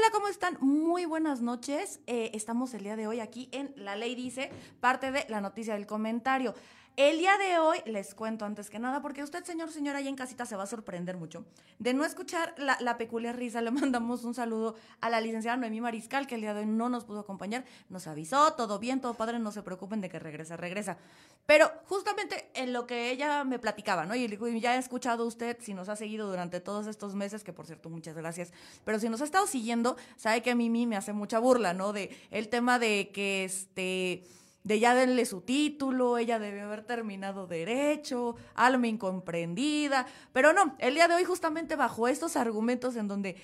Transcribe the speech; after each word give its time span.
hola, 0.00 0.12
¿cómo 0.12 0.28
están? 0.28 0.56
Muy 0.60 1.04
buenas 1.04 1.42
noches. 1.42 2.00
Eh, 2.06 2.30
estamos 2.32 2.72
el 2.72 2.84
día 2.84 2.96
de 2.96 3.06
hoy 3.06 3.20
aquí 3.20 3.50
en 3.52 3.74
La 3.76 3.96
Ley 3.96 4.14
Dice, 4.14 4.50
parte 4.80 5.12
de 5.12 5.26
la 5.28 5.42
noticia 5.42 5.74
del 5.74 5.86
comentario. 5.86 6.54
El 7.00 7.16
día 7.16 7.38
de 7.38 7.58
hoy 7.58 7.78
les 7.86 8.14
cuento 8.14 8.44
antes 8.44 8.68
que 8.68 8.78
nada, 8.78 9.00
porque 9.00 9.22
usted, 9.22 9.42
señor, 9.42 9.72
señora, 9.72 10.00
ahí 10.00 10.08
en 10.08 10.16
casita 10.16 10.44
se 10.44 10.54
va 10.54 10.64
a 10.64 10.66
sorprender 10.66 11.16
mucho. 11.16 11.46
De 11.78 11.94
no 11.94 12.04
escuchar 12.04 12.54
la, 12.58 12.98
peculiar 12.98 13.38
risa, 13.38 13.62
le 13.62 13.70
mandamos 13.70 14.22
un 14.24 14.34
saludo 14.34 14.74
a 15.00 15.08
la 15.08 15.18
licenciada 15.22 15.56
Noemí 15.56 15.80
Mariscal, 15.80 16.26
que 16.26 16.34
el 16.34 16.42
día 16.42 16.52
de 16.52 16.60
hoy 16.60 16.66
no 16.66 16.90
nos 16.90 17.06
pudo 17.06 17.20
acompañar. 17.20 17.64
Nos 17.88 18.06
avisó, 18.06 18.52
todo 18.52 18.78
bien, 18.78 19.00
todo 19.00 19.14
padre, 19.14 19.38
no 19.38 19.50
se 19.50 19.62
preocupen 19.62 20.02
de 20.02 20.10
que 20.10 20.18
regresa, 20.18 20.58
regresa. 20.58 20.98
Pero 21.46 21.72
justamente 21.86 22.50
en 22.52 22.74
lo 22.74 22.86
que 22.86 23.10
ella 23.10 23.44
me 23.44 23.58
platicaba, 23.58 24.04
¿no? 24.04 24.14
Y 24.14 24.60
ya 24.60 24.76
he 24.76 24.78
escuchado 24.78 25.24
usted, 25.24 25.56
si 25.62 25.72
nos 25.72 25.88
ha 25.88 25.96
seguido 25.96 26.28
durante 26.28 26.60
todos 26.60 26.86
estos 26.86 27.14
meses, 27.14 27.44
que 27.44 27.54
por 27.54 27.64
cierto, 27.64 27.88
muchas 27.88 28.14
gracias, 28.14 28.52
pero 28.84 28.98
si 28.98 29.08
nos 29.08 29.22
ha 29.22 29.24
estado 29.24 29.46
siguiendo, 29.46 29.96
sabe 30.18 30.42
que 30.42 30.50
a 30.50 30.54
Mimi 30.54 30.86
me 30.86 30.98
hace 30.98 31.14
mucha 31.14 31.38
burla, 31.38 31.72
¿no? 31.72 31.94
De 31.94 32.14
el 32.30 32.50
tema 32.50 32.78
de 32.78 33.10
que 33.10 33.44
este 33.44 34.22
de 34.64 34.78
ya 34.78 34.94
denle 34.94 35.24
su 35.24 35.40
título, 35.40 36.18
ella 36.18 36.38
debe 36.38 36.60
haber 36.60 36.82
terminado 36.84 37.46
derecho, 37.46 38.36
alma 38.54 38.88
incomprendida, 38.88 40.06
pero 40.32 40.52
no, 40.52 40.76
el 40.78 40.94
día 40.94 41.08
de 41.08 41.14
hoy 41.14 41.24
justamente 41.24 41.76
bajo 41.76 42.08
estos 42.08 42.36
argumentos 42.36 42.96
en 42.96 43.08
donde 43.08 43.36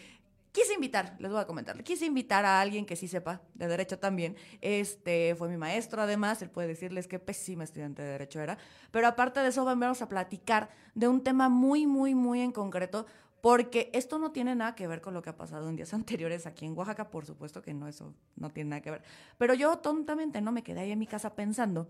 quise 0.53 0.73
invitar, 0.73 1.17
les 1.19 1.31
voy 1.31 1.41
a 1.41 1.47
comentar, 1.47 1.83
quise 1.85 2.07
invitar 2.07 2.47
a 2.47 2.63
alguien 2.63 2.87
que 2.87 2.97
sí 2.97 3.09
sepa 3.09 3.43
de 3.53 3.69
derecho 3.69 3.99
también, 3.99 4.37
este 4.63 5.35
fue 5.35 5.51
mi 5.51 5.59
maestro 5.59 6.01
además, 6.01 6.41
él 6.41 6.49
puede 6.49 6.69
decirles 6.69 7.07
qué 7.07 7.19
pésima 7.19 7.65
estudiante 7.65 8.01
de 8.01 8.09
derecho 8.13 8.41
era, 8.41 8.57
pero 8.91 9.07
aparte 9.07 9.41
de 9.41 9.49
eso 9.49 9.67
vamos 9.67 10.01
a 10.01 10.09
platicar 10.09 10.71
de 10.95 11.09
un 11.09 11.23
tema 11.23 11.51
muy, 11.51 11.87
muy, 11.87 12.15
muy 12.15 12.41
en 12.41 12.53
concreto, 12.53 13.07
porque 13.47 13.91
esto 13.95 14.19
no 14.19 14.33
tiene 14.33 14.57
nada 14.57 14.75
que 14.75 14.89
ver 14.89 15.01
con 15.01 15.15
lo 15.15 15.23
que 15.23 15.31
ha 15.31 15.37
pasado 15.37 15.69
en 15.69 15.77
días 15.77 15.95
anteriores 15.95 16.47
aquí 16.47 16.67
en 16.67 16.77
Oaxaca, 16.77 17.11
por 17.11 17.25
supuesto 17.25 17.63
que 17.63 17.73
no, 17.75 17.87
eso 17.87 18.13
no 18.35 18.51
tiene 18.51 18.71
nada 18.71 18.83
que 18.83 18.91
ver. 18.91 19.05
Pero 19.39 19.55
yo 19.55 19.79
tontamente 19.79 20.41
no 20.41 20.51
me 20.51 20.65
quedé 20.65 20.81
ahí 20.81 20.91
en 20.91 20.99
mi 20.99 21.07
casa 21.07 21.37
pensando 21.37 21.87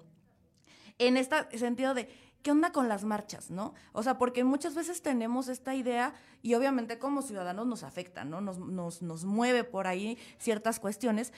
en 0.98 1.16
este 1.16 1.56
sentido 1.56 1.94
de 1.94 2.10
qué 2.42 2.50
onda 2.50 2.72
con 2.72 2.90
las 2.90 3.04
marchas, 3.04 3.50
¿no? 3.50 3.72
O 3.94 4.02
sea, 4.02 4.18
porque 4.18 4.44
muchas 4.44 4.74
veces 4.74 5.00
tenemos 5.00 5.48
esta 5.48 5.74
idea 5.74 6.12
y 6.42 6.52
obviamente 6.52 6.98
como 6.98 7.22
ciudadanos 7.22 7.66
nos 7.66 7.84
afecta, 7.84 8.26
¿no? 8.26 8.42
Nos, 8.42 8.58
nos, 8.58 9.00
nos 9.00 9.24
mueve 9.24 9.64
por 9.64 9.86
ahí 9.86 10.18
ciertas 10.36 10.78
cuestiones, 10.78 11.32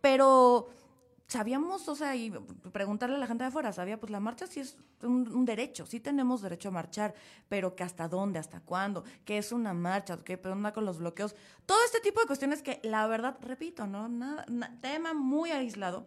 pero 0.00 0.68
sabíamos, 1.30 1.86
o 1.88 1.94
sea, 1.94 2.16
y 2.16 2.30
preguntarle 2.72 3.14
a 3.14 3.18
la 3.18 3.26
gente 3.28 3.44
de 3.44 3.48
afuera, 3.48 3.72
sabía, 3.72 4.00
pues 4.00 4.10
la 4.10 4.18
marcha 4.18 4.48
sí 4.48 4.58
es 4.58 4.76
un, 5.02 5.44
derecho, 5.44 5.86
sí 5.86 6.00
tenemos 6.00 6.42
derecho 6.42 6.68
a 6.68 6.72
marchar, 6.72 7.14
pero 7.48 7.76
que 7.76 7.84
hasta 7.84 8.08
dónde, 8.08 8.40
hasta 8.40 8.60
cuándo, 8.60 9.04
qué 9.24 9.38
es 9.38 9.52
una 9.52 9.72
marcha, 9.72 10.18
qué 10.24 10.40
onda 10.44 10.72
con 10.72 10.84
los 10.84 10.98
bloqueos, 10.98 11.36
todo 11.66 11.78
este 11.84 12.00
tipo 12.00 12.20
de 12.20 12.26
cuestiones 12.26 12.62
que 12.62 12.80
la 12.82 13.06
verdad, 13.06 13.38
repito, 13.42 13.86
¿no? 13.86 14.08
Nada, 14.08 14.44
tema 14.80 15.14
muy 15.14 15.52
aislado 15.52 16.04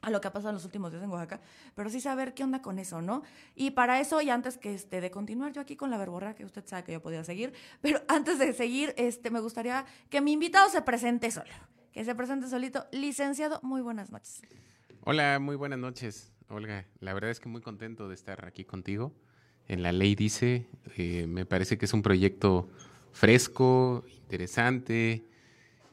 a 0.00 0.08
lo 0.08 0.22
que 0.22 0.28
ha 0.28 0.32
pasado 0.32 0.50
en 0.50 0.54
los 0.54 0.64
últimos 0.64 0.90
días 0.92 1.04
en 1.04 1.10
Oaxaca, 1.10 1.42
pero 1.74 1.90
sí 1.90 2.00
saber 2.00 2.32
qué 2.32 2.42
onda 2.42 2.62
con 2.62 2.78
eso, 2.78 3.02
¿no? 3.02 3.22
Y 3.54 3.72
para 3.72 4.00
eso, 4.00 4.22
y 4.22 4.30
antes 4.30 4.56
que 4.56 4.72
este, 4.72 5.02
de 5.02 5.10
continuar 5.10 5.52
yo 5.52 5.60
aquí 5.60 5.76
con 5.76 5.90
la 5.90 5.98
verborra, 5.98 6.34
que 6.34 6.46
usted 6.46 6.64
sabe 6.66 6.84
que 6.84 6.92
yo 6.92 7.02
podía 7.02 7.22
seguir, 7.22 7.52
pero 7.82 8.00
antes 8.08 8.38
de 8.38 8.54
seguir, 8.54 8.94
este, 8.96 9.30
me 9.30 9.40
gustaría 9.40 9.84
que 10.08 10.22
mi 10.22 10.32
invitado 10.32 10.70
se 10.70 10.80
presente 10.80 11.30
solo 11.30 11.52
que 11.94 12.04
se 12.04 12.14
presente 12.14 12.48
solito. 12.48 12.86
Licenciado, 12.90 13.60
muy 13.62 13.80
buenas 13.80 14.10
noches. 14.10 14.42
Hola, 15.02 15.38
muy 15.38 15.54
buenas 15.54 15.78
noches, 15.78 16.32
Olga. 16.48 16.86
La 16.98 17.14
verdad 17.14 17.30
es 17.30 17.38
que 17.38 17.48
muy 17.48 17.62
contento 17.62 18.08
de 18.08 18.16
estar 18.16 18.44
aquí 18.44 18.64
contigo. 18.64 19.14
En 19.68 19.82
la 19.82 19.92
ley 19.92 20.16
dice, 20.16 20.66
eh, 20.96 21.26
me 21.28 21.46
parece 21.46 21.78
que 21.78 21.84
es 21.84 21.92
un 21.94 22.02
proyecto 22.02 22.68
fresco, 23.12 24.04
interesante. 24.08 25.24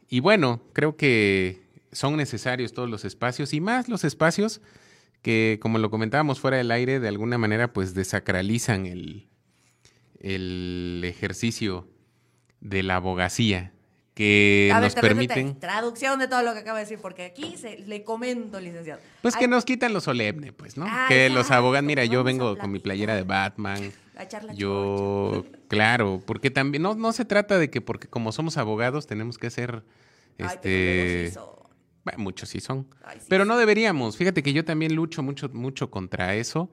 Y 0.10 0.22
bueno, 0.22 0.60
creo 0.74 0.98
que 0.98 1.62
son 1.92 2.18
necesarios 2.18 2.74
todos 2.74 2.90
los 2.90 3.06
espacios 3.06 3.54
y 3.54 3.62
más 3.62 3.88
los 3.88 4.04
espacios 4.04 4.60
que, 5.22 5.60
como 5.62 5.78
lo 5.78 5.92
comentábamos 5.92 6.40
fuera 6.40 6.58
del 6.58 6.72
aire, 6.72 7.00
de 7.00 7.08
alguna 7.08 7.38
manera 7.38 7.74
pues 7.74 7.94
desacralizan 7.94 8.88
el, 8.88 9.28
el 10.20 11.04
ejercicio 11.06 11.88
de 12.60 12.82
la 12.82 12.96
abogacía 12.96 13.72
que 14.14 14.72
nos 14.80 14.96
permiten. 14.96 15.60
Traducción 15.60 16.20
de 16.20 16.28
todo 16.28 16.44
lo 16.44 16.54
que 16.54 16.60
acaba 16.60 16.80
de 16.80 16.86
decir, 16.86 17.00
porque 17.02 17.26
aquí 17.26 17.56
se, 17.58 17.80
le 17.80 18.04
comento, 18.04 18.60
licenciado. 18.60 19.02
Pues 19.22 19.36
que 19.36 19.48
nos 19.48 19.66
quitan 19.66 19.94
lo 19.94 20.02
solemne, 20.02 20.52
pues, 20.52 20.78
¿no? 20.78 20.86
Ah, 20.88 21.06
que 21.08 21.30
los 21.30 21.52
abogados, 21.52 21.86
mira, 21.86 22.06
yo 22.06 22.24
vengo 22.24 22.58
con 22.58 22.72
mi 22.72 22.80
playera 22.80 23.16
de 23.16 23.24
Batman. 23.24 23.92
yo, 24.56 25.46
claro, 25.68 26.22
porque 26.26 26.52
también 26.52 26.84
no, 26.84 26.96
no 26.96 27.14
se 27.14 27.26
trata 27.26 27.58
de 27.58 27.70
que 27.70 27.82
porque 27.82 28.08
como 28.08 28.32
somos 28.32 28.58
abogados 28.58 29.08
tenemos 29.08 29.38
que 29.38 29.50
ser 29.50 29.84
este 30.38 31.32
bueno, 32.04 32.24
muchos 32.24 32.50
sí 32.50 32.60
son. 32.60 32.88
pero 33.30 33.46
no 33.46 33.58
deberíamos. 33.58 34.18
Fíjate 34.18 34.42
que 34.42 34.54
yo 34.54 34.66
también 34.66 34.96
lucho 34.96 35.22
mucho, 35.22 35.50
mucho 35.50 35.92
contra 35.92 36.36
eso. 36.36 36.72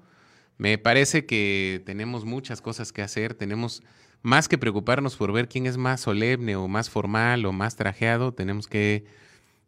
Me 0.56 0.78
parece 0.78 1.26
que 1.26 1.82
tenemos 1.86 2.24
muchas 2.24 2.60
cosas 2.60 2.92
que 2.92 3.02
hacer, 3.02 3.34
tenemos 3.34 3.82
más 4.22 4.48
que 4.48 4.58
preocuparnos 4.58 5.16
por 5.16 5.32
ver 5.32 5.48
quién 5.48 5.66
es 5.66 5.76
más 5.76 6.00
solemne 6.00 6.56
o 6.56 6.68
más 6.68 6.90
formal 6.90 7.46
o 7.46 7.52
más 7.52 7.76
trajeado, 7.76 8.32
tenemos 8.32 8.66
que 8.66 9.04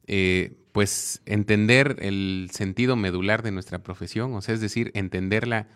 eh, 0.07 0.55
pues 0.73 1.23
entender 1.27 1.97
el 2.01 2.49
sentido 2.53 2.97
medular 2.97 3.43
de 3.43 3.53
nuestra 3.53 3.81
profesión, 3.81 4.35
o 4.35 4.41
sea, 4.41 4.55
es 4.55 4.61
decir, 4.61 4.91
entenderla 4.95 5.69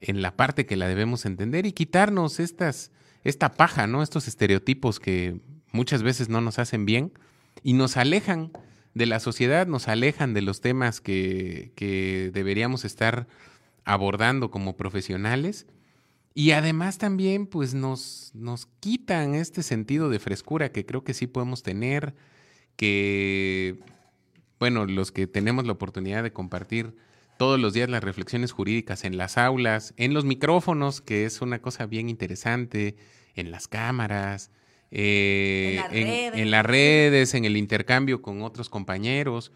en 0.00 0.22
la 0.22 0.36
parte 0.36 0.66
que 0.66 0.76
la 0.76 0.88
debemos 0.88 1.26
entender 1.26 1.66
y 1.66 1.72
quitarnos 1.72 2.40
estas, 2.40 2.90
esta 3.24 3.52
paja, 3.52 3.86
¿no? 3.86 4.02
Estos 4.02 4.28
estereotipos 4.28 4.98
que 5.00 5.40
muchas 5.72 6.02
veces 6.02 6.28
no 6.28 6.40
nos 6.40 6.58
hacen 6.58 6.86
bien 6.86 7.12
y 7.62 7.74
nos 7.74 7.96
alejan 7.96 8.52
de 8.94 9.06
la 9.06 9.20
sociedad, 9.20 9.66
nos 9.66 9.88
alejan 9.88 10.34
de 10.34 10.42
los 10.42 10.60
temas 10.60 11.00
que, 11.00 11.72
que 11.76 12.30
deberíamos 12.32 12.84
estar 12.84 13.28
abordando 13.84 14.50
como 14.50 14.76
profesionales 14.76 15.66
y 16.34 16.52
además 16.52 16.98
también 16.98 17.46
pues 17.46 17.74
nos, 17.74 18.30
nos 18.34 18.66
quitan 18.80 19.34
este 19.34 19.62
sentido 19.62 20.08
de 20.08 20.20
frescura 20.20 20.70
que 20.70 20.86
creo 20.86 21.02
que 21.02 21.14
sí 21.14 21.26
podemos 21.26 21.62
tener, 21.62 22.14
que, 22.76 23.80
bueno, 24.58 24.86
los 24.86 25.12
que 25.12 25.26
tenemos 25.26 25.66
la 25.66 25.72
oportunidad 25.72 26.22
de 26.22 26.32
compartir 26.32 26.94
todos 27.36 27.58
los 27.58 27.72
días 27.72 27.88
las 27.88 28.04
reflexiones 28.04 28.52
jurídicas 28.52 29.04
en 29.04 29.16
las 29.16 29.38
aulas, 29.38 29.94
en 29.96 30.14
los 30.14 30.24
micrófonos, 30.24 31.00
que 31.00 31.24
es 31.24 31.40
una 31.40 31.60
cosa 31.60 31.86
bien 31.86 32.08
interesante, 32.08 32.96
en 33.34 33.50
las 33.50 33.66
cámaras, 33.66 34.50
eh, 34.90 35.80
en 35.90 36.50
las 36.50 36.66
redes, 36.66 37.34
en 37.34 37.44
el 37.44 37.56
intercambio 37.56 38.22
con 38.22 38.42
otros 38.42 38.68
compañeros 38.68 39.52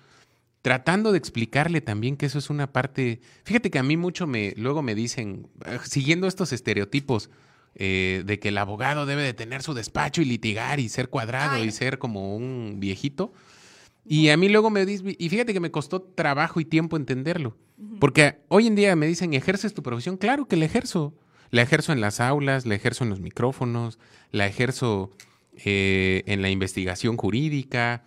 tratando 0.64 1.12
de 1.12 1.19
explicarle 1.19 1.82
también 1.82 2.16
que 2.16 2.25
eso 2.25 2.38
es 2.38 2.49
una 2.49 2.72
parte. 2.72 3.20
Fíjate 3.44 3.70
que 3.70 3.78
a 3.78 3.82
mí 3.82 3.99
mucho 3.99 4.26
me, 4.26 4.55
luego 4.56 4.81
me 4.81 4.94
dicen, 4.94 5.46
eh, 5.66 5.78
siguiendo 5.84 6.26
estos 6.26 6.55
estereotipos 6.55 7.28
eh, 7.75 8.22
de 8.25 8.38
que 8.38 8.49
el 8.49 8.56
abogado 8.56 9.05
debe 9.05 9.22
de 9.25 9.34
tener 9.34 9.62
su 9.62 9.75
despacho 9.75 10.22
y 10.22 10.25
litigar 10.25 10.81
y 10.81 10.88
ser 10.88 11.11
cuadrado 11.11 11.62
y 11.62 11.70
ser 11.70 11.99
como 11.99 12.34
un 12.34 12.76
viejito. 12.81 13.34
Y 14.06 14.31
a 14.31 14.38
mí 14.38 14.49
luego 14.49 14.70
me 14.70 14.87
dicen, 14.87 15.14
y 15.19 15.28
fíjate 15.28 15.52
que 15.52 15.61
me 15.61 15.70
costó 15.70 16.00
trabajo 16.00 16.61
y 16.61 16.64
tiempo 16.64 16.96
entenderlo, 16.96 17.58
porque 18.00 18.38
hoy 18.49 18.66
en 18.66 18.75
día 18.75 18.96
me 18.96 19.06
dicen, 19.06 19.34
¿ejerces 19.34 19.75
tu 19.75 19.82
profesión? 19.82 20.16
Claro 20.16 20.49
que 20.49 20.56
la 20.56 20.64
ejerzo. 20.64 21.14
La 21.50 21.61
ejerzo 21.61 21.93
en 21.93 22.00
las 22.00 22.20
aulas, 22.20 22.64
la 22.64 22.75
ejerzo 22.75 23.05
en 23.05 23.11
los 23.11 23.20
micrófonos, 23.20 23.99
la 24.31 24.46
ejerzo 24.46 25.11
eh, 25.62 26.22
en 26.25 26.40
la 26.40 26.49
investigación 26.49 27.19
jurídica, 27.19 28.05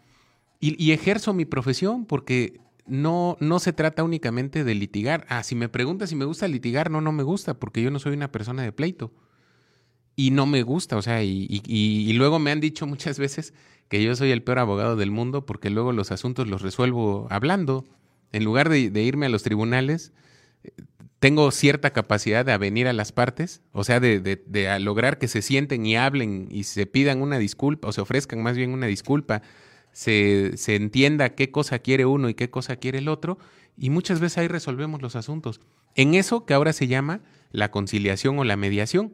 y, 0.59 0.91
ejerzo 0.91 1.33
mi 1.33 1.45
profesión 1.45 2.05
porque 2.05 2.59
no, 2.87 3.37
no 3.39 3.59
se 3.59 3.73
trata 3.73 4.03
únicamente 4.03 4.63
de 4.63 4.75
litigar. 4.75 5.25
Ah, 5.29 5.43
si 5.43 5.55
me 5.55 5.69
preguntas 5.69 6.09
si 6.09 6.15
me 6.15 6.25
gusta 6.25 6.47
litigar, 6.47 6.89
no, 6.89 7.01
no 7.01 7.11
me 7.11 7.23
gusta 7.23 7.59
porque 7.59 7.81
yo 7.81 7.91
no 7.91 7.99
soy 7.99 8.13
una 8.13 8.31
persona 8.31 8.63
de 8.63 8.71
pleito. 8.71 9.11
Y 10.15 10.31
no 10.31 10.47
me 10.47 10.63
gusta, 10.63 10.97
o 10.97 11.01
sea, 11.03 11.23
y, 11.23 11.45
y, 11.47 12.11
luego 12.13 12.39
me 12.39 12.49
han 12.49 12.59
dicho 12.59 12.87
muchas 12.87 13.19
veces 13.19 13.53
que 13.87 14.03
yo 14.03 14.15
soy 14.15 14.31
el 14.31 14.41
peor 14.41 14.57
abogado 14.57 14.95
del 14.95 15.11
mundo 15.11 15.45
porque 15.45 15.69
luego 15.69 15.91
los 15.91 16.11
asuntos 16.11 16.47
los 16.47 16.63
resuelvo 16.63 17.27
hablando. 17.29 17.85
En 18.31 18.43
lugar 18.43 18.67
de, 18.69 18.79
irme 19.03 19.27
a 19.27 19.29
los 19.29 19.43
tribunales, 19.43 20.11
tengo 21.19 21.51
cierta 21.51 21.91
capacidad 21.91 22.43
de 22.43 22.51
avenir 22.51 22.87
a 22.87 22.93
las 22.93 23.11
partes, 23.11 23.61
o 23.73 23.83
sea, 23.83 23.99
de, 23.99 24.19
de, 24.19 24.43
de, 24.47 24.79
lograr 24.79 25.19
que 25.19 25.27
se 25.27 25.43
sienten 25.43 25.85
y 25.85 25.95
hablen 25.95 26.47
y 26.49 26.63
se 26.63 26.87
pidan 26.87 27.21
una 27.21 27.37
disculpa, 27.37 27.87
o 27.87 27.91
se 27.91 28.01
ofrezcan 28.01 28.41
más 28.41 28.57
bien 28.57 28.71
una 28.71 28.87
disculpa, 28.87 29.43
se, 29.97 30.75
entienda 30.75 31.33
qué 31.33 31.49
cosa 31.49 31.79
quiere 31.79 32.05
uno 32.05 32.29
y 32.29 32.35
qué 32.35 32.51
cosa 32.51 32.75
quiere 32.75 32.99
el 32.99 33.07
otro, 33.07 33.39
y 33.75 33.89
muchas 33.89 34.19
veces 34.19 34.37
ahí 34.37 34.47
resolvemos 34.47 35.01
los 35.01 35.15
asuntos. 35.15 35.59
En 35.95 36.13
eso 36.13 36.45
que 36.45 36.53
ahora 36.53 36.71
se 36.71 36.85
llama 36.85 37.21
la 37.51 37.71
conciliación 37.71 38.37
o 38.37 38.43
la 38.43 38.57
mediación, 38.57 39.11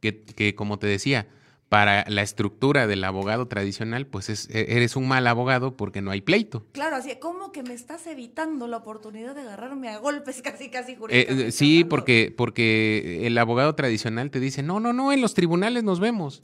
que, 0.00 0.22
que 0.22 0.54
como 0.54 0.78
te 0.78 0.86
decía, 0.86 1.28
para 1.68 2.06
la 2.08 2.22
estructura 2.22 2.86
del 2.86 3.04
abogado 3.04 3.48
tradicional, 3.48 4.06
pues 4.06 4.30
es, 4.30 4.48
e, 4.48 4.76
eres 4.76 4.96
un 4.96 5.08
mal 5.08 5.26
abogado 5.26 5.76
porque 5.76 6.00
no 6.00 6.10
hay 6.10 6.22
pleito. 6.22 6.64
Claro, 6.72 6.96
así 6.96 7.14
como 7.16 7.52
que 7.52 7.62
me 7.62 7.74
estás 7.74 8.06
evitando 8.06 8.68
la 8.68 8.78
oportunidad 8.78 9.34
de 9.34 9.42
agarrarme 9.42 9.90
a 9.90 9.98
golpes 9.98 10.40
casi, 10.42 10.70
casi 10.70 10.92
eh, 10.92 10.96
jurídicamente. 10.96 11.52
sí, 11.52 11.84
porque, 11.84 12.32
porque 12.34 13.26
el 13.26 13.36
abogado 13.36 13.74
tradicional 13.74 14.30
te 14.30 14.40
dice, 14.40 14.62
no, 14.62 14.80
no, 14.80 14.94
no, 14.94 15.12
en 15.12 15.20
los 15.20 15.34
tribunales 15.34 15.84
nos 15.84 16.00
vemos. 16.00 16.40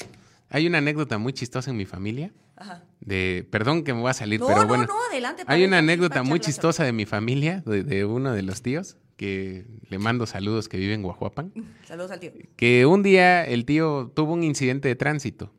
Hay 0.52 0.66
una 0.66 0.78
anécdota 0.78 1.16
muy 1.16 1.32
chistosa 1.32 1.70
en 1.70 1.78
mi 1.78 1.87
familia. 1.87 2.32
Ajá. 2.56 2.84
De, 3.00 3.46
perdón 3.50 3.84
que 3.84 3.94
me 3.94 4.00
voy 4.00 4.10
a 4.10 4.14
salir, 4.14 4.38
pero 4.38 4.66
bueno. 4.66 4.84
No, 4.84 4.94
no, 4.94 5.00
adelante. 5.10 5.44
Hay 5.46 5.64
una 5.64 5.78
anécdota 5.78 6.22
muy 6.22 6.40
chistosa 6.40 6.84
de 6.84 6.93
mi 6.93 7.06
familia, 7.06 7.62
de, 7.64 8.04
uno 8.04 8.32
de 8.32 8.43
los 8.43 8.60
tíos, 8.60 8.99
que 9.16 9.66
le 9.88 9.99
mando 9.99 10.26
saludos 10.26 10.69
que 10.69 10.76
vive 10.76 10.93
en 10.93 11.02
Guajuapan. 11.02 11.52
Saludos 11.87 12.10
al 12.10 12.20
tío. 12.20 12.32
Que 12.56 12.84
un 12.84 13.02
día 13.02 13.44
el 13.44 13.64
tío 13.64 14.12
tuvo 14.14 14.34
un 14.34 14.44
incidente 14.44 14.88
de 14.88 14.94
tránsito. 14.94 15.52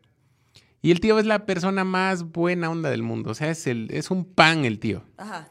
Y 0.84 0.92
el 0.92 1.00
tío 1.00 1.18
es 1.18 1.26
la 1.26 1.46
persona 1.46 1.84
más 1.84 2.24
buena 2.32 2.70
onda 2.70 2.90
del 2.90 3.02
mundo. 3.04 3.32
O 3.32 3.34
sea, 3.34 3.50
es, 3.50 3.66
el, 3.68 3.88
es 3.90 4.12
un 4.12 4.26
pan 4.26 4.64
el 4.64 4.80
tío. 4.80 5.04
Ajá. 5.18 5.50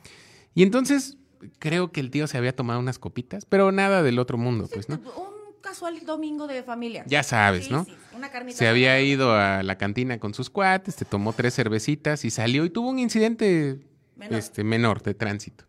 Y 0.54 0.62
entonces 0.62 1.16
creo 1.58 1.90
que 1.90 2.00
el 2.00 2.10
tío 2.10 2.26
se 2.26 2.38
había 2.38 2.54
tomado 2.54 2.78
unas 2.78 2.98
copitas, 2.98 3.44
pero 3.44 3.72
nada 3.72 4.02
del 4.02 4.18
otro 4.18 4.38
mundo, 4.38 4.68
pues, 4.72 4.88
¿no? 4.88 4.96
Un 4.96 5.31
casual 5.62 6.04
domingo 6.04 6.46
de 6.46 6.62
familia. 6.62 7.04
Ya 7.06 7.22
sabes, 7.22 7.70
¿no? 7.70 7.84
Sí, 7.84 7.96
una 8.14 8.30
carnita. 8.30 8.58
Se 8.58 8.68
había 8.68 9.00
ido 9.00 9.34
a 9.34 9.62
la 9.62 9.78
cantina 9.78 10.18
con 10.18 10.34
sus 10.34 10.50
cuates, 10.50 10.96
te 10.96 11.04
tomó 11.04 11.32
tres 11.32 11.54
cervecitas 11.54 12.24
y 12.24 12.30
salió 12.30 12.64
y 12.64 12.70
tuvo 12.70 12.90
un 12.90 12.98
incidente 12.98 13.80
menor, 14.16 14.38
este, 14.38 14.64
menor 14.64 15.02
de 15.02 15.14
tránsito. 15.14 15.64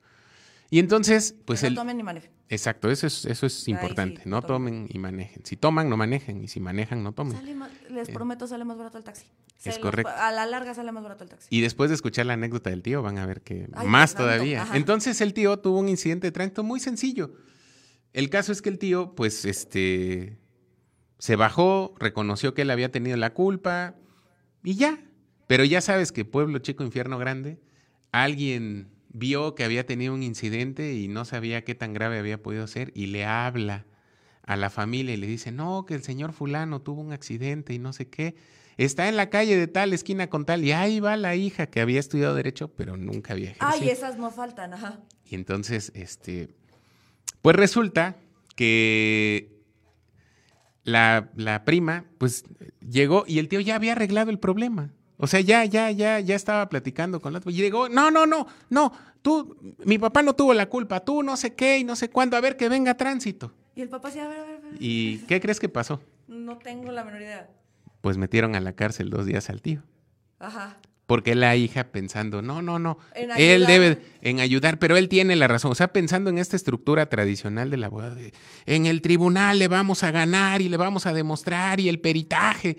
Y 0.69 0.79
entonces, 0.79 1.35
pues 1.45 1.63
no 1.63 1.73
tomen 1.73 1.97
ni 1.97 2.03
manejen. 2.03 2.31
Exacto, 2.49 2.91
eso 2.91 3.07
es, 3.07 3.25
eso 3.25 3.45
es 3.45 3.67
importante. 3.67 4.21
no 4.25 4.41
tomen. 4.41 4.87
y 4.89 4.99
manejen. 4.99 5.45
Si 5.45 5.55
toman, 5.55 5.89
no 5.89 5.97
manejen. 5.97 6.43
Y 6.43 6.47
si 6.47 6.59
manejan, 6.59 7.03
no 7.03 7.13
tomen. 7.13 7.37
les 7.89 8.09
eh. 8.09 8.13
prometo, 8.13 8.47
sale 8.47 8.65
más 8.65 8.77
barato 8.77 8.97
el 8.97 9.03
taxi. 9.03 9.25
es 9.63 9.79
correcto. 9.79 10.11
a 10.15 10.31
la 10.31 10.45
larga 10.45 10.73
sale 10.73 10.91
más 10.91 11.03
barato 11.03 11.23
el 11.23 11.29
taxi. 11.29 11.47
Y 11.49 11.61
después 11.61 11.89
de 11.89 11.95
escuchar 11.95 12.25
la 12.25 12.33
anécdota 12.33 12.69
del 12.69 12.81
tío, 12.81 13.01
van 13.01 13.17
a 13.17 13.25
ver 13.25 13.41
que 13.41 13.67
más 13.85 14.15
todavía. 14.15 14.67
Entonces 14.73 15.21
el 15.21 15.33
tío 15.33 15.57
tuvo 15.59 15.79
un 15.79 15.89
incidente 15.89 16.27
de 16.27 16.31
tránsito 16.31 16.63
muy 16.63 16.79
sencillo. 16.79 17.31
El 18.13 18.29
caso 18.29 18.51
es 18.51 18.61
que 18.61 18.69
el 18.69 18.79
tío, 18.79 19.15
pues, 19.15 19.43
este, 19.45 20.37
se 21.17 21.35
bajó, 21.35 21.95
reconoció 21.99 22.53
que 22.53 22.61
él 22.61 22.69
había 22.69 22.91
tenido 22.91 23.17
la 23.17 23.33
culpa 23.33 23.95
y 24.63 24.75
ya. 24.75 24.99
Pero 25.47 25.63
ya 25.65 25.81
sabes 25.81 26.11
que 26.11 26.25
pueblo 26.25 26.59
chico, 26.59 26.83
infierno 26.83 27.17
grande, 27.17 27.59
alguien 28.11 28.89
vio 29.09 29.55
que 29.55 29.63
había 29.63 29.85
tenido 29.85 30.13
un 30.13 30.23
incidente 30.23 30.93
y 30.93 31.07
no 31.07 31.25
sabía 31.25 31.63
qué 31.63 31.75
tan 31.75 31.93
grave 31.93 32.19
había 32.19 32.41
podido 32.41 32.67
ser 32.67 32.91
y 32.95 33.07
le 33.07 33.25
habla 33.25 33.85
a 34.45 34.55
la 34.57 34.69
familia 34.69 35.13
y 35.13 35.17
le 35.17 35.27
dice, 35.27 35.51
no, 35.51 35.85
que 35.85 35.93
el 35.93 36.03
señor 36.03 36.33
fulano 36.33 36.81
tuvo 36.81 37.01
un 37.01 37.13
accidente 37.13 37.73
y 37.73 37.79
no 37.79 37.93
sé 37.93 38.09
qué. 38.09 38.35
Está 38.77 39.07
en 39.07 39.15
la 39.15 39.29
calle 39.29 39.55
de 39.55 39.67
tal, 39.67 39.93
esquina 39.93 40.29
con 40.29 40.45
tal, 40.45 40.63
y 40.63 40.71
ahí 40.71 40.99
va 40.99 41.15
la 41.15 41.35
hija 41.35 41.67
que 41.67 41.79
había 41.79 41.99
estudiado 41.99 42.33
derecho, 42.33 42.69
pero 42.69 42.97
nunca 42.97 43.33
había 43.33 43.51
ejercido. 43.51 43.69
Ay, 43.71 43.89
esas 43.89 44.17
no 44.17 44.31
faltan, 44.31 44.73
ajá. 44.73 44.99
Y 45.25 45.35
entonces, 45.35 45.91
este, 45.95 46.49
pues 47.41 47.55
resulta 47.55 48.15
que 48.55 49.53
la, 50.83 51.29
la 51.35 51.65
prima, 51.65 52.05
pues 52.17 52.43
llegó 52.79 53.23
y 53.27 53.39
el 53.39 53.47
tío 53.47 53.59
ya 53.59 53.75
había 53.75 53.93
arreglado 53.93 54.31
el 54.31 54.39
problema. 54.39 54.91
O 55.17 55.27
sea, 55.27 55.39
ya, 55.39 55.63
ya, 55.65 55.91
ya, 55.91 56.19
ya 56.19 56.35
estaba 56.35 56.67
platicando 56.69 57.21
con 57.21 57.33
la 57.33 57.39
otra. 57.39 57.51
Y 57.51 57.55
llegó, 57.55 57.87
no, 57.87 58.11
no, 58.11 58.25
no, 58.25 58.47
no, 58.69 58.91
tú, 59.21 59.75
mi 59.85 59.97
papá 59.97 60.21
no 60.21 60.33
tuvo 60.35 60.53
la 60.53 60.67
culpa, 60.67 60.99
tú 60.99 61.23
no 61.23 61.37
sé 61.37 61.53
qué 61.53 61.77
y 61.77 61.83
no 61.83 61.95
sé 61.95 62.09
cuándo, 62.09 62.35
a 62.35 62.41
ver 62.41 62.57
que 62.57 62.67
venga 62.69 62.95
tránsito. 62.95 63.53
Y 63.75 63.81
el 63.81 63.89
papá 63.89 64.11
sí, 64.11 64.19
a 64.19 64.27
ver, 64.27 64.39
a 64.39 64.43
ver. 64.43 64.59
¿Y 64.79 65.19
qué 65.19 65.39
crees 65.39 65.59
que 65.59 65.69
pasó? 65.69 66.01
No 66.27 66.57
tengo 66.57 66.91
la 66.91 67.03
menor 67.03 67.21
idea. 67.21 67.49
Pues 68.01 68.17
metieron 68.17 68.55
a 68.55 68.59
la 68.59 68.73
cárcel 68.73 69.09
dos 69.09 69.25
días 69.25 69.49
al 69.49 69.61
tío. 69.61 69.81
Ajá. 70.39 70.77
Porque 71.05 71.35
la 71.35 71.55
hija 71.57 71.91
pensando, 71.91 72.41
no, 72.41 72.61
no, 72.61 72.79
no, 72.79 72.97
él 73.13 73.65
debe 73.65 73.99
en 74.21 74.39
ayudar, 74.39 74.79
pero 74.79 74.95
él 74.95 75.09
tiene 75.09 75.35
la 75.35 75.49
razón. 75.49 75.71
O 75.71 75.75
sea, 75.75 75.91
pensando 75.91 76.29
en 76.29 76.37
esta 76.37 76.55
estructura 76.55 77.07
tradicional 77.07 77.69
de 77.69 77.77
la 77.77 77.89
boda, 77.89 78.15
en 78.65 78.85
el 78.85 79.01
tribunal 79.01 79.59
le 79.59 79.67
vamos 79.67 80.03
a 80.03 80.11
ganar 80.11 80.61
y 80.61 80.69
le 80.69 80.77
vamos 80.77 81.05
a 81.05 81.13
demostrar 81.13 81.81
y 81.81 81.89
el 81.89 81.99
peritaje 81.99 82.77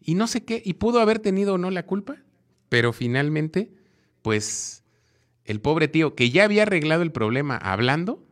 y 0.00 0.14
no 0.14 0.26
sé 0.26 0.44
qué, 0.44 0.62
y 0.64 0.74
pudo 0.74 1.00
haber 1.00 1.18
tenido 1.18 1.54
o 1.54 1.58
no 1.58 1.70
la 1.70 1.84
culpa, 1.84 2.16
pero 2.68 2.92
finalmente, 2.92 3.70
pues 4.22 4.82
el 5.44 5.60
pobre 5.60 5.88
tío, 5.88 6.14
que 6.14 6.30
ya 6.30 6.44
había 6.44 6.62
arreglado 6.62 7.02
el 7.02 7.12
problema 7.12 7.56
hablando, 7.56 8.24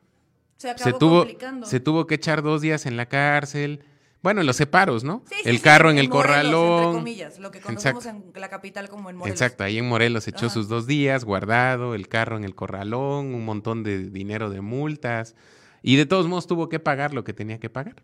se, 0.57 0.93
tuvo, 0.93 1.27
se 1.65 1.81
tuvo 1.81 2.07
que 2.07 2.17
echar 2.17 2.43
dos 2.43 2.63
días 2.63 2.87
en 2.87 2.97
la 2.97 3.07
cárcel. 3.07 3.85
Bueno, 4.23 4.41
en 4.41 4.47
los 4.47 4.57
separos, 4.57 5.05
¿no? 5.05 5.23
el 5.45 5.61
carro 5.61 5.91
en 5.91 5.99
el 5.99 6.09
corralón. 6.09 6.83
Entre 6.83 6.99
comillas, 6.99 7.39
lo 7.39 7.51
que 7.51 7.61
conocemos 7.61 8.05
en 8.07 8.25
la 8.35 8.49
capital 8.49 8.89
como 8.89 9.11
en 9.11 9.17
Morelos. 9.17 9.41
Exacto, 9.41 9.65
ahí 9.65 9.79
en 9.79 9.89
Morelos 9.89 10.27
echó 10.27 10.51
sus 10.51 10.69
dos 10.69 10.87
días 10.87 11.25
guardado, 11.25 11.95
el 11.95 12.09
carro 12.09 12.37
en 12.37 12.45
el 12.45 12.55
corralón, 12.55 13.35
un 13.35 13.45
montón 13.45 13.85
de 13.85 14.11
dinero 14.11 14.51
de 14.51 14.61
multas. 14.61 15.37
Y 15.83 15.97
de 15.97 16.07
todos 16.07 16.27
modos 16.27 16.47
tuvo 16.47 16.69
que 16.69 16.81
pagar 16.81 17.15
lo 17.15 17.23
que 17.23 17.33
tenía 17.33 17.61
que 17.61 17.71
pagar. 17.71 18.03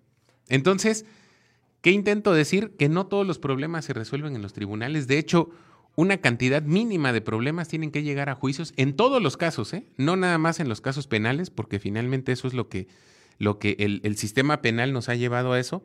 Entonces, 0.48 1.04
¿Qué 1.84 1.90
intento 1.90 2.32
decir? 2.32 2.70
Que 2.78 2.88
no 2.88 3.08
todos 3.08 3.26
los 3.26 3.38
problemas 3.38 3.84
se 3.84 3.92
resuelven 3.92 4.34
en 4.34 4.40
los 4.40 4.54
tribunales. 4.54 5.06
De 5.06 5.18
hecho, 5.18 5.50
una 5.96 6.16
cantidad 6.16 6.62
mínima 6.62 7.12
de 7.12 7.20
problemas 7.20 7.68
tienen 7.68 7.90
que 7.90 8.02
llegar 8.02 8.30
a 8.30 8.34
juicios 8.34 8.72
en 8.78 8.96
todos 8.96 9.22
los 9.22 9.36
casos, 9.36 9.74
¿eh? 9.74 9.84
no 9.98 10.16
nada 10.16 10.38
más 10.38 10.60
en 10.60 10.70
los 10.70 10.80
casos 10.80 11.06
penales, 11.06 11.50
porque 11.50 11.78
finalmente 11.78 12.32
eso 12.32 12.48
es 12.48 12.54
lo 12.54 12.70
que, 12.70 12.88
lo 13.36 13.58
que 13.58 13.76
el, 13.80 14.00
el 14.02 14.16
sistema 14.16 14.62
penal 14.62 14.94
nos 14.94 15.10
ha 15.10 15.14
llevado 15.14 15.52
a 15.52 15.60
eso. 15.60 15.84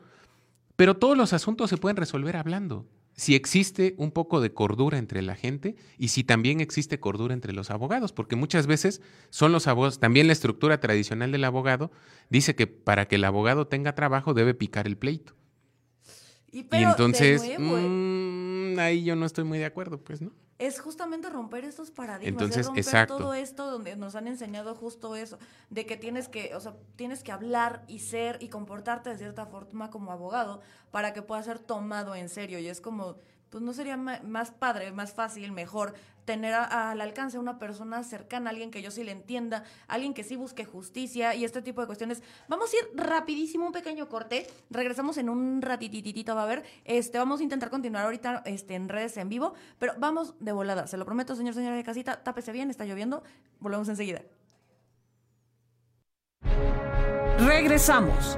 Pero 0.80 0.96
todos 0.96 1.18
los 1.18 1.34
asuntos 1.34 1.70
se 1.70 1.76
pueden 1.76 1.98
resolver 1.98 2.38
hablando. 2.38 2.88
Si 3.12 3.36
existe 3.36 3.96
un 3.98 4.12
poco 4.12 4.40
de 4.40 4.54
cordura 4.54 4.98
entre 4.98 5.22
la 5.22 5.36
gente 5.36 5.76
y 5.98 6.08
si 6.08 6.24
también 6.24 6.62
existe 6.62 7.02
cordura 7.02 7.34
entre 7.34 7.52
los 7.52 7.70
abogados, 7.70 8.14
porque 8.14 8.38
muchas 8.38 8.66
veces 8.66 9.02
son 9.30 9.52
los 9.52 9.68
abogados, 9.68 10.00
también 10.00 10.28
la 10.28 10.32
estructura 10.32 10.80
tradicional 10.80 11.34
del 11.34 11.44
abogado 11.44 11.92
dice 12.30 12.56
que 12.56 12.66
para 12.66 13.10
que 13.10 13.18
el 13.18 13.26
abogado 13.26 13.68
tenga 13.68 13.94
trabajo 13.94 14.34
debe 14.34 14.54
picar 14.54 14.88
el 14.88 14.98
pleito. 14.98 15.36
Y, 16.51 16.68
entonces, 16.72 17.44
mm, 17.58 18.79
ahí 18.79 19.03
yo 19.03 19.15
no 19.15 19.25
estoy 19.25 19.44
muy 19.44 19.58
de 19.58 19.65
acuerdo, 19.65 20.00
pues, 20.00 20.22
¿no? 20.22 20.32
Es 20.58 20.82
justamente 20.82 21.29
romper 21.29 21.63
estos 21.63 21.89
paradigmas, 21.89 22.44
entonces, 22.44 22.65
romper 22.68 23.08
todo 23.08 23.34
esto 23.34 23.72
donde 23.72 23.96
nos 23.96 24.15
han 24.15 24.27
enseñado 24.27 24.75
justo 24.75 25.15
eso, 25.15 25.39
de 25.70 25.86
que 25.86 25.96
tienes 25.96 26.27
que, 26.27 26.53
o 26.53 26.60
sea, 26.60 26.75
tienes 26.98 27.24
que 27.24 27.32
hablar 27.32 27.86
y 27.88 28.00
ser 28.00 28.38
y 28.41 28.50
comportarte 28.50 29.10
de 29.10 29.18
cierta 29.18 29.46
forma 29.46 29.89
como 29.89 30.12
abogado 30.12 30.60
para 30.91 31.13
que 31.13 31.22
pueda 31.22 31.41
ser 31.44 31.60
tomado 31.60 32.13
en 32.13 32.27
serio. 32.27 32.60
Y 32.60 32.68
es 32.68 32.82
como, 32.82 33.15
pues 33.50 33.63
no 33.63 33.74
sería 33.74 33.98
más 33.98 34.51
padre, 34.51 34.91
más 34.91 35.13
fácil, 35.13 35.51
mejor 35.51 35.94
tener 36.29 36.53
al 36.53 37.01
alcance 37.01 37.38
a 37.38 37.39
una 37.39 37.58
persona 37.58 38.03
cercana, 38.03 38.51
alguien 38.51 38.70
que 38.70 38.84
yo 38.84 38.91
sí 38.91 39.03
le 39.03 39.12
entienda, 39.12 39.63
alguien 39.88 40.13
que 40.13 40.24
sí 40.24 40.36
busque 40.36 40.63
justicia 40.63 41.34
y 41.34 41.44
este 41.44 41.63
tipo 41.63 41.82
de 41.82 41.88
cuestiones. 41.88 42.22
Vamos 42.48 42.72
a 42.72 42.77
ir 42.77 42.91
rapidísimo, 42.96 43.65
un 43.65 43.72
pequeño 43.72 44.08
corte. 44.08 44.46
Regresamos 44.70 45.18
en 45.18 45.27
un 45.27 45.60
ratititito, 45.63 46.36
va 46.36 46.44
a 46.44 46.46
ver. 46.46 46.63
Este, 46.86 47.18
vamos 47.18 47.39
a 47.39 47.44
intentar 47.44 47.72
continuar 47.72 48.06
ahorita 48.06 48.44
este, 48.46 48.75
en 48.75 48.89
redes 48.89 49.18
en 49.18 49.27
vivo, 49.27 49.56
pero 49.79 49.94
vamos 49.98 50.36
de 50.39 50.51
volada. 50.51 50.86
Se 50.86 50.98
lo 50.98 51.06
prometo, 51.06 51.36
señor, 51.36 51.56
señora 51.56 51.75
de 51.75 51.84
casita. 51.84 52.22
Tápese 52.22 52.51
bien, 52.51 52.70
está 52.70 52.86
lloviendo. 52.86 53.24
Volvemos 53.60 53.89
enseguida. 53.89 54.22
Regresamos. 57.39 58.38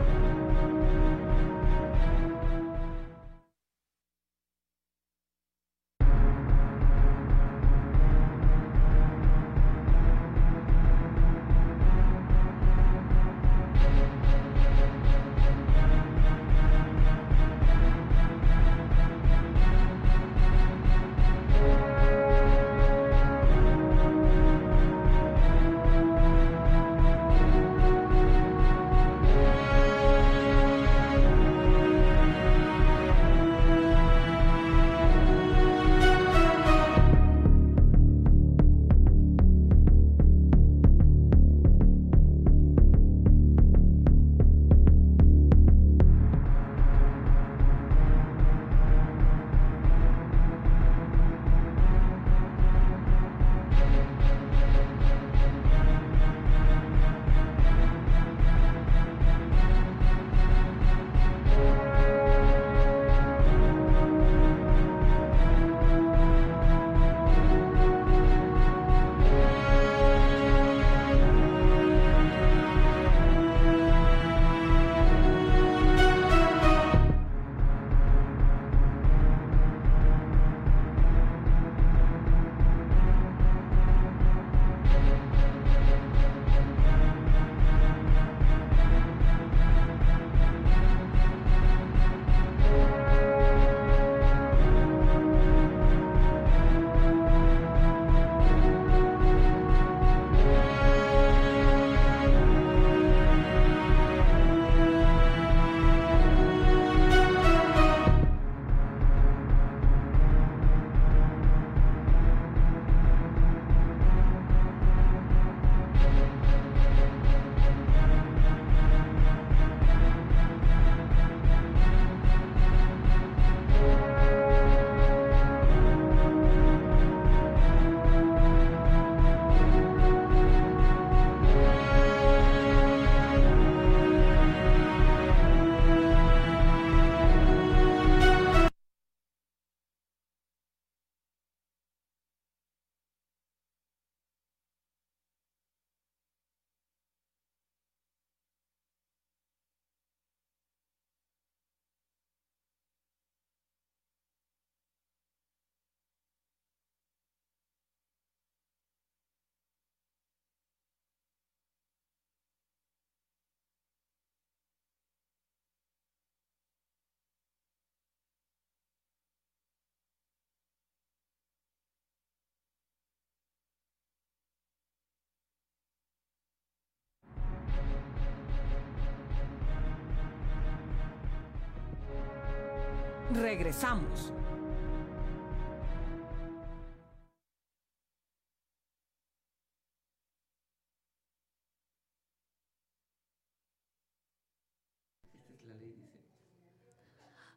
Regresamos. 183.34 184.34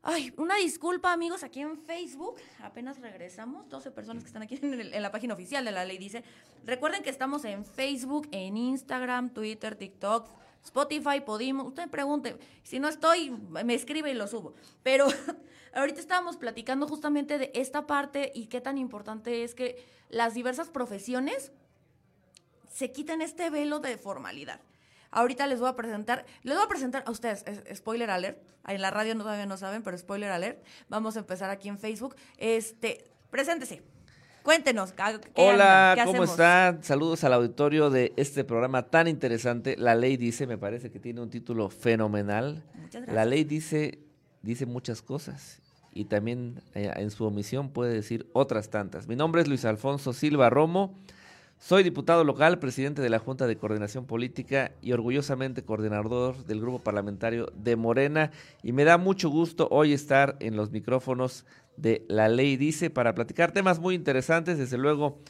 Ay, 0.06 0.34
una 0.36 0.56
disculpa, 0.56 1.14
amigos, 1.14 1.42
aquí 1.42 1.60
en 1.60 1.78
Facebook. 1.78 2.36
Apenas 2.60 3.00
regresamos. 3.00 3.68
12 3.70 3.90
personas 3.90 4.22
que 4.22 4.26
están 4.28 4.42
aquí 4.42 4.58
en, 4.62 5.02
la 5.02 5.10
página 5.10 5.32
oficial 5.32 5.64
de 5.64 5.72
la 5.72 5.84
ley 5.86 5.96
dice. 5.96 6.22
Recuerden 6.64 7.02
que 7.02 7.08
estamos 7.08 7.44
en 7.46 7.64
Facebook, 7.64 8.28
en 8.30 8.58
Instagram, 8.58 9.30
Twitter, 9.30 9.74
TikTok, 9.74 10.28
Spotify, 10.64 11.20
Podimo. 11.20 11.64
Usted 11.64 11.88
pregunte. 11.88 12.38
Si 12.62 12.80
no 12.80 12.88
estoy, 12.88 13.30
me 13.30 13.74
escribe 13.74 14.10
y 14.10 14.14
lo 14.14 14.26
subo. 14.26 14.54
Pero 14.82 15.06
ahorita 15.74 16.00
estábamos 16.00 16.36
platicando 16.36 16.88
justamente 16.88 17.38
de 17.38 17.52
esta 17.54 17.86
parte 17.86 18.32
y 18.34 18.46
qué 18.46 18.60
tan 18.60 18.78
importante 18.78 19.44
es 19.44 19.54
que 19.54 19.84
las 20.08 20.34
diversas 20.34 20.70
profesiones 20.70 21.52
se 22.72 22.90
quiten 22.90 23.22
este 23.22 23.50
velo 23.50 23.78
de 23.78 23.96
formalidad. 23.98 24.60
Ahorita 25.10 25.46
les 25.46 25.60
voy 25.60 25.68
a 25.68 25.76
presentar, 25.76 26.26
les 26.42 26.56
voy 26.56 26.64
a 26.64 26.68
presentar 26.68 27.04
a 27.06 27.10
ustedes, 27.12 27.44
spoiler 27.72 28.10
alert, 28.10 28.42
en 28.66 28.82
la 28.82 28.90
radio 28.90 29.16
todavía 29.16 29.46
no 29.46 29.56
saben, 29.56 29.84
pero 29.84 29.96
spoiler 29.96 30.32
alert, 30.32 30.64
vamos 30.88 31.16
a 31.16 31.20
empezar 31.20 31.50
aquí 31.50 31.68
en 31.68 31.78
Facebook. 31.78 32.16
Este, 32.36 33.04
preséntese. 33.30 33.93
Cuéntenos. 34.44 34.92
Hola, 35.36 35.96
¿cómo 36.04 36.24
están? 36.24 36.84
Saludos 36.84 37.24
al 37.24 37.32
auditorio 37.32 37.88
de 37.88 38.12
este 38.18 38.44
programa 38.44 38.82
tan 38.82 39.08
interesante. 39.08 39.74
La 39.78 39.94
ley 39.94 40.18
dice, 40.18 40.46
me 40.46 40.58
parece 40.58 40.90
que 40.90 41.00
tiene 41.00 41.22
un 41.22 41.30
título 41.30 41.70
fenomenal. 41.70 42.62
La 43.06 43.24
ley 43.24 43.44
dice, 43.44 44.00
dice 44.42 44.66
muchas 44.66 45.00
cosas 45.00 45.62
y 45.94 46.04
también 46.04 46.60
eh, 46.74 46.92
en 46.94 47.10
su 47.10 47.24
omisión 47.24 47.70
puede 47.70 47.94
decir 47.94 48.28
otras 48.34 48.68
tantas. 48.68 49.08
Mi 49.08 49.16
nombre 49.16 49.40
es 49.40 49.48
Luis 49.48 49.64
Alfonso 49.64 50.12
Silva 50.12 50.50
Romo. 50.50 50.94
Soy 51.58 51.82
diputado 51.82 52.24
local, 52.24 52.58
presidente 52.58 53.00
de 53.00 53.08
la 53.08 53.20
Junta 53.20 53.46
de 53.46 53.56
Coordinación 53.56 54.04
Política 54.04 54.72
y 54.82 54.92
orgullosamente 54.92 55.64
coordinador 55.64 56.44
del 56.44 56.60
grupo 56.60 56.80
parlamentario 56.80 57.50
de 57.54 57.76
Morena. 57.76 58.30
Y 58.62 58.72
me 58.72 58.84
da 58.84 58.98
mucho 58.98 59.30
gusto 59.30 59.68
hoy 59.70 59.94
estar 59.94 60.36
en 60.40 60.56
los 60.56 60.70
micrófonos 60.70 61.46
de 61.76 62.04
La 62.08 62.28
Ley 62.28 62.56
Dice 62.56 62.90
para 62.90 63.14
platicar 63.14 63.52
temas 63.52 63.78
muy 63.78 63.94
interesantes. 63.94 64.58
Desde 64.58 64.78
luego, 64.78 65.20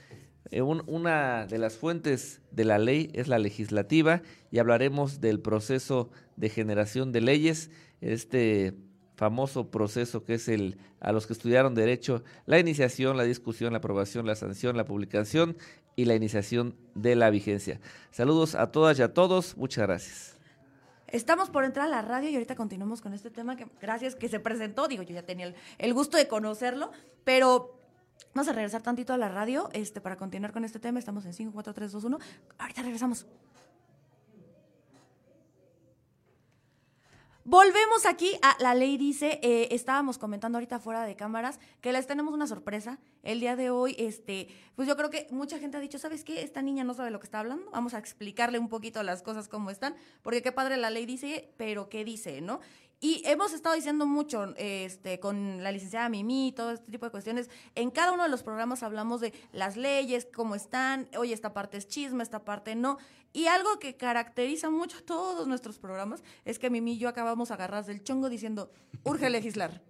eh, 0.51 0.63
una 0.63 1.47
de 1.47 1.59
las 1.59 1.77
fuentes 1.77 2.41
de 2.51 2.65
la 2.65 2.79
ley 2.79 3.11
es 3.15 3.29
la 3.29 3.39
legislativa 3.39 4.23
y 4.51 4.59
hablaremos 4.59 5.21
del 5.21 5.41
proceso 5.41 6.11
de 6.37 6.49
generación 6.51 7.13
de 7.13 7.21
leyes. 7.21 7.71
Este 8.01 8.75
famoso 9.17 9.71
proceso 9.71 10.25
que 10.25 10.35
es 10.35 10.49
el 10.49 10.77
a 11.01 11.13
los 11.13 11.27
que 11.27 11.35
estudiaron 11.35 11.75
derecho, 11.75 12.25
la 12.47 12.59
iniciación, 12.59 13.17
la 13.17 13.25
discusión, 13.25 13.73
la 13.73 13.79
aprobación, 13.79 14.27
la 14.27 14.35
sanción, 14.35 14.77
la 14.77 14.85
publicación 14.85 15.57
y 15.97 16.07
la 16.07 16.15
iniciación 16.15 16.77
de 16.95 17.15
la 17.15 17.31
vigencia. 17.31 17.81
Saludos 18.11 18.55
a 18.55 18.73
todas 18.73 18.99
y 18.99 19.03
a 19.03 19.13
todos, 19.13 19.57
muchas 19.57 19.87
gracias. 19.87 20.34
Estamos 21.15 21.49
por 21.49 21.63
entrar 21.63 21.87
a 21.87 21.89
la 21.89 22.03
radio 22.03 22.29
y 22.29 22.35
ahorita 22.35 22.57
continuamos 22.57 23.01
con 23.01 23.15
este 23.15 23.31
tema 23.31 23.55
que 23.55 23.69
gracias 23.81 24.17
que 24.17 24.29
se 24.29 24.41
presentó, 24.41 24.89
digo, 24.89 25.05
yo 25.05 25.15
ya 25.15 25.23
tenía 25.23 25.55
el, 25.79 25.95
gusto 25.95 26.17
de 26.17 26.27
conocerlo, 26.27 26.91
pero 27.23 27.79
vamos 28.35 28.49
a 28.49 28.53
regresar 28.53 28.83
tantito 28.83 29.13
a 29.13 29.17
la 29.17 29.29
radio 29.29 29.71
este, 29.75 30.01
para 30.01 30.17
continuar 30.17 30.51
con 30.51 30.65
este 30.65 30.81
tema. 30.81 30.99
Estamos 30.99 31.25
en 31.25 31.33
5, 31.33 31.53
4, 31.53 31.73
3, 31.73 31.93
2, 31.93 32.03
1. 32.03 32.19
Ahorita 32.59 32.83
regresamos. 32.83 33.27
Volvemos 37.47 38.07
aquí 38.07 38.39
a 38.41 38.57
La 38.59 38.75
Ley 38.75 38.97
Dice, 38.97 39.39
eh, 39.43 39.69
estábamos 39.73 40.17
comentando 40.17 40.57
ahorita 40.57 40.79
fuera 40.79 41.05
de 41.05 41.15
cámaras 41.15 41.61
que 41.83 41.93
les 41.93 42.07
tenemos 42.07 42.33
una 42.33 42.47
sorpresa. 42.47 42.99
El 43.23 43.39
día 43.39 43.55
de 43.55 43.69
hoy, 43.69 43.95
este, 43.99 44.49
pues 44.77 44.89
yo 44.89 44.97
creo 44.97 45.11
que 45.11 45.27
mucha 45.31 45.59
gente 45.59 45.77
ha 45.77 45.81
dicho, 45.81 45.99
¿sabes 45.99 46.25
qué? 46.25 46.41
Esta 46.41 46.63
niña 46.63 46.85
no 46.85 46.95
sabe 46.95 47.11
lo 47.11 47.21
que 47.21 47.27
está 47.27 47.41
hablando, 47.41 47.71
vamos 47.71 47.93
a 47.93 47.99
explicarle 47.99 48.59
un 48.59 48.71
poquito 48.71 49.03
las 49.03 49.23
cosas 49.23 49.49
como 49.49 49.69
están, 49.69 49.95
porque 50.23 50.41
qué 50.41 50.53
padre 50.53 50.79
la 50.79 50.89
ley 50.89 51.05
dice, 51.05 51.53
pero 51.59 51.91
qué 51.91 52.03
dice, 52.03 52.41
¿no? 52.41 52.61
Y 53.05 53.21
hemos 53.27 53.53
estado 53.53 53.75
diciendo 53.75 54.07
mucho 54.07 54.55
este, 54.57 55.21
con 55.21 55.63
la 55.63 55.71
licenciada 55.73 56.09
Mimi, 56.09 56.55
todo 56.57 56.71
este 56.71 56.91
tipo 56.91 57.05
de 57.05 57.11
cuestiones. 57.11 57.51
En 57.75 57.91
cada 57.91 58.13
uno 58.13 58.23
de 58.23 58.31
los 58.31 58.43
programas 58.43 58.83
hablamos 58.83 59.21
de 59.21 59.35
las 59.53 59.77
leyes, 59.77 60.27
cómo 60.35 60.55
están, 60.55 61.11
oye, 61.19 61.35
esta 61.35 61.53
parte 61.53 61.77
es 61.77 61.87
chisme, 61.87 62.23
esta 62.23 62.47
parte 62.47 62.75
no. 62.75 62.97
Y 63.35 63.45
algo 63.45 63.79
que 63.79 63.99
caracteriza 63.99 64.71
mucho 64.71 65.05
todos 65.05 65.47
nuestros 65.47 65.79
programas 65.79 66.25
es 66.47 66.59
que 66.59 66.71
Mimi 66.71 66.95
y 66.95 66.99
yo 66.99 67.11
acabamos 67.11 67.51
agarradas 67.51 67.89
del 67.89 68.03
chongo 68.03 68.31
diciendo, 68.31 68.71
urge 69.03 69.29
legislar. 69.29 69.83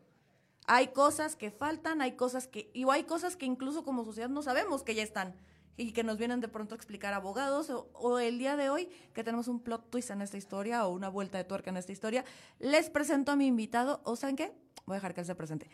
Hay 0.66 0.88
cosas 0.88 1.36
que 1.36 1.52
faltan, 1.52 2.02
hay 2.02 2.16
cosas 2.16 2.48
que, 2.48 2.68
y 2.74 2.84
hay 2.90 3.04
cosas 3.04 3.36
que 3.36 3.46
incluso 3.46 3.84
como 3.84 4.04
sociedad 4.04 4.28
no 4.28 4.42
sabemos 4.42 4.82
que 4.82 4.96
ya 4.96 5.04
están 5.04 5.36
y 5.76 5.92
que 5.92 6.04
nos 6.04 6.18
vienen 6.18 6.40
de 6.40 6.48
pronto 6.48 6.74
a 6.74 6.76
explicar 6.76 7.14
abogados 7.14 7.70
o, 7.70 8.18
el 8.18 8.38
día 8.38 8.56
de 8.56 8.70
hoy 8.70 8.88
que 9.12 9.24
tenemos 9.24 9.48
un 9.48 9.60
plot 9.60 9.90
twist 9.90 10.10
en 10.10 10.22
esta 10.22 10.36
historia 10.36 10.86
o 10.86 10.92
una 10.92 11.08
vuelta 11.08 11.38
de 11.38 11.44
tuerca 11.44 11.70
en 11.70 11.76
esta 11.76 11.92
historia, 11.92 12.24
les 12.58 12.90
presento 12.90 13.32
a 13.32 13.36
mi 13.36 13.46
invitado, 13.46 14.00
o 14.04 14.16
saben 14.16 14.36
qué, 14.36 14.52
voy 14.86 14.94
a 14.94 14.96
dejar 14.96 15.14
que 15.14 15.20
él 15.20 15.26
se 15.26 15.34
presente. 15.34 15.68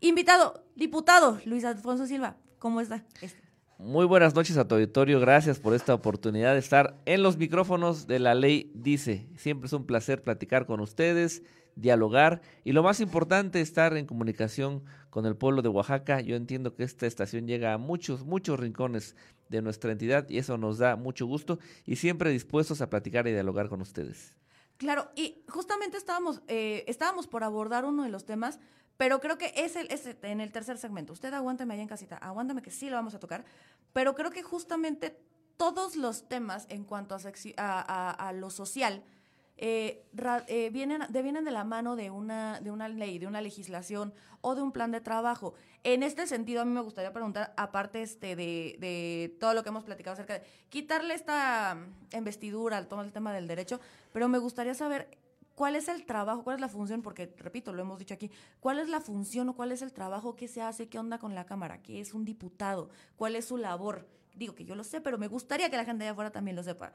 Invitado, 0.00 0.64
diputado 0.74 1.38
Luis 1.44 1.64
Alfonso 1.64 2.06
Silva, 2.06 2.36
¿cómo 2.58 2.80
está? 2.80 3.04
Este. 3.20 3.44
Muy 3.78 4.06
buenas 4.06 4.34
noches 4.34 4.56
a 4.56 4.68
tu 4.68 4.76
auditorio. 4.76 5.18
Gracias 5.18 5.58
por 5.58 5.74
esta 5.74 5.94
oportunidad 5.94 6.52
de 6.52 6.60
estar 6.60 6.96
en 7.06 7.22
los 7.22 7.36
micrófonos 7.36 8.06
de 8.06 8.20
la 8.20 8.34
ley 8.34 8.70
Dice. 8.74 9.26
Siempre 9.36 9.66
es 9.66 9.72
un 9.72 9.84
placer 9.84 10.22
platicar 10.22 10.64
con 10.64 10.80
ustedes, 10.80 11.42
dialogar 11.76 12.40
y 12.64 12.72
lo 12.72 12.82
más 12.82 13.00
importante, 13.00 13.60
estar 13.60 13.96
en 13.96 14.06
comunicación 14.06 14.84
con 15.10 15.26
el 15.26 15.36
pueblo 15.36 15.62
de 15.62 15.68
Oaxaca. 15.68 16.20
Yo 16.20 16.36
entiendo 16.36 16.74
que 16.74 16.84
esta 16.84 17.06
estación 17.06 17.46
llega 17.46 17.72
a 17.72 17.78
muchos, 17.78 18.24
muchos 18.24 18.58
rincones 18.58 19.16
de 19.48 19.62
nuestra 19.62 19.92
entidad 19.92 20.28
y 20.28 20.38
eso 20.38 20.58
nos 20.58 20.78
da 20.78 20.96
mucho 20.96 21.26
gusto 21.26 21.58
y 21.84 21.96
siempre 21.96 22.30
dispuestos 22.30 22.80
a 22.80 22.90
platicar 22.90 23.26
y 23.26 23.32
dialogar 23.32 23.68
con 23.68 23.80
ustedes. 23.80 24.36
Claro, 24.76 25.10
y 25.14 25.44
justamente 25.48 25.96
estábamos, 25.96 26.42
eh, 26.48 26.84
estábamos 26.88 27.26
por 27.26 27.44
abordar 27.44 27.84
uno 27.84 28.02
de 28.02 28.08
los 28.08 28.24
temas 28.24 28.58
pero 28.96 29.20
creo 29.20 29.38
que 29.38 29.52
es, 29.56 29.76
el, 29.76 29.90
es 29.90 30.06
en 30.22 30.40
el 30.40 30.52
tercer 30.52 30.78
segmento. 30.78 31.12
Usted 31.12 31.32
aguántame 31.34 31.74
allá 31.74 31.82
en 31.82 31.88
casita, 31.88 32.16
aguántame 32.16 32.62
que 32.62 32.70
sí 32.70 32.88
lo 32.88 32.96
vamos 32.96 33.14
a 33.14 33.18
tocar. 33.18 33.44
Pero 33.92 34.14
creo 34.14 34.30
que 34.30 34.42
justamente 34.42 35.18
todos 35.56 35.96
los 35.96 36.28
temas 36.28 36.66
en 36.68 36.84
cuanto 36.84 37.16
a, 37.56 38.10
a, 38.28 38.32
lo 38.32 38.50
social 38.50 39.02
eh, 39.56 40.04
eh, 40.48 40.70
vienen, 40.72 41.02
vienen 41.10 41.44
de 41.44 41.50
la 41.50 41.64
mano 41.64 41.96
de 41.96 42.10
una, 42.10 42.60
de 42.60 42.70
una 42.70 42.88
ley, 42.88 43.18
de 43.18 43.26
una 43.26 43.40
legislación 43.40 44.12
o 44.40 44.54
de 44.54 44.62
un 44.62 44.72
plan 44.72 44.90
de 44.90 45.00
trabajo. 45.00 45.54
En 45.84 46.02
este 46.02 46.26
sentido, 46.26 46.62
a 46.62 46.64
mí 46.64 46.72
me 46.72 46.80
gustaría 46.80 47.12
preguntar, 47.12 47.54
aparte 47.56 48.02
este, 48.02 48.36
de, 48.36 48.76
de 48.78 49.36
todo 49.38 49.54
lo 49.54 49.62
que 49.62 49.68
hemos 49.68 49.84
platicado 49.84 50.14
acerca 50.14 50.34
de 50.34 50.42
quitarle 50.68 51.14
esta 51.14 51.78
investidura 52.12 52.78
al 52.78 52.88
todo 52.88 53.02
el 53.02 53.12
tema 53.12 53.32
del 53.32 53.46
derecho, 53.46 53.80
pero 54.12 54.28
me 54.28 54.38
gustaría 54.38 54.74
saber 54.74 55.18
cuál 55.54 55.76
es 55.76 55.88
el 55.88 56.04
trabajo, 56.04 56.42
cuál 56.42 56.56
es 56.56 56.60
la 56.60 56.68
función, 56.68 57.02
porque 57.02 57.32
repito, 57.38 57.72
lo 57.72 57.82
hemos 57.82 57.98
dicho 57.98 58.14
aquí, 58.14 58.30
cuál 58.60 58.78
es 58.78 58.88
la 58.88 59.00
función 59.00 59.48
o 59.48 59.54
cuál 59.54 59.72
es 59.72 59.82
el 59.82 59.92
trabajo 59.92 60.36
que 60.36 60.48
se 60.48 60.62
hace, 60.62 60.88
qué 60.88 60.98
onda 60.98 61.18
con 61.18 61.34
la 61.34 61.46
Cámara, 61.46 61.82
qué 61.82 62.00
es 62.00 62.14
un 62.14 62.24
diputado, 62.24 62.90
cuál 63.16 63.36
es 63.36 63.46
su 63.46 63.56
labor. 63.56 64.08
Digo 64.34 64.54
que 64.54 64.64
yo 64.64 64.74
lo 64.74 64.82
sé, 64.82 65.00
pero 65.00 65.16
me 65.16 65.28
gustaría 65.28 65.70
que 65.70 65.76
la 65.76 65.84
gente 65.84 66.04
de 66.04 66.10
afuera 66.10 66.32
también 66.32 66.56
lo 66.56 66.62
sepa. 66.62 66.92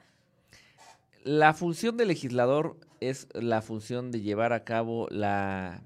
La 1.22 1.54
función 1.54 1.96
del 1.96 2.08
legislador 2.08 2.78
es 3.00 3.28
la 3.34 3.62
función 3.62 4.10
de 4.10 4.20
llevar 4.20 4.52
a 4.52 4.64
cabo 4.64 5.06
la, 5.10 5.82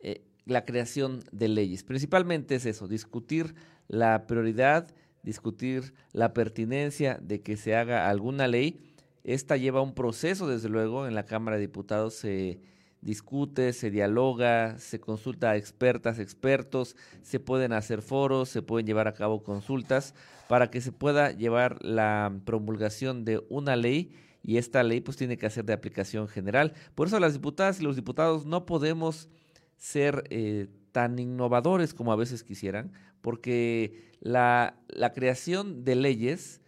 eh, 0.00 0.22
la 0.44 0.64
creación 0.64 1.24
de 1.32 1.48
leyes. 1.48 1.84
Principalmente 1.84 2.54
es 2.54 2.66
eso, 2.66 2.88
discutir 2.88 3.54
la 3.88 4.26
prioridad, 4.26 4.94
discutir 5.22 5.94
la 6.12 6.32
pertinencia 6.32 7.18
de 7.20 7.42
que 7.42 7.56
se 7.56 7.76
haga 7.76 8.08
alguna 8.08 8.46
ley 8.48 8.92
esta 9.24 9.56
lleva 9.56 9.82
un 9.82 9.94
proceso, 9.94 10.48
desde 10.48 10.68
luego, 10.68 11.06
en 11.06 11.14
la 11.14 11.24
Cámara 11.24 11.56
de 11.56 11.62
Diputados 11.62 12.14
se 12.14 12.60
discute, 13.02 13.72
se 13.72 13.90
dialoga, 13.90 14.78
se 14.78 15.00
consulta 15.00 15.50
a 15.50 15.56
expertas, 15.56 16.18
expertos, 16.18 16.96
se 17.22 17.40
pueden 17.40 17.72
hacer 17.72 18.02
foros, 18.02 18.48
se 18.48 18.62
pueden 18.62 18.86
llevar 18.86 19.08
a 19.08 19.14
cabo 19.14 19.42
consultas 19.42 20.14
para 20.48 20.70
que 20.70 20.80
se 20.80 20.92
pueda 20.92 21.30
llevar 21.32 21.84
la 21.84 22.32
promulgación 22.44 23.24
de 23.24 23.44
una 23.48 23.76
ley 23.76 24.12
y 24.42 24.56
esta 24.56 24.82
ley 24.82 25.00
pues 25.00 25.16
tiene 25.16 25.38
que 25.38 25.48
ser 25.50 25.64
de 25.64 25.72
aplicación 25.72 26.28
general. 26.28 26.74
Por 26.94 27.06
eso 27.06 27.20
las 27.20 27.32
diputadas 27.32 27.80
y 27.80 27.84
los 27.84 27.96
diputados 27.96 28.44
no 28.44 28.66
podemos 28.66 29.28
ser 29.76 30.24
eh, 30.30 30.68
tan 30.92 31.18
innovadores 31.18 31.94
como 31.94 32.12
a 32.12 32.16
veces 32.16 32.44
quisieran, 32.44 32.92
porque 33.20 34.10
la, 34.20 34.76
la 34.88 35.12
creación 35.12 35.84
de 35.84 35.94
leyes 35.94 36.60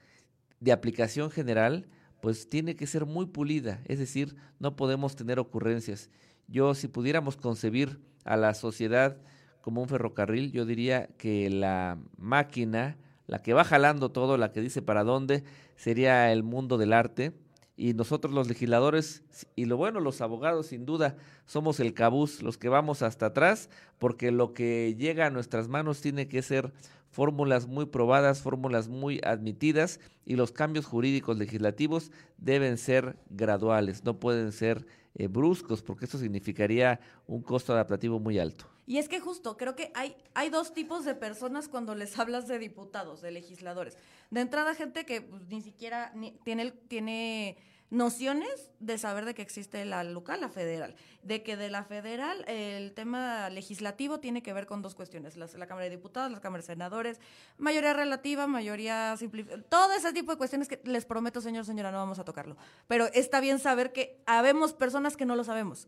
de 0.61 0.73
aplicación 0.73 1.31
general 1.31 1.89
pues 2.21 2.49
tiene 2.49 2.75
que 2.75 2.87
ser 2.87 3.05
muy 3.05 3.27
pulida, 3.27 3.83
es 3.85 3.99
decir, 3.99 4.35
no 4.59 4.77
podemos 4.77 5.15
tener 5.15 5.39
ocurrencias. 5.39 6.11
Yo 6.49 6.75
si 6.75 6.89
pudiéramos 6.89 7.37
concebir 7.37 8.01
a 8.25 8.39
la 8.39 8.55
sociedad 8.55 9.19
como 9.61 9.83
un 9.83 9.89
ferrocarril, 9.89 10.51
yo 10.51 10.65
diría 10.65 11.09
que 11.19 11.51
la 11.51 11.99
máquina, 12.17 12.97
la 13.27 13.43
que 13.43 13.53
va 13.53 13.65
jalando 13.65 14.11
todo, 14.11 14.39
la 14.39 14.53
que 14.53 14.63
dice 14.63 14.81
para 14.81 15.05
dónde, 15.05 15.45
sería 15.77 16.33
el 16.33 16.43
mundo 16.43 16.79
del 16.79 16.95
arte 16.95 17.35
y 17.77 17.95
nosotros 17.95 18.33
los 18.33 18.49
legisladores 18.49 19.23
y 19.57 19.65
lo 19.65 19.77
bueno, 19.77 20.01
los 20.01 20.21
abogados 20.21 20.67
sin 20.67 20.87
duda 20.87 21.17
somos 21.47 21.81
el 21.81 21.95
cabuz, 21.95 22.43
los 22.43 22.57
que 22.57 22.69
vamos 22.69 23.03
hasta 23.03 23.27
atrás, 23.27 23.69
porque 23.99 24.31
lo 24.31 24.53
que 24.53 24.95
llega 24.97 25.27
a 25.27 25.31
nuestras 25.31 25.69
manos 25.69 26.01
tiene 26.01 26.29
que 26.29 26.43
ser 26.43 26.73
fórmulas 27.11 27.67
muy 27.67 27.87
probadas, 27.87 28.43
fórmulas 28.43 28.89
muy 28.89 29.21
admitidas 29.25 30.01
y 30.25 30.37
los 30.37 30.53
cambios 30.53 30.87
jurídicos 30.87 31.39
legislativos 31.39 32.11
deben 32.39 32.79
ser 32.79 33.17
graduales, 33.31 34.05
no 34.05 34.19
pueden 34.19 34.53
ser 34.53 34.87
eh, 35.15 35.29
bruscos, 35.29 35.83
porque 35.83 36.07
eso 36.07 36.19
significaría 36.19 36.99
un 37.27 37.43
costo 37.43 37.73
adaptativo 37.73 38.19
muy 38.19 38.39
alto. 38.41 38.67
Y 38.87 38.99
es 38.99 39.09
que 39.09 39.21
justo, 39.21 39.57
creo 39.57 39.77
que 39.77 39.91
hay, 39.95 40.15
hay 40.35 40.51
dos 40.51 40.75
tipos 40.75 41.05
de 41.05 41.15
personas 41.15 41.69
cuando 41.69 41.95
les 41.95 42.19
hablas 42.19 42.49
de 42.49 42.59
diputados, 42.59 43.23
de 43.23 43.31
legisladores. 43.31 43.97
De 44.35 44.41
entrada, 44.41 44.75
gente 44.75 45.07
que 45.07 45.23
pues, 45.23 45.47
ni 45.47 45.63
siquiera 45.63 46.13
tiene, 46.43 46.73
tiene 46.89 47.57
nociones 47.91 48.73
de 48.81 48.99
saber 48.99 49.27
de 49.27 49.35
que 49.37 49.43
existe 49.43 49.85
la 49.85 50.03
local, 50.03 50.41
la 50.41 50.49
federal. 50.49 50.97
De 51.23 51.45
que 51.45 51.57
de 51.57 51.71
la 51.71 51.85
federal 51.85 52.45
el 52.49 52.95
tema 52.95 53.49
legislativo 53.49 54.19
tiene 54.19 54.43
que 54.43 54.53
ver 54.53 54.67
con 54.67 54.83
dos 54.83 54.97
cuestiones. 54.97 55.37
La, 55.37 55.47
Cámara 55.69 55.85
de 55.85 55.91
Diputados, 55.91 56.33
la 56.33 56.41
Cámara 56.41 56.63
de 56.63 56.67
Senadores, 56.67 57.21
mayoría 57.59 57.93
relativa, 57.93 58.49
mayoría 58.49 59.17
simplificada. 59.17 59.63
Todo 59.63 59.93
ese 59.93 60.13
tipo 60.13 60.33
de 60.33 60.37
cuestiones 60.39 60.67
que 60.67 60.81
les 60.83 61.05
prometo, 61.05 61.41
señor, 61.41 61.65
señora, 61.65 61.93
no 61.93 61.99
vamos 61.99 62.19
a 62.19 62.25
tocarlo. 62.25 62.57
Pero 62.89 63.07
está 63.13 63.39
bien 63.39 63.61
saber 63.61 63.93
que 63.93 64.21
habemos 64.27 64.73
personas 64.73 65.17
que 65.17 65.27
no 65.27 65.37
lo 65.37 65.45
sabemos. 65.45 65.87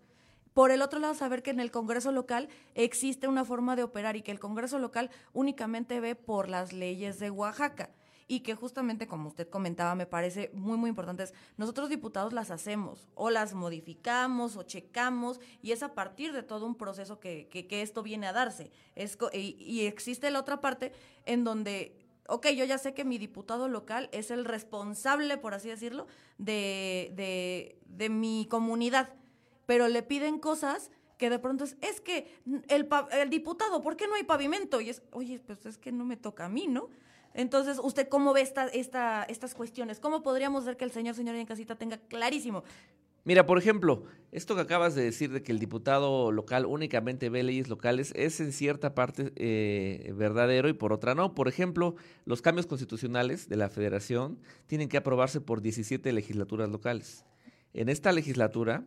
Por 0.55 0.71
el 0.71 0.83
otro 0.83 1.01
lado, 1.01 1.15
saber 1.15 1.43
que 1.43 1.51
en 1.51 1.59
el 1.59 1.73
Congreso 1.73 2.13
local 2.13 2.49
existe 2.77 3.27
una 3.27 3.45
forma 3.45 3.75
de 3.75 3.83
operar 3.83 4.15
y 4.15 4.23
que 4.23 4.31
el 4.31 4.39
Congreso 4.39 4.79
local 4.79 5.11
únicamente 5.33 5.99
ve 5.99 6.15
por 6.15 6.49
las 6.49 6.73
leyes 6.73 7.19
de 7.19 7.31
Oaxaca 7.31 7.91
y 8.29 8.41
que 8.41 8.55
justamente, 8.55 9.07
como 9.07 9.29
usted 9.29 9.49
comentaba, 9.49 9.95
me 9.95 10.07
parece 10.07 10.51
muy, 10.55 10.77
muy 10.77 10.91
importante, 10.91 11.25
nosotros 11.57 11.89
diputados 11.89 12.33
las 12.33 12.51
hacemos 12.51 13.09
o 13.15 13.31
las 13.31 13.55
modificamos 13.55 14.57
o 14.57 14.63
checamos 14.63 15.41
y 15.63 15.73
es 15.73 15.83
a 15.83 15.95
partir 15.95 16.33
de 16.33 16.43
todo 16.43 16.67
un 16.67 16.75
proceso 16.75 17.21
que, 17.21 17.49
que, 17.49 17.83
esto 17.83 18.03
viene 18.03 18.27
a 18.27 18.33
darse. 18.33 18.71
Es, 18.95 19.17
y, 19.33 19.57
y 19.59 19.87
existe 19.87 20.31
la 20.31 20.41
otra 20.41 20.61
parte 20.61 20.93
en 21.25 21.45
donde 21.45 21.99
ok, 22.29 22.49
yo 22.49 22.65
ya 22.65 22.79
sé 22.79 22.93
que 22.93 23.05
mi 23.05 23.19
diputado 23.19 23.69
local 23.69 24.09
es 24.11 24.33
el 24.33 24.45
responsable, 24.45 25.39
por 25.39 25.55
así 25.55 25.69
decirlo, 25.69 26.09
de, 26.39 27.13
de, 27.15 27.79
de 27.87 28.09
mi 28.09 28.49
comunidad 28.51 29.15
pero 29.67 29.89
le 29.89 30.03
piden 30.03 30.39
cosas 30.39 30.91
que 31.19 31.29
de 31.29 31.39
pronto 31.39 31.65
es, 31.65 31.77
es 31.81 32.01
que 32.01 32.41
el, 32.69 32.89
el 33.13 33.31
diputado, 33.31 33.83
¿por 33.83 33.97
qué 33.97 34.07
no 34.07 34.15
hay 34.15 34.23
pavimento? 34.23 34.81
Y 34.81 34.91
es, 34.91 35.03
oye, 35.13 35.41
pues 35.45 35.67
es 35.67 35.77
que 35.77 35.93
no 35.93 36.05
me 36.05 36.17
toca 36.17 36.47
a 36.47 36.49
mí, 36.49 36.67
¿no? 36.69 36.89
Entonces, 37.37 37.79
¿usted 37.83 38.09
cómo 38.09 38.33
ve 38.33 38.41
esta, 38.41 38.67
esta, 38.69 39.23
estas 39.25 39.55
cuestiones? 39.55 40.01
¿Cómo 40.01 40.23
podríamos 40.23 40.65
ver 40.65 40.79
que 40.79 40.85
el 40.85 40.91
señor, 40.91 41.15
señora 41.15 41.39
en 41.39 41.47
casita 41.47 41.77
tenga 41.77 41.99
clarísimo? 41.99 42.65
Mira, 43.25 43.45
por 43.45 43.59
ejemplo, 43.59 44.05
esto 44.33 44.55
que 44.55 44.63
acabas 44.63 44.95
de 44.95 45.03
decir 45.03 45.31
de 45.33 45.43
que 45.43 45.53
el 45.53 45.59
diputado 45.59 46.33
local 46.33 46.65
únicamente 46.65 47.29
ve 47.29 47.43
leyes 47.43 47.69
locales 47.69 48.13
es 48.17 48.41
en 48.41 48.53
cierta 48.53 48.95
parte 48.95 49.33
eh, 49.37 50.15
verdadero 50.17 50.69
y 50.71 50.73
por 50.73 50.95
otra 50.95 51.15
no. 51.15 51.35
Por 51.35 51.49
ejemplo, 51.49 51.97
los 52.25 52.41
cambios 52.41 52.67
constitucionales 52.67 53.51
de 53.51 53.57
la 53.57 53.69
federación 53.69 54.39
tienen 54.67 54.89
que 54.89 54.97
aprobarse 54.97 55.41
por 55.43 55.61
17 55.61 56.11
legislaturas 56.13 56.71
locales. 56.71 57.27
En 57.75 57.91
esta 57.91 58.13
legislatura, 58.13 58.85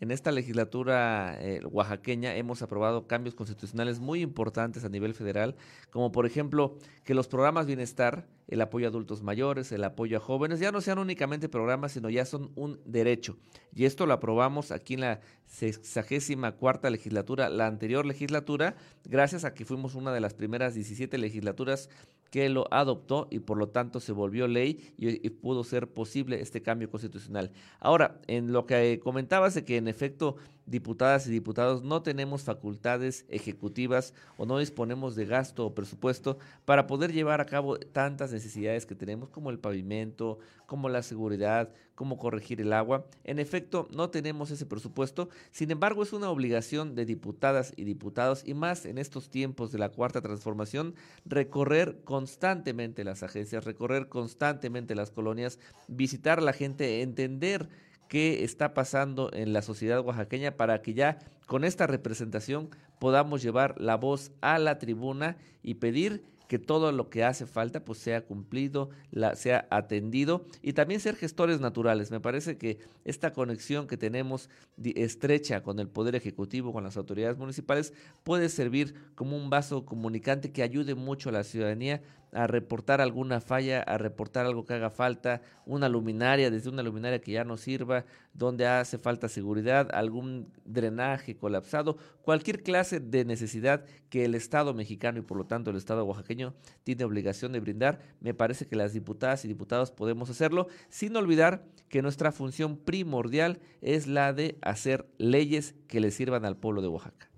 en 0.00 0.10
esta 0.10 0.30
legislatura 0.30 1.36
eh, 1.40 1.60
oaxaqueña 1.64 2.36
hemos 2.36 2.62
aprobado 2.62 3.06
cambios 3.06 3.34
constitucionales 3.34 3.98
muy 3.98 4.20
importantes 4.22 4.84
a 4.84 4.88
nivel 4.88 5.14
federal, 5.14 5.56
como 5.90 6.12
por 6.12 6.26
ejemplo 6.26 6.76
que 7.04 7.14
los 7.14 7.26
programas 7.26 7.66
bienestar, 7.66 8.26
el 8.48 8.60
apoyo 8.60 8.86
a 8.86 8.90
adultos 8.90 9.22
mayores, 9.22 9.72
el 9.72 9.82
apoyo 9.84 10.18
a 10.18 10.20
jóvenes, 10.20 10.60
ya 10.60 10.70
no 10.70 10.80
sean 10.80 10.98
únicamente 10.98 11.48
programas, 11.48 11.92
sino 11.92 12.10
ya 12.10 12.24
son 12.24 12.52
un 12.54 12.80
derecho. 12.84 13.36
Y 13.74 13.84
esto 13.84 14.06
lo 14.06 14.14
aprobamos 14.14 14.70
aquí 14.70 14.94
en 14.94 15.00
la 15.00 15.20
sexagésima 15.46 16.52
cuarta 16.52 16.88
legislatura, 16.90 17.48
la 17.48 17.66
anterior 17.66 18.06
legislatura, 18.06 18.76
gracias 19.04 19.44
a 19.44 19.54
que 19.54 19.64
fuimos 19.64 19.94
una 19.94 20.12
de 20.12 20.20
las 20.20 20.34
primeras 20.34 20.74
17 20.74 21.18
legislaturas 21.18 21.90
que 22.36 22.50
lo 22.50 22.66
adoptó 22.70 23.28
y 23.30 23.38
por 23.38 23.56
lo 23.56 23.70
tanto 23.70 23.98
se 23.98 24.12
volvió 24.12 24.46
ley 24.46 24.92
y, 24.98 25.30
pudo 25.30 25.64
ser 25.64 25.88
posible 25.88 26.38
este 26.42 26.60
cambio 26.60 26.90
constitucional. 26.90 27.50
Ahora, 27.80 28.20
en 28.26 28.52
lo 28.52 28.66
que 28.66 29.00
comentabas 29.02 29.54
de 29.54 29.64
que 29.64 29.78
en 29.78 29.88
efecto 29.88 30.36
diputadas 30.66 31.26
y 31.26 31.30
diputados 31.30 31.82
no 31.82 32.02
tenemos 32.02 32.42
facultades 32.42 33.24
ejecutivas 33.28 34.14
o 34.36 34.46
no 34.46 34.58
disponemos 34.58 35.14
de 35.14 35.24
gasto 35.24 35.64
o 35.64 35.74
presupuesto 35.74 36.38
para 36.64 36.86
poder 36.86 37.12
llevar 37.12 37.40
a 37.40 37.46
cabo 37.46 37.78
tantas 37.78 38.32
necesidades 38.32 38.84
que 38.84 38.96
tenemos 38.96 39.30
como 39.30 39.50
el 39.50 39.58
pavimento, 39.58 40.38
como 40.66 40.88
la 40.88 41.02
seguridad, 41.02 41.72
como 41.94 42.18
corregir 42.18 42.60
el 42.60 42.72
agua. 42.72 43.06
En 43.24 43.38
efecto, 43.38 43.88
no 43.90 44.10
tenemos 44.10 44.50
ese 44.50 44.66
presupuesto, 44.66 45.28
sin 45.52 45.70
embargo 45.70 46.02
es 46.02 46.12
una 46.12 46.30
obligación 46.30 46.94
de 46.94 47.06
diputadas 47.06 47.72
y 47.76 47.84
diputados 47.84 48.42
y 48.44 48.54
más 48.54 48.84
en 48.84 48.98
estos 48.98 49.30
tiempos 49.30 49.72
de 49.72 49.78
la 49.78 49.90
cuarta 49.90 50.20
transformación 50.20 50.94
recorrer 51.24 52.00
constantemente 52.04 53.04
las 53.04 53.22
agencias, 53.22 53.64
recorrer 53.64 54.08
constantemente 54.08 54.94
las 54.94 55.10
colonias, 55.10 55.58
visitar 55.86 56.38
a 56.38 56.42
la 56.42 56.52
gente, 56.52 57.02
entender 57.02 57.68
qué 58.08 58.44
está 58.44 58.74
pasando 58.74 59.30
en 59.32 59.52
la 59.52 59.62
sociedad 59.62 60.00
oaxaqueña 60.00 60.52
para 60.52 60.82
que 60.82 60.94
ya 60.94 61.18
con 61.46 61.64
esta 61.64 61.86
representación 61.86 62.70
podamos 62.98 63.42
llevar 63.42 63.80
la 63.80 63.96
voz 63.96 64.32
a 64.40 64.58
la 64.58 64.78
tribuna 64.78 65.36
y 65.62 65.74
pedir 65.74 66.22
que 66.48 66.58
todo 66.58 66.92
lo 66.92 67.10
que 67.10 67.24
hace 67.24 67.46
falta 67.46 67.84
pues 67.84 67.98
sea 67.98 68.24
cumplido, 68.24 68.90
sea 69.34 69.66
atendido 69.70 70.44
y 70.62 70.74
también 70.74 71.00
ser 71.00 71.16
gestores 71.16 71.60
naturales. 71.60 72.10
Me 72.10 72.20
parece 72.20 72.56
que 72.56 72.78
esta 73.04 73.32
conexión 73.32 73.86
que 73.86 73.96
tenemos 73.96 74.48
estrecha 74.82 75.62
con 75.62 75.78
el 75.80 75.88
Poder 75.88 76.14
Ejecutivo, 76.14 76.72
con 76.72 76.84
las 76.84 76.96
autoridades 76.96 77.36
municipales, 77.36 77.92
puede 78.22 78.48
servir 78.48 78.94
como 79.14 79.36
un 79.36 79.50
vaso 79.50 79.84
comunicante 79.84 80.52
que 80.52 80.62
ayude 80.62 80.94
mucho 80.94 81.30
a 81.30 81.32
la 81.32 81.44
ciudadanía 81.44 82.02
a 82.36 82.46
reportar 82.46 83.00
alguna 83.00 83.40
falla, 83.40 83.80
a 83.80 83.96
reportar 83.96 84.44
algo 84.44 84.66
que 84.66 84.74
haga 84.74 84.90
falta, 84.90 85.40
una 85.64 85.88
luminaria, 85.88 86.50
desde 86.50 86.68
una 86.68 86.82
luminaria 86.82 87.20
que 87.20 87.32
ya 87.32 87.44
no 87.44 87.56
sirva, 87.56 88.04
donde 88.34 88.66
hace 88.66 88.98
falta 88.98 89.28
seguridad, 89.30 89.88
algún 89.92 90.52
drenaje 90.66 91.36
colapsado, 91.36 91.96
cualquier 92.20 92.62
clase 92.62 93.00
de 93.00 93.24
necesidad 93.24 93.86
que 94.10 94.26
el 94.26 94.34
Estado 94.34 94.74
mexicano 94.74 95.18
y 95.18 95.22
por 95.22 95.38
lo 95.38 95.46
tanto 95.46 95.70
el 95.70 95.76
Estado 95.76 96.04
oaxaqueño 96.04 96.54
tiene 96.84 97.04
obligación 97.04 97.52
de 97.52 97.60
brindar, 97.60 98.00
me 98.20 98.34
parece 98.34 98.66
que 98.66 98.76
las 98.76 98.92
diputadas 98.92 99.46
y 99.46 99.48
diputados 99.48 99.90
podemos 99.90 100.28
hacerlo, 100.28 100.68
sin 100.90 101.16
olvidar 101.16 101.64
que 101.88 102.02
nuestra 102.02 102.32
función 102.32 102.76
primordial 102.76 103.60
es 103.80 104.06
la 104.06 104.34
de 104.34 104.58
hacer 104.60 105.08
leyes 105.16 105.74
que 105.88 106.00
le 106.00 106.10
sirvan 106.10 106.44
al 106.44 106.58
pueblo 106.58 106.82
de 106.82 106.88
Oaxaca. 106.88 107.30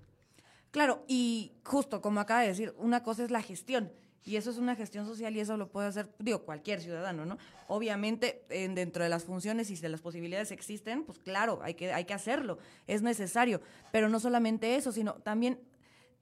Claro, 0.71 1.05
y 1.07 1.53
justo 1.63 2.01
como 2.01 2.19
acaba 2.19 2.41
de 2.41 2.49
decir, 2.49 2.75
una 2.77 3.01
cosa 3.01 3.23
es 3.23 3.31
la 3.31 3.41
gestión 3.41 3.91
y 4.25 4.35
eso 4.35 4.49
es 4.49 4.57
una 4.57 4.75
gestión 4.75 5.05
social 5.05 5.35
y 5.35 5.39
eso 5.39 5.57
lo 5.57 5.69
puede 5.69 5.87
hacer, 5.87 6.09
cualquier 6.45 6.81
ciudadano, 6.81 7.25
¿no? 7.25 7.37
Obviamente, 7.67 8.43
dentro 8.49 9.03
de 9.03 9.09
las 9.09 9.23
funciones 9.23 9.69
y 9.71 9.75
de 9.75 9.89
las 9.89 10.01
posibilidades 10.01 10.51
existen, 10.51 11.03
pues 11.03 11.19
claro, 11.19 11.59
hay 11.63 11.73
que, 11.73 11.93
hay 11.93 12.05
que 12.05 12.13
hacerlo, 12.13 12.59
es 12.87 13.01
necesario. 13.01 13.61
Pero 13.91 14.09
no 14.09 14.19
solamente 14.19 14.75
eso, 14.75 14.91
sino 14.91 15.13
también 15.15 15.59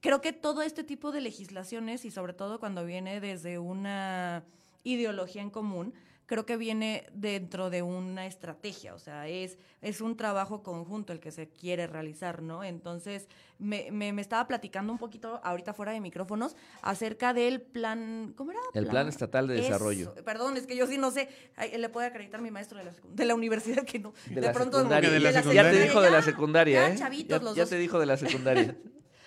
creo 0.00 0.20
que 0.20 0.32
todo 0.32 0.62
este 0.62 0.84
tipo 0.84 1.10
de 1.12 1.20
legislaciones 1.20 2.04
y 2.04 2.10
sobre 2.10 2.32
todo 2.32 2.60
cuando 2.60 2.84
viene 2.84 3.20
desde 3.20 3.58
una 3.58 4.44
ideología 4.84 5.42
en 5.42 5.50
común, 5.50 5.92
creo 6.28 6.44
que 6.44 6.58
viene 6.58 7.06
dentro 7.12 7.70
de 7.70 7.82
una 7.82 8.26
estrategia, 8.26 8.94
o 8.94 8.98
sea, 8.98 9.26
es, 9.28 9.56
es 9.80 10.02
un 10.02 10.14
trabajo 10.14 10.62
conjunto 10.62 11.14
el 11.14 11.20
que 11.20 11.32
se 11.32 11.48
quiere 11.48 11.86
realizar, 11.86 12.42
¿no? 12.42 12.62
Entonces, 12.62 13.28
me, 13.58 13.90
me, 13.90 14.20
estaba 14.20 14.46
platicando 14.46 14.92
un 14.92 14.98
poquito 14.98 15.40
ahorita 15.42 15.72
fuera 15.72 15.92
de 15.92 16.00
micrófonos 16.00 16.54
acerca 16.82 17.32
del 17.32 17.62
plan, 17.62 18.34
¿cómo 18.36 18.52
era? 18.52 18.60
El 18.74 18.86
plan, 18.86 19.08
estatal 19.08 19.48
de 19.48 19.54
desarrollo. 19.54 20.14
Perdón, 20.22 20.58
es 20.58 20.66
que 20.66 20.76
yo 20.76 20.86
sí 20.86 20.98
no 20.98 21.10
sé, 21.10 21.30
le 21.76 21.88
puede 21.88 22.08
acreditar 22.08 22.42
mi 22.42 22.50
maestro 22.50 22.76
de 22.78 22.84
la, 22.84 22.92
de 23.02 23.24
la 23.24 23.34
universidad 23.34 23.84
que 23.84 23.98
no. 23.98 24.12
De, 24.28 24.50
pronto, 24.50 24.86
ya 24.86 25.00
te 25.00 25.80
dijo 25.80 26.02
de 26.02 26.10
la 26.10 26.22
secundaria, 26.22 26.88
¿eh? 26.90 26.96
Ya, 26.96 27.40
ya 27.54 27.66
te 27.66 27.78
dijo 27.78 27.98
de 27.98 28.06
la 28.06 28.18
secundaria. 28.18 28.76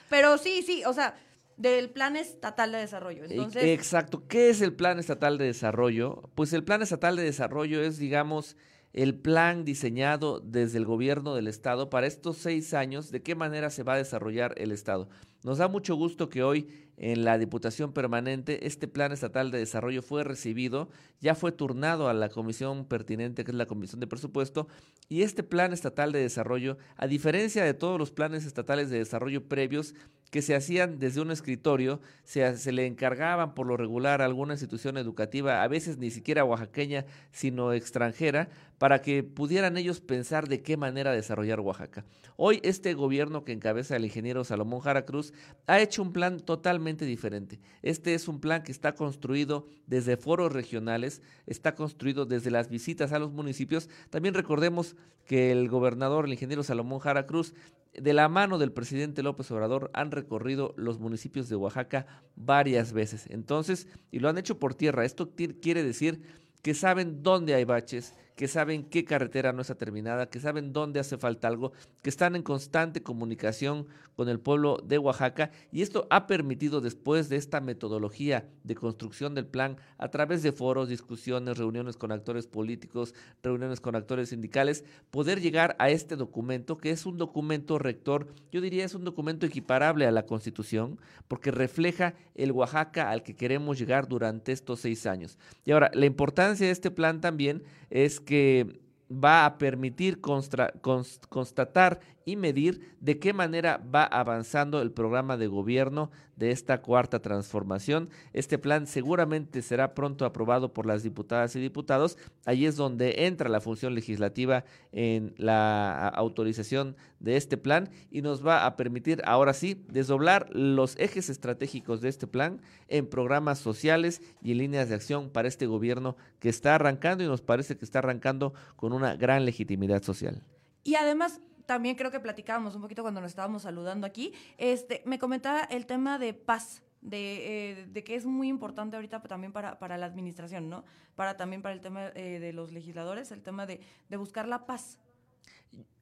Pero 0.08 0.38
sí, 0.38 0.62
sí, 0.62 0.84
o 0.86 0.94
sea, 0.94 1.16
del 1.62 1.90
Plan 1.90 2.16
Estatal 2.16 2.72
de 2.72 2.80
Desarrollo. 2.80 3.26
Entonces... 3.26 3.64
Exacto. 3.64 4.24
¿Qué 4.28 4.50
es 4.50 4.62
el 4.62 4.74
Plan 4.74 5.00
Estatal 5.00 5.38
de 5.38 5.46
Desarrollo? 5.46 6.30
Pues 6.36 6.54
el 6.54 6.64
Plan 6.64 6.82
Estatal 6.82 7.16
de 7.16 7.24
Desarrollo 7.24 7.82
es, 7.82 7.98
digamos, 7.98 8.58
el 8.94 9.16
plan 9.16 9.64
diseñado 9.64 10.42
desde 10.42 10.78
el 10.78 10.86
gobierno 10.86 11.34
del 11.34 11.48
Estado 11.48 11.90
para 11.90 12.08
estos 12.08 12.38
seis 12.38 12.74
años, 12.74 13.12
de 13.12 13.22
qué 13.22 13.36
manera 13.36 13.70
se 13.70 13.84
va 13.84 13.94
a 13.94 13.98
desarrollar 13.98 14.54
el 14.58 14.72
Estado. 14.72 15.08
Nos 15.44 15.58
da 15.58 15.68
mucho 15.68 15.96
gusto 15.96 16.30
que 16.30 16.44
hoy 16.44 16.68
en 16.98 17.24
la 17.24 17.40
Diputación 17.40 17.94
Permanente 17.94 18.68
este 18.68 18.88
Plan 18.88 19.12
Estatal 19.12 19.50
de 19.50 19.58
Desarrollo 19.58 20.04
fue 20.04 20.24
recibido, 20.24 20.90
ya 21.20 21.34
fue 21.34 21.52
turnado 21.52 22.10
a 22.10 22.14
la 22.14 22.30
comisión 22.30 22.86
pertinente, 22.86 23.44
que 23.44 23.52
es 23.52 23.58
la 23.58 23.66
Comisión 23.66 24.00
de 24.02 24.08
Presupuesto, 24.08 24.68
y 25.10 25.24
este 25.24 25.42
Plan 25.42 25.74
Estatal 25.74 26.12
de 26.12 26.20
Desarrollo, 26.20 26.78
a 26.98 27.08
diferencia 27.08 27.64
de 27.64 27.74
todos 27.74 27.98
los 27.98 28.12
planes 28.12 28.46
estatales 28.46 28.90
de 28.90 29.00
desarrollo 29.00 29.48
previos 29.48 29.96
que 30.32 30.42
se 30.42 30.56
hacían 30.56 30.98
desde 30.98 31.22
un 31.22 31.30
escritorio, 31.30 32.00
se, 32.24 32.58
se 32.58 32.72
le 32.72 32.88
encargaban 32.88 33.54
por 33.54 33.68
lo 33.68 33.78
regular 33.78 34.22
a 34.22 34.26
alguna 34.26 34.54
institución 34.54 34.98
educativa, 34.98 35.62
a 35.62 35.68
veces 35.68 35.98
ni 35.98 36.10
siquiera 36.10 36.46
oaxaqueña, 36.46 37.06
sino 37.32 37.74
extranjera, 37.74 38.50
para 38.82 39.04
que 39.04 39.22
pudieran 39.22 39.78
ellos 39.78 40.02
pensar 40.02 40.48
de 40.48 40.64
qué 40.64 40.76
manera 40.76 41.12
desarrollar 41.12 41.60
Oaxaca. 41.60 42.04
Hoy 42.36 42.60
este 42.64 42.96
gobierno 42.96 43.44
que 43.44 43.52
encabeza 43.52 43.96
el 43.96 44.06
ingeniero 44.06 44.44
Salomón 44.44 44.80
Jara 44.80 45.06
Cruz 45.06 45.34
ha 45.68 45.80
hecho 45.80 46.02
un 46.02 46.12
plan 46.12 46.40
totalmente 46.40 47.06
diferente. 47.06 47.60
Este 47.84 48.16
es 48.16 48.28
un 48.28 48.40
plan 48.40 48.64
que 48.64 48.72
está 48.72 48.96
construido 48.96 49.68
desde 49.86 50.18
foros 50.18 50.52
regionales, 50.52 51.22
está 51.46 51.76
construido 51.76 52.26
desde 52.26 52.50
las 52.50 52.70
visitas 52.70 53.12
a 53.12 53.20
los 53.20 53.32
municipios. 53.32 53.88
También 54.10 54.34
recordemos 54.34 54.96
que 55.26 55.52
el 55.52 55.70
gobernador, 55.70 56.26
el 56.26 56.34
ingeniero 56.34 56.64
Salomón 56.64 57.02
Jara 57.02 57.28
Cruz, 57.28 57.54
de 57.94 58.14
la 58.14 58.30
mano 58.30 58.58
del 58.58 58.72
presidente 58.72 59.22
López 59.22 59.52
Obrador 59.52 59.92
han 59.94 60.10
recorrido 60.10 60.74
los 60.76 60.98
municipios 61.00 61.50
de 61.50 61.56
Oaxaca 61.56 62.08
varias 62.36 62.94
veces. 62.94 63.28
Entonces, 63.30 63.88
y 64.10 64.18
lo 64.18 64.30
han 64.30 64.40
hecho 64.40 64.58
por 64.58 64.74
tierra. 64.74 65.06
Esto 65.06 65.30
quiere 65.36 65.84
decir 65.84 66.24
que 66.62 66.74
saben 66.74 67.24
dónde 67.24 67.54
hay 67.54 67.64
baches, 67.64 68.14
que 68.42 68.48
saben 68.48 68.86
qué 68.86 69.06
carretera 69.06 69.54
no 69.54 69.62
está 69.62 69.76
terminada, 69.76 70.28
que 70.28 70.40
saben 70.40 70.74
dónde 70.74 71.00
hace 71.00 71.16
falta 71.16 71.48
algo, 71.48 71.74
que 72.02 72.10
están 72.10 72.36
en 72.36 72.42
constante 72.42 73.04
comunicación 73.04 73.86
con 74.16 74.30
el 74.30 74.40
pueblo 74.40 74.78
de 74.84 74.98
Oaxaca 74.98 75.52
y 75.72 75.84
esto 75.84 76.08
ha 76.10 76.26
permitido 76.26 76.82
después 76.82 77.30
de 77.30 77.36
esta 77.36 77.62
metodología 77.62 78.50
de 78.64 78.74
construcción 78.74 79.36
del 79.36 79.46
plan 79.46 79.78
a 80.00 80.08
través 80.10 80.42
de 80.42 80.52
foros, 80.52 80.90
discusiones, 80.90 81.60
reuniones 81.60 81.98
con 81.98 82.12
actores 82.12 82.48
políticos, 82.48 83.14
reuniones 83.44 83.80
con 83.80 83.96
actores 83.96 84.30
sindicales, 84.30 84.86
poder 85.12 85.40
llegar 85.40 85.76
a 85.78 85.92
este 85.92 86.16
documento 86.16 86.80
que 86.80 86.90
es 86.90 87.06
un 87.06 87.20
documento 87.20 87.78
rector, 87.78 88.34
yo 88.52 88.60
diría 88.60 88.86
es 88.86 88.96
un 88.96 89.04
documento 89.04 89.46
equiparable 89.46 90.08
a 90.08 90.12
la 90.12 90.26
Constitución 90.26 91.00
porque 91.28 91.52
refleja 91.52 92.16
el 92.34 92.54
Oaxaca 92.54 93.12
al 93.12 93.22
que 93.22 93.36
queremos 93.36 93.78
llegar 93.78 94.08
durante 94.08 94.52
estos 94.52 94.80
seis 94.80 95.06
años. 95.06 95.38
Y 95.64 95.74
ahora, 95.74 95.92
la 95.94 96.08
importancia 96.08 96.66
de 96.66 96.72
este 96.72 96.90
plan 96.90 97.22
también 97.22 97.62
es 97.92 98.20
que 98.20 98.31
que 98.32 98.80
va 99.12 99.46
a 99.46 99.58
permitir 99.58 100.22
constatar 100.22 102.00
y 102.24 102.38
medir 102.38 102.96
de 103.02 103.20
qué 103.20 103.34
manera 103.34 103.84
va 103.94 104.06
avanzando 104.06 104.82
el 104.82 104.94
programa 104.94 105.36
de 105.36 105.48
gobierno 105.48 106.12
de 106.38 106.52
esta 106.52 106.82
cuarta 106.82 107.22
transformación. 107.22 108.10
Este 108.32 108.58
plan 108.58 108.88
seguramente 108.88 109.62
será 109.62 109.94
pronto 109.94 110.24
aprobado 110.24 110.72
por 110.72 110.86
las 110.86 111.04
diputadas 111.04 111.58
y 111.58 111.60
diputados. 111.60 112.18
Ahí 112.46 112.66
es 112.66 112.78
donde 112.78 113.26
entra 113.26 113.50
la 113.50 113.60
función 113.60 113.96
legislativa 113.96 114.64
en 114.94 115.34
la 115.36 116.08
autorización 116.08 116.96
de 117.22 117.38
este 117.38 117.56
plan 117.56 117.90
y 118.10 118.22
nos 118.22 118.46
va 118.46 118.66
a 118.66 118.76
permitir 118.76 119.22
ahora 119.26 119.54
sí 119.54 119.86
desdoblar 119.88 120.50
los 120.52 120.98
ejes 121.00 121.30
estratégicos 121.30 122.02
de 122.02 122.10
este 122.10 122.28
plan 122.28 122.62
en 122.88 123.08
programas 123.08 123.60
sociales 123.60 124.22
y 124.42 124.52
en 124.52 124.58
líneas 124.58 124.90
de 124.90 124.96
acción 124.96 125.30
para 125.30 125.48
este 125.48 125.68
gobierno 125.68 126.18
que 126.40 126.50
está 126.50 126.76
arrancando 126.76 127.24
y 127.24 127.28
nos 127.28 127.42
parece 127.42 127.78
que 127.78 127.86
está 127.86 128.00
arrancando 128.00 128.54
con 128.76 128.92
una 128.92 129.16
gran 129.16 129.46
legitimidad 129.46 130.02
social. 130.04 130.44
Y 130.84 130.96
además, 130.96 131.40
también 131.66 131.96
creo 131.96 132.12
que 132.12 132.20
platicábamos 132.20 132.76
un 132.76 132.82
poquito 132.82 133.04
cuando 133.04 133.22
nos 133.22 133.32
estábamos 133.32 133.62
saludando 133.62 134.08
aquí, 134.08 134.34
este, 134.58 135.04
me 135.06 135.20
comentaba 135.20 135.64
el 135.64 135.86
tema 135.86 136.20
de 136.20 136.34
paz. 136.34 136.84
De, 137.02 137.72
eh, 137.72 137.86
de, 137.88 138.04
que 138.04 138.14
es 138.14 138.28
muy 138.28 138.48
importante 138.48 138.96
ahorita 138.96 139.24
también 139.24 139.52
para, 139.52 139.80
para 139.80 139.98
la 139.98 140.06
administración, 140.06 140.70
¿no? 140.70 140.86
Para 141.16 141.36
también 141.36 141.64
para 141.64 141.74
el 141.74 141.82
tema 141.82 142.10
eh, 142.14 142.38
de 142.40 142.54
los 142.54 142.72
legisladores, 142.72 143.32
el 143.32 143.42
tema 143.42 143.66
de, 143.66 143.82
de 144.08 144.18
buscar 144.18 144.48
la 144.48 144.68
paz. 144.68 145.00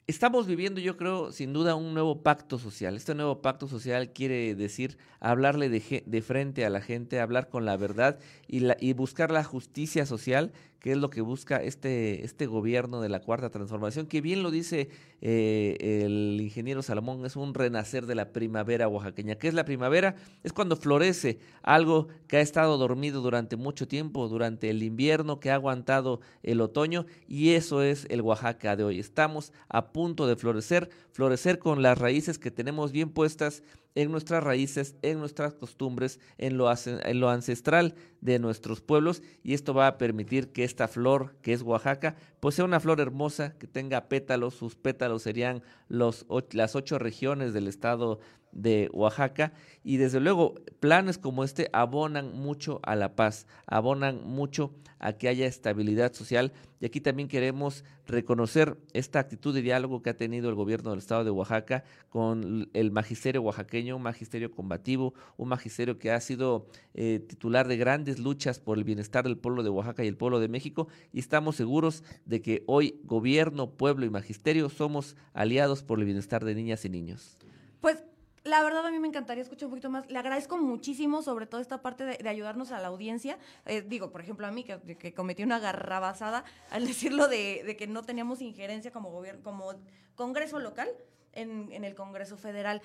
Estamos 0.10 0.48
viviendo, 0.48 0.82
yo 0.82 0.98
creo, 0.98 1.32
sin 1.32 1.54
duda, 1.54 1.76
un 1.76 1.94
nuevo 1.94 2.24
pacto 2.24 2.58
social. 2.58 2.96
Este 2.96 3.14
nuevo 3.14 3.44
pacto 3.44 3.68
social 3.68 4.12
quiere 4.12 4.56
decir 4.56 4.98
hablarle 5.20 5.70
de, 5.70 6.02
de 6.04 6.22
frente 6.24 6.66
a 6.66 6.72
la 6.72 6.82
gente, 6.82 7.20
hablar 7.20 7.48
con 7.48 7.64
la 7.64 7.78
verdad 7.78 8.18
y, 8.48 8.62
la, 8.62 8.76
y 8.80 8.94
buscar 8.94 9.30
la 9.30 9.44
justicia 9.44 10.08
social 10.08 10.52
que 10.80 10.92
es 10.92 10.98
lo 10.98 11.10
que 11.10 11.22
busca 11.22 11.58
este, 11.58 12.24
este 12.24 12.46
gobierno 12.46 13.02
de 13.02 13.10
la 13.10 13.22
Cuarta 13.22 13.50
Transformación, 13.50 14.08
que 14.08 14.22
bien 14.22 14.44
lo 14.44 14.52
dice 14.52 14.90
eh, 15.22 16.04
el 16.06 16.40
ingeniero 16.42 16.82
Salomón, 16.82 17.26
es 17.26 17.36
un 17.36 17.54
renacer 17.54 18.06
de 18.06 18.16
la 18.16 18.32
primavera 18.32 18.88
oaxaqueña. 18.88 19.36
¿Qué 19.36 19.48
es 19.48 19.54
la 19.54 19.66
primavera? 19.66 20.16
Es 20.44 20.54
cuando 20.54 20.78
florece 20.78 21.40
algo 21.62 22.08
que 22.28 22.38
ha 22.38 22.42
estado 22.42 22.78
dormido 22.78 23.22
durante 23.22 23.56
mucho 23.56 23.88
tiempo, 23.88 24.28
durante 24.30 24.70
el 24.70 24.84
invierno, 24.84 25.40
que 25.40 25.52
ha 25.52 25.56
aguantado 25.56 26.22
el 26.44 26.62
otoño, 26.62 27.06
y 27.28 27.52
eso 27.52 27.82
es 27.82 28.06
el 28.10 28.22
Oaxaca 28.22 28.76
de 28.76 28.84
hoy. 28.84 29.00
Estamos 29.00 29.52
a 29.68 29.92
punto 29.92 30.28
de 30.28 30.36
florecer, 30.36 30.90
florecer 31.12 31.60
con 31.60 31.82
las 31.82 31.98
raíces 31.98 32.40
que 32.40 32.52
tenemos 32.52 32.92
bien 32.92 33.10
puestas 33.10 33.64
en 33.96 34.12
nuestras 34.12 34.44
raíces, 34.44 34.96
en 35.02 35.20
nuestras 35.20 35.54
costumbres, 35.54 36.20
en 36.38 36.58
lo, 36.58 36.72
en 36.72 37.20
lo 37.20 37.30
ancestral 37.30 37.96
de 38.22 38.40
nuestros 38.40 38.82
pueblos 38.82 39.22
y 39.44 39.54
esto 39.54 39.74
va 39.74 39.88
a 39.88 39.98
permitir 39.98 40.52
que 40.52 40.64
esta 40.64 40.88
flor 40.88 41.36
que 41.42 41.54
es 41.54 41.62
Oaxaca 41.62 42.16
pues 42.40 42.56
sea 42.56 42.66
una 42.66 42.80
flor 42.80 43.00
hermosa 43.00 43.58
que 43.58 43.68
tenga 43.68 44.08
pétalos, 44.08 44.54
sus 44.54 44.76
pétalos 44.76 45.24
serían 45.24 45.64
los, 45.88 46.26
las 46.52 46.76
ocho 46.76 47.00
regiones 47.00 47.54
del 47.54 47.68
estado 47.68 48.20
de 48.52 48.90
Oaxaca 48.94 49.54
y 49.84 49.98
desde 49.98 50.20
luego 50.20 50.56
planes 50.80 51.18
como 51.18 51.44
este 51.44 51.70
abonan 51.74 52.34
mucho 52.36 52.80
a 52.84 52.96
la 52.96 53.16
paz, 53.16 53.48
abonan 53.68 54.22
mucho 54.26 54.74
a 55.00 55.14
que 55.14 55.30
haya 55.30 55.48
estabilidad 55.48 56.14
social 56.14 56.52
y 56.82 56.86
aquí 56.86 57.02
también 57.02 57.28
queremos 57.28 57.84
reconocer 58.06 58.78
esta 58.94 59.20
actitud 59.20 59.54
de 59.54 59.62
diálogo 59.62 60.02
que 60.02 60.10
ha 60.10 60.18
tenido 60.18 60.50
el 60.50 60.56
gobierno 60.56 60.92
del 60.92 61.00
estado 61.00 61.24
de 61.24 61.32
Oaxaca 61.32 61.84
con 62.10 62.70
el 62.74 62.92
magisterio 62.92 63.42
oaxaqueño, 63.42 63.96
un 63.96 64.04
magisterio 64.04 64.52
combativo, 64.52 65.14
un 65.38 65.50
magisterio 65.50 65.98
que 65.98 66.12
ha 66.12 66.20
sido 66.20 66.68
eh, 66.94 67.20
titular 67.28 67.68
de 67.68 67.78
grandes 67.78 68.20
luchas 68.20 68.60
por 68.60 68.78
el 68.78 68.84
bienestar 68.84 69.24
del 69.24 69.38
pueblo 69.38 69.64
de 69.64 69.70
Oaxaca 69.70 70.04
y 70.04 70.08
el 70.08 70.18
pueblo 70.18 70.40
de 70.40 70.48
México 70.48 70.88
y 71.14 71.20
estamos 71.20 71.56
seguros 71.56 72.04
de 72.26 72.42
que 72.42 72.64
hoy 72.68 73.00
gobierno, 73.04 73.72
pueblo 73.72 74.06
y 74.06 74.10
magisterio 74.10 74.70
somos 74.70 75.16
aliados 75.34 75.84
por 75.84 76.00
el 76.00 76.06
bienestar 76.06 76.44
de 76.44 76.56
niñas 76.56 76.86
y 76.86 76.90
niños. 76.90 77.38
Pues 77.82 78.04
la 78.50 78.64
verdad 78.64 78.86
a 78.86 78.92
mí 78.92 79.00
me 79.00 79.08
encantaría 79.08 79.44
escuchar 79.44 79.68
un 79.68 79.72
poquito 79.72 79.90
más. 79.90 80.10
Le 80.10 80.18
agradezco 80.18 80.58
muchísimo 80.58 81.22
sobre 81.22 81.46
todo 81.46 81.62
esta 81.62 81.82
parte 81.82 82.04
de, 82.06 82.30
ayudarnos 82.30 82.72
a 82.72 82.80
la 82.80 82.88
audiencia. 82.88 83.38
Eh, 83.66 83.82
digo, 83.82 84.12
por 84.12 84.22
ejemplo, 84.22 84.48
a 84.48 84.52
mí 84.52 84.64
que, 84.64 85.14
cometí 85.14 85.44
una 85.44 85.60
garrabasada 85.60 86.44
al 86.72 86.86
decirlo 86.88 87.28
de, 87.28 87.76
que 87.78 87.88
no 87.88 88.04
teníamos 88.04 88.42
injerencia 88.42 88.92
como 88.92 89.12
gobierno, 89.12 89.44
como 89.44 89.74
Congreso 90.16 90.60
local 90.60 90.90
en, 91.34 91.72
en 91.72 91.86
el 91.86 91.96
Congreso 91.96 92.36
federal 92.36 92.82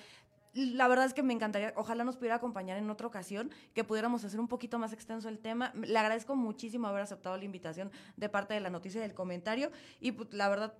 la 0.55 0.87
verdad 0.87 1.05
es 1.05 1.13
que 1.13 1.21
me 1.21 1.33
encantaría, 1.33 1.73
ojalá 1.75 2.05
nos 2.05 2.15
pudiera 2.15 2.35
acompañar 2.35 2.77
en 2.77 2.89
otra 2.89 3.07
ocasión, 3.07 3.51
que 3.73 3.83
pudiéramos 3.83 4.23
hacer 4.23 4.39
un 4.39 4.47
poquito 4.47 4.79
más 4.79 4.93
extenso 4.93 5.27
el 5.27 5.37
tema. 5.37 5.73
Le 5.75 5.99
agradezco 5.99 6.35
muchísimo 6.35 6.87
haber 6.87 7.01
aceptado 7.01 7.35
la 7.37 7.43
invitación 7.43 7.91
de 8.15 8.29
parte 8.29 8.53
de 8.53 8.61
la 8.61 8.69
noticia 8.69 8.99
y 8.99 9.01
del 9.01 9.13
comentario 9.13 9.69
y 9.99 10.13
pues, 10.13 10.33
la 10.33 10.47
verdad 10.47 10.73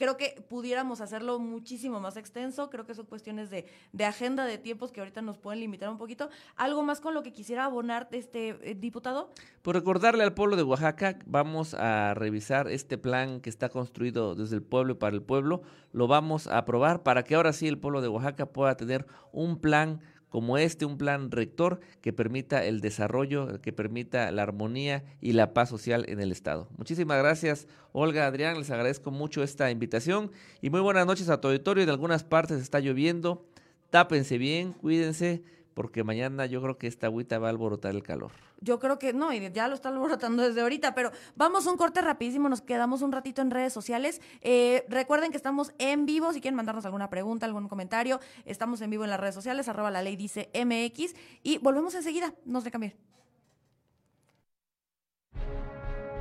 creo 0.00 0.16
que 0.16 0.42
pudiéramos 0.48 1.02
hacerlo 1.02 1.38
muchísimo 1.38 2.00
más 2.00 2.16
extenso. 2.16 2.70
Creo 2.70 2.86
que 2.86 2.94
son 2.94 3.04
cuestiones 3.04 3.50
de, 3.50 3.66
agenda, 4.02 4.46
de 4.46 4.56
tiempos 4.56 4.92
que 4.92 5.00
ahorita 5.00 5.20
nos 5.20 5.36
pueden 5.36 5.60
limitar 5.60 5.90
un 5.90 5.98
poquito. 5.98 6.30
¿Algo 6.56 6.82
más 6.82 7.02
con 7.02 7.12
lo 7.12 7.22
que 7.22 7.34
quisiera 7.34 7.66
abonar, 7.66 8.08
este 8.12 8.56
eh, 8.62 8.74
diputado? 8.74 9.30
Por 9.60 9.74
recordarle 9.74 10.24
al 10.24 10.32
pueblo 10.32 10.56
de 10.56 10.62
Oaxaca, 10.62 11.18
vamos 11.26 11.74
a 11.74 12.14
revisar 12.14 12.66
este 12.68 12.96
plan 12.96 13.42
que 13.42 13.50
está 13.50 13.68
construido 13.68 14.34
desde 14.34 14.56
el 14.56 14.62
pueblo 14.62 14.94
y 14.94 14.96
para 14.96 15.14
el 15.14 15.20
pueblo. 15.20 15.60
Lo 15.92 16.06
vamos 16.06 16.46
a 16.46 16.56
aprobar 16.56 17.02
para 17.02 17.22
que 17.22 17.34
ahora 17.34 17.52
sí 17.52 17.68
el 17.68 17.76
pueblo 17.76 18.00
de 18.00 18.08
Oaxaca 18.08 18.46
pueda 18.46 18.78
tener 18.78 19.06
un 19.32 19.60
plan 19.60 20.00
como 20.30 20.56
este, 20.56 20.86
un 20.86 20.96
plan 20.96 21.30
rector 21.30 21.80
que 22.00 22.12
permita 22.12 22.64
el 22.64 22.80
desarrollo, 22.80 23.60
que 23.60 23.72
permita 23.72 24.30
la 24.30 24.42
armonía 24.42 25.04
y 25.20 25.32
la 25.32 25.52
paz 25.52 25.68
social 25.68 26.04
en 26.08 26.20
el 26.20 26.32
Estado. 26.32 26.68
Muchísimas 26.78 27.18
gracias, 27.18 27.66
Olga, 27.92 28.26
Adrián, 28.26 28.56
les 28.58 28.70
agradezco 28.70 29.10
mucho 29.10 29.42
esta 29.42 29.70
invitación 29.70 30.30
y 30.62 30.70
muy 30.70 30.80
buenas 30.80 31.06
noches 31.06 31.28
a 31.28 31.40
tu 31.40 31.48
auditorio. 31.48 31.84
De 31.84 31.92
algunas 31.92 32.24
partes 32.24 32.62
está 32.62 32.80
lloviendo, 32.80 33.44
tápense 33.90 34.38
bien, 34.38 34.72
cuídense 34.72 35.42
porque 35.74 36.04
mañana 36.04 36.46
yo 36.46 36.60
creo 36.62 36.78
que 36.78 36.86
esta 36.86 37.06
agüita 37.06 37.38
va 37.38 37.48
a 37.48 37.50
alborotar 37.50 37.94
el 37.94 38.02
calor. 38.02 38.32
Yo 38.60 38.78
creo 38.78 38.98
que 38.98 39.12
no, 39.12 39.32
y 39.32 39.50
ya 39.52 39.68
lo 39.68 39.74
está 39.74 39.88
alborotando 39.88 40.42
desde 40.42 40.60
ahorita, 40.60 40.94
pero 40.94 41.10
vamos 41.36 41.66
a 41.66 41.70
un 41.70 41.76
corte 41.76 42.00
rapidísimo, 42.02 42.48
nos 42.48 42.60
quedamos 42.60 43.02
un 43.02 43.12
ratito 43.12 43.40
en 43.42 43.50
redes 43.50 43.72
sociales. 43.72 44.20
Eh, 44.42 44.84
recuerden 44.88 45.30
que 45.30 45.36
estamos 45.36 45.72
en 45.78 46.06
vivo, 46.06 46.32
si 46.32 46.40
quieren 46.40 46.56
mandarnos 46.56 46.84
alguna 46.84 47.08
pregunta, 47.08 47.46
algún 47.46 47.68
comentario, 47.68 48.20
estamos 48.44 48.80
en 48.80 48.90
vivo 48.90 49.04
en 49.04 49.10
las 49.10 49.20
redes 49.20 49.34
sociales, 49.34 49.68
arroba 49.68 49.90
la 49.90 50.02
ley 50.02 50.16
dice 50.16 50.50
MX, 50.54 51.14
y 51.42 51.58
volvemos 51.58 51.94
enseguida, 51.94 52.34
no 52.44 52.60
se 52.60 52.70
cambien. 52.70 52.94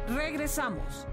Regresamos. 0.08 1.06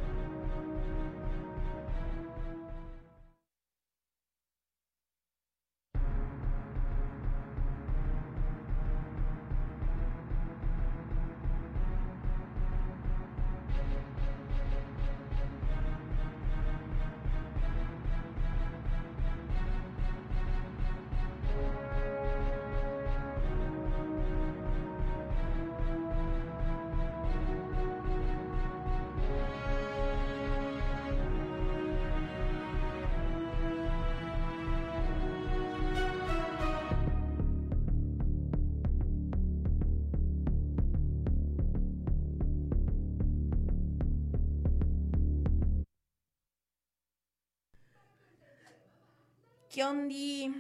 ¿Qué 49.77 49.85
ondi? 49.85 50.55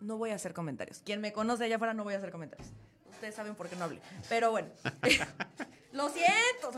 No 0.00 0.18
voy 0.18 0.30
a 0.30 0.34
hacer 0.34 0.54
comentarios. 0.54 1.00
Quien 1.04 1.20
me 1.20 1.32
conoce 1.32 1.66
allá 1.66 1.76
afuera 1.76 1.94
no 1.94 2.02
voy 2.02 2.14
a 2.14 2.16
hacer 2.16 2.32
comentarios. 2.32 2.68
Ustedes 3.08 3.32
saben 3.32 3.54
por 3.54 3.68
qué 3.68 3.76
no 3.76 3.84
hablé. 3.84 4.00
Pero 4.28 4.50
bueno. 4.50 4.66
Lo 5.92 6.08
siento. 6.08 6.72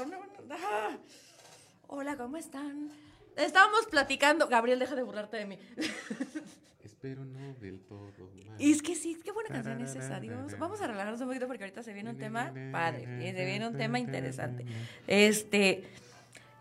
Hola, 1.87 2.15
¿cómo 2.19 2.37
están? 2.37 2.91
Estábamos 3.37 3.87
platicando. 3.87 4.49
Gabriel, 4.49 4.79
deja 4.79 4.95
de 4.97 5.03
burlarte 5.03 5.39
de 5.39 5.47
mí. 5.47 5.59
Espero 6.85 7.25
no 7.25 7.55
del 7.55 7.81
todo. 7.81 8.13
Y 8.59 8.73
es 8.73 8.83
que 8.83 8.95
sí, 8.95 9.19
qué 9.25 9.33
buena 9.33 9.49
canción 9.49 9.81
es 9.81 9.95
esa, 9.95 10.21
Dios. 10.21 10.59
Vamos 10.59 10.83
a 10.83 10.89
relajarnos 10.89 11.23
un 11.23 11.29
poquito 11.29 11.47
porque 11.47 11.65
ahorita 11.65 11.83
se 11.83 11.95
viene 11.95 12.11
un 12.11 12.19
tema 12.19 12.53
padre, 12.71 13.33
se 13.33 13.45
viene 13.47 13.67
un 13.67 13.79
tema 13.79 13.99
interesante. 13.99 14.67
Este, 15.07 15.85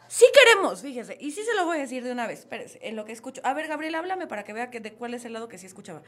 sí 0.07 0.25
queremos, 0.33 0.81
fíjese, 0.81 1.17
y 1.19 1.31
sí 1.31 1.43
se 1.43 1.55
lo 1.55 1.65
voy 1.65 1.77
a 1.77 1.81
decir 1.81 2.03
de 2.03 2.11
una 2.11 2.27
vez, 2.27 2.39
espérese, 2.39 2.79
en 2.81 2.95
lo 2.95 3.05
que 3.05 3.11
escucho. 3.11 3.41
A 3.43 3.53
ver, 3.53 3.67
Gabriel, 3.67 3.95
háblame 3.95 4.27
para 4.27 4.43
que 4.43 4.53
vea 4.53 4.69
que 4.69 4.79
de 4.79 4.93
cuál 4.93 5.13
es 5.13 5.25
el 5.25 5.33
lado 5.33 5.47
que 5.47 5.57
sí 5.57 5.65
escuchaba. 5.65 6.01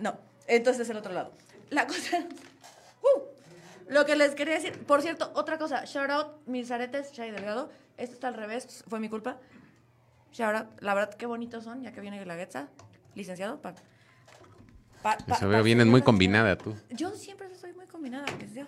No, 0.00 0.18
entonces 0.46 0.82
es 0.82 0.90
el 0.90 0.96
otro 0.96 1.12
lado. 1.12 1.32
La 1.70 1.86
cosa... 1.86 2.26
Uh, 3.04 3.20
lo 3.92 4.06
que 4.06 4.16
les 4.16 4.34
quería 4.34 4.54
decir, 4.54 4.78
por 4.86 5.02
cierto, 5.02 5.30
otra 5.34 5.58
cosa, 5.58 5.84
shout 5.84 6.08
out 6.08 6.46
mis 6.46 6.70
aretes, 6.70 7.12
Shai 7.12 7.30
Delgado. 7.32 7.70
Esto 7.98 8.14
está 8.14 8.28
al 8.28 8.34
revés, 8.34 8.82
fue 8.88 8.98
mi 8.98 9.10
culpa. 9.10 9.38
Shout 10.32 10.56
out, 10.56 10.80
la 10.80 10.94
verdad, 10.94 11.14
qué 11.14 11.26
bonitos 11.26 11.64
son, 11.64 11.82
ya 11.82 11.92
que 11.92 12.00
viene 12.00 12.24
la 12.24 12.34
Guetza, 12.34 12.68
licenciado. 13.14 13.60
Pa, 13.60 13.74
pa, 15.02 15.18
Eso 15.28 15.48
veo, 15.48 15.62
vienes 15.62 15.86
muy 15.86 16.00
combinada 16.00 16.56
tú. 16.56 16.74
Yo 16.88 17.10
siempre 17.10 17.54
soy 17.54 17.74
muy 17.74 17.86
combinada, 17.86 18.24
que 18.24 18.48
yo. 18.48 18.64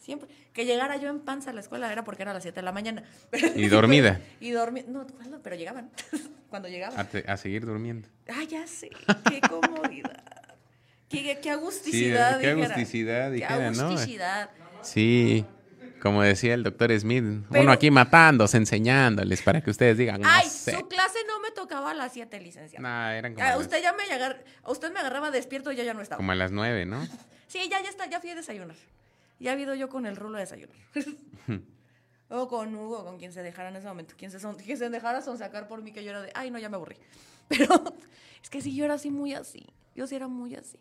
Siempre. 0.00 0.28
Que 0.54 0.64
llegara 0.64 0.96
yo 0.96 1.10
en 1.10 1.20
panza 1.20 1.50
a 1.50 1.52
la 1.52 1.60
escuela 1.60 1.92
era 1.92 2.02
porque 2.04 2.22
era 2.22 2.32
a 2.32 2.34
las 2.34 2.42
7 2.42 2.56
de 2.56 2.62
la 2.62 2.72
mañana. 2.72 3.04
Y 3.54 3.68
dormida. 3.68 4.20
y 4.40 4.50
dormida. 4.50 4.86
No, 4.88 5.06
pero 5.42 5.56
llegaban. 5.56 5.90
Cuando 6.50 6.68
llegaban. 6.68 7.06
A, 7.26 7.36
seguir 7.36 7.64
durmiendo. 7.64 8.08
Ah, 8.28 8.42
ya 8.48 8.66
sé. 8.66 8.90
Qué 9.28 9.40
comodidad. 9.40 10.24
qué, 11.08 11.38
qué 11.40 11.50
agusticidad. 11.50 12.36
Sí, 12.36 12.40
qué 12.40 12.50
agusticidad, 12.50 13.30
dijera, 13.30 13.56
qué 13.56 13.78
agusticidad. 13.78 14.50
Sí. 14.82 15.44
Como 16.00 16.22
decía 16.22 16.54
el 16.54 16.62
doctor 16.62 16.98
Smith, 16.98 17.24
uno 17.50 17.72
aquí 17.72 17.90
matándose, 17.90 18.56
enseñándoles 18.56 19.42
para 19.42 19.60
que 19.60 19.70
ustedes 19.70 19.98
digan. 19.98 20.22
Ay, 20.24 20.48
su 20.48 20.88
clase 20.88 21.18
no 21.28 21.40
me 21.40 21.50
tocaba 21.50 21.90
a 21.90 21.94
las 21.94 22.14
7, 22.14 22.40
licenciado. 22.40 22.82
Nah, 22.82 23.12
eran 23.12 23.34
como. 23.34 23.46
Ah, 23.46 23.58
usted 23.58 23.82
ya 23.82 23.92
me 23.92 24.04
agar... 24.04 24.42
usted 24.66 24.90
me 24.92 25.00
agarraba 25.00 25.30
despierto 25.30 25.70
y 25.72 25.76
yo 25.76 25.84
ya 25.84 25.92
no 25.92 26.00
estaba. 26.00 26.16
Como 26.16 26.32
a 26.32 26.34
las 26.34 26.52
9, 26.52 26.86
¿no? 26.86 27.06
sí, 27.48 27.68
ya, 27.70 27.82
ya 27.82 27.90
está, 27.90 28.08
ya 28.08 28.18
fui 28.18 28.30
a 28.30 28.34
desayunar. 28.34 28.76
Ya 29.40 29.50
ha 29.50 29.54
habido 29.54 29.74
yo 29.74 29.88
con 29.88 30.06
el 30.06 30.16
rulo 30.16 30.36
de 30.36 30.42
desayunar. 30.42 30.76
o 32.28 32.46
con 32.46 32.74
Hugo, 32.74 33.04
con 33.04 33.18
quien 33.18 33.32
se 33.32 33.42
dejara 33.42 33.70
en 33.70 33.76
ese 33.76 33.88
momento. 33.88 34.14
Quien 34.16 34.30
se, 34.30 34.38
son, 34.38 34.54
quien 34.56 34.76
se 34.76 34.88
dejara 34.90 35.22
son 35.22 35.38
sacar 35.38 35.66
por 35.66 35.82
mí 35.82 35.92
que 35.92 36.04
yo 36.04 36.10
era 36.10 36.22
de, 36.22 36.30
ay, 36.34 36.50
no, 36.50 36.58
ya 36.58 36.68
me 36.68 36.76
aburrí. 36.76 36.96
Pero 37.48 37.96
es 38.42 38.50
que 38.50 38.60
sí, 38.60 38.74
yo 38.76 38.84
era 38.84 38.94
así 38.94 39.10
muy 39.10 39.34
así. 39.34 39.66
Yo 39.96 40.06
sí 40.06 40.14
era 40.14 40.28
muy 40.28 40.54
así. 40.54 40.78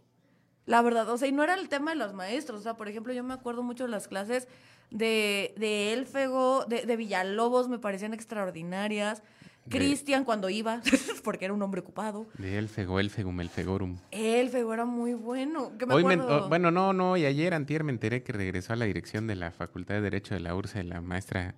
La 0.66 0.82
verdad, 0.82 1.10
o 1.10 1.18
sea, 1.18 1.28
y 1.28 1.32
no 1.32 1.44
era 1.44 1.56
el 1.56 1.70
tema 1.70 1.92
de 1.92 1.98
los 1.98 2.14
maestros. 2.14 2.60
O 2.60 2.64
sea, 2.64 2.76
por 2.76 2.88
ejemplo, 2.90 3.12
yo 3.14 3.24
me 3.24 3.34
acuerdo 3.34 3.64
mucho 3.64 3.86
de 3.86 3.90
las 3.90 4.08
clases 4.08 4.48
de, 4.92 5.54
de 5.58 5.94
Élfego, 5.94 6.66
de, 6.66 6.86
de 6.86 6.96
Villalobos, 6.96 7.70
me 7.70 7.80
parecían 7.80 8.14
extraordinarias. 8.14 9.24
Cristian 9.70 10.24
cuando 10.24 10.50
iba, 10.50 10.82
porque 11.24 11.46
era 11.46 11.54
un 11.54 11.62
hombre 11.62 11.82
ocupado. 11.82 12.28
De 12.38 12.58
Elfego, 12.58 13.00
Elfegum, 13.00 13.40
Elfegorum. 13.40 13.98
Elfego 14.12 14.74
era 14.74 14.86
muy 14.86 15.14
bueno. 15.14 15.72
me 15.88 15.94
Hoy 15.94 16.04
bueno, 16.48 16.72
no, 16.72 16.92
no, 16.92 17.18
y 17.18 17.26
ayer, 17.26 17.54
antier, 17.54 17.84
me 17.84 17.92
enteré 17.92 18.24
que 18.24 18.34
regresó 18.34 18.74
a 18.74 18.76
la 18.76 18.86
dirección 18.86 19.28
de 19.28 19.36
la 19.36 19.52
Facultad 19.52 19.96
de 19.96 20.02
Derecho 20.02 20.34
de 20.34 20.40
la 20.40 20.56
URSA 20.56 20.84
la 20.84 21.02
maestra 21.02 21.56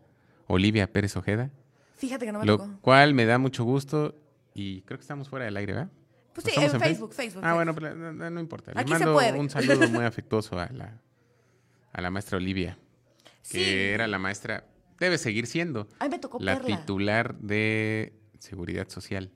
Olivia 0.48 0.92
Pérez 0.92 1.16
Ojeda. 1.16 1.52
Fíjate 1.98 2.26
que 2.26 2.32
no 2.32 2.40
me 2.40 2.46
Lo 2.46 2.80
cual 2.82 3.14
me 3.14 3.26
da 3.26 3.38
mucho 3.38 3.64
gusto 3.64 4.16
y 4.54 4.82
creo 4.82 4.98
que 4.98 5.04
estamos 5.04 5.30
fuera 5.30 5.46
del 5.46 5.56
aire, 5.56 5.74
¿verdad? 5.74 5.92
Pues 6.34 6.46
sí, 6.46 6.54
en, 6.56 6.80
Facebook, 6.80 7.14
Facebook. 7.14 7.44
Ah, 7.46 7.54
bueno, 7.54 7.74
pero 7.76 7.94
no, 7.94 8.40
importa. 8.40 8.72
Le 8.74 8.86
mando 8.86 9.18
un 9.38 9.50
saludo 9.50 9.88
muy 9.90 10.04
afectuoso 10.06 10.60
a 10.60 10.70
la, 10.70 11.00
a 11.92 12.02
la 12.02 12.10
maestra 12.10 12.38
Olivia 12.38 12.78
que 13.50 13.94
era 13.94 14.08
la 14.08 14.20
maestra, 14.20 14.66
debe 15.00 15.18
seguir 15.18 15.48
siendo 15.48 15.88
la 16.40 16.62
titular 16.62 17.36
de 17.36 18.14
Seguridad 18.40 18.88
Social. 18.90 19.32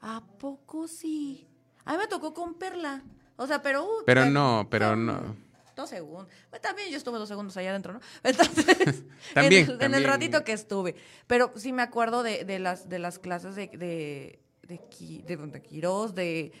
¿A 0.00 0.22
poco 0.38 0.86
sí? 0.88 1.48
A 1.84 1.92
mí 1.92 1.98
me 1.98 2.06
tocó 2.06 2.34
con 2.34 2.54
Perla. 2.54 3.02
O 3.36 3.46
sea, 3.46 3.62
pero... 3.62 3.84
Uh, 3.84 4.04
pero 4.04 4.26
no, 4.26 4.66
pero 4.70 4.96
no. 4.96 5.36
Dos 5.74 5.90
segundos. 5.90 6.28
Pues 6.50 6.62
también 6.62 6.90
yo 6.90 6.96
estuve 6.96 7.18
dos 7.18 7.28
segundos 7.28 7.56
allá 7.56 7.70
adentro, 7.70 7.94
¿no? 7.94 8.00
Entonces, 8.22 9.04
también, 9.34 9.76
en, 9.80 9.94
el, 9.94 10.04
ratito 10.04 10.44
que 10.44 10.52
estuve. 10.52 10.94
Pero 11.26 11.52
sí 11.56 11.72
me 11.72 11.82
acuerdo 11.82 12.22
de, 12.22 12.44
de 12.44 12.58
las, 12.58 12.88
de 12.88 12.98
las 12.98 13.18
clases 13.18 13.56
de, 13.56 13.68
de, 13.68 14.38
de, 14.62 15.24
de, 15.26 15.36
de 15.36 15.62
Quirós, 15.62 16.14
de... 16.14 16.52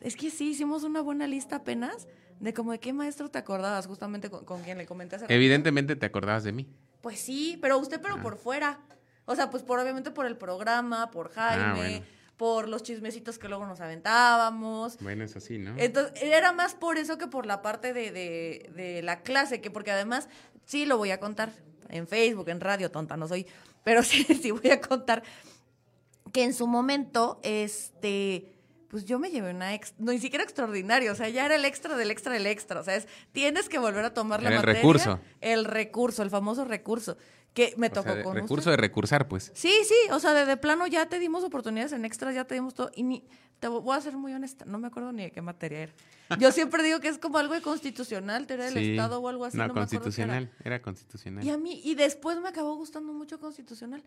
Es 0.00 0.16
que 0.16 0.30
sí, 0.30 0.50
hicimos 0.50 0.82
una 0.82 1.00
buena 1.00 1.26
lista 1.26 1.56
apenas 1.56 2.08
de 2.44 2.52
como 2.52 2.72
de 2.72 2.78
qué 2.78 2.92
maestro 2.92 3.30
te 3.30 3.38
acordabas 3.38 3.86
justamente 3.86 4.30
con, 4.30 4.62
quien 4.62 4.78
le 4.78 4.86
comenté 4.86 5.16
Evidentemente 5.28 5.96
te 5.96 6.06
acordabas 6.06 6.44
de 6.44 6.52
mí. 6.52 6.68
Pues 7.00 7.18
sí, 7.18 7.58
pero 7.60 7.78
usted 7.78 8.00
pero 8.00 8.16
ah. 8.16 8.22
por 8.22 8.36
fuera. 8.36 8.80
O 9.24 9.34
sea, 9.34 9.50
pues 9.50 9.62
por 9.62 9.78
obviamente 9.78 10.10
por 10.10 10.26
el 10.26 10.36
programa, 10.36 11.10
por 11.10 11.30
Jaime, 11.32 12.02
ah, 12.02 12.34
por 12.36 12.68
los 12.68 12.82
chismecitos 12.82 13.38
que 13.38 13.48
luego 13.48 13.66
nos 13.66 13.80
aventábamos. 13.80 14.98
Bueno, 15.00 15.24
es 15.24 15.34
así, 15.36 15.56
¿no? 15.56 15.74
Entonces, 15.78 16.22
era 16.22 16.52
más 16.52 16.74
por 16.74 16.98
eso 16.98 17.16
que 17.16 17.26
por 17.26 17.46
la 17.46 17.62
parte 17.62 17.94
de, 17.94 18.12
de, 18.12 18.70
de 18.74 19.02
la 19.02 19.22
clase, 19.22 19.62
que 19.62 19.70
porque 19.70 19.92
además, 19.92 20.28
sí 20.66 20.84
lo 20.84 20.98
voy 20.98 21.12
a 21.12 21.20
contar 21.20 21.50
en 21.88 22.06
Facebook, 22.06 22.50
en 22.50 22.60
radio, 22.60 22.90
tonta 22.90 23.16
no 23.16 23.26
soy, 23.26 23.46
pero 23.84 24.02
sí, 24.04 24.24
sí 24.24 24.50
voy 24.50 24.70
a 24.70 24.80
contar 24.82 25.22
que 26.32 26.42
en 26.42 26.52
su 26.52 26.66
momento, 26.66 27.40
este 27.42 28.53
pues 28.94 29.06
yo 29.06 29.18
me 29.18 29.28
llevé 29.28 29.50
una 29.50 29.74
extra, 29.74 29.96
no, 29.98 30.12
ni 30.12 30.20
siquiera 30.20 30.44
extraordinario, 30.44 31.10
o 31.10 31.14
sea, 31.16 31.28
ya 31.28 31.44
era 31.46 31.56
el 31.56 31.64
extra 31.64 31.96
del 31.96 32.12
extra 32.12 32.32
del 32.32 32.46
extra, 32.46 32.78
o 32.78 32.84
sea, 32.84 32.94
es, 32.94 33.08
tienes 33.32 33.68
que 33.68 33.80
volver 33.80 34.04
a 34.04 34.14
tomar 34.14 34.40
la 34.40 34.54
el 34.54 34.62
recurso. 34.62 35.18
El 35.40 35.64
recurso, 35.64 36.22
el 36.22 36.30
famoso 36.30 36.64
recurso, 36.64 37.16
que 37.54 37.74
me 37.76 37.90
tocó 37.90 38.22
con 38.22 38.36
Recurso 38.36 38.70
de 38.70 38.76
recursar, 38.76 39.26
pues. 39.26 39.50
Sí, 39.52 39.72
sí, 39.82 39.96
o 40.12 40.20
sea, 40.20 40.32
de, 40.44 40.56
plano 40.58 40.86
ya 40.86 41.08
te 41.08 41.18
dimos 41.18 41.42
oportunidades 41.42 41.90
en 41.90 42.04
extras, 42.04 42.36
ya 42.36 42.44
te 42.44 42.54
dimos 42.54 42.72
todo, 42.74 42.92
y 42.94 43.02
ni, 43.02 43.24
te 43.58 43.66
voy 43.66 43.96
a 43.96 44.00
ser 44.00 44.16
muy 44.16 44.32
honesta, 44.32 44.64
no 44.64 44.78
me 44.78 44.86
acuerdo 44.86 45.10
ni 45.10 45.24
de 45.24 45.32
qué 45.32 45.42
materia 45.42 45.80
era. 45.80 45.92
Yo 46.38 46.52
siempre 46.52 46.84
digo 46.84 47.00
que 47.00 47.08
es 47.08 47.18
como 47.18 47.38
algo 47.38 47.54
de 47.54 47.62
constitucional, 47.62 48.46
teoría 48.46 48.66
del 48.66 48.78
Estado 48.78 49.18
o 49.18 49.28
algo 49.28 49.44
así. 49.44 49.58
No, 49.58 49.74
constitucional, 49.74 50.52
era. 50.60 50.76
era 50.76 50.82
constitucional. 50.82 51.44
Y 51.44 51.50
a 51.50 51.56
mí, 51.56 51.80
y 51.82 51.96
después 51.96 52.38
me 52.38 52.48
acabó 52.48 52.76
gustando 52.76 53.12
mucho 53.12 53.40
constitucional. 53.40 54.04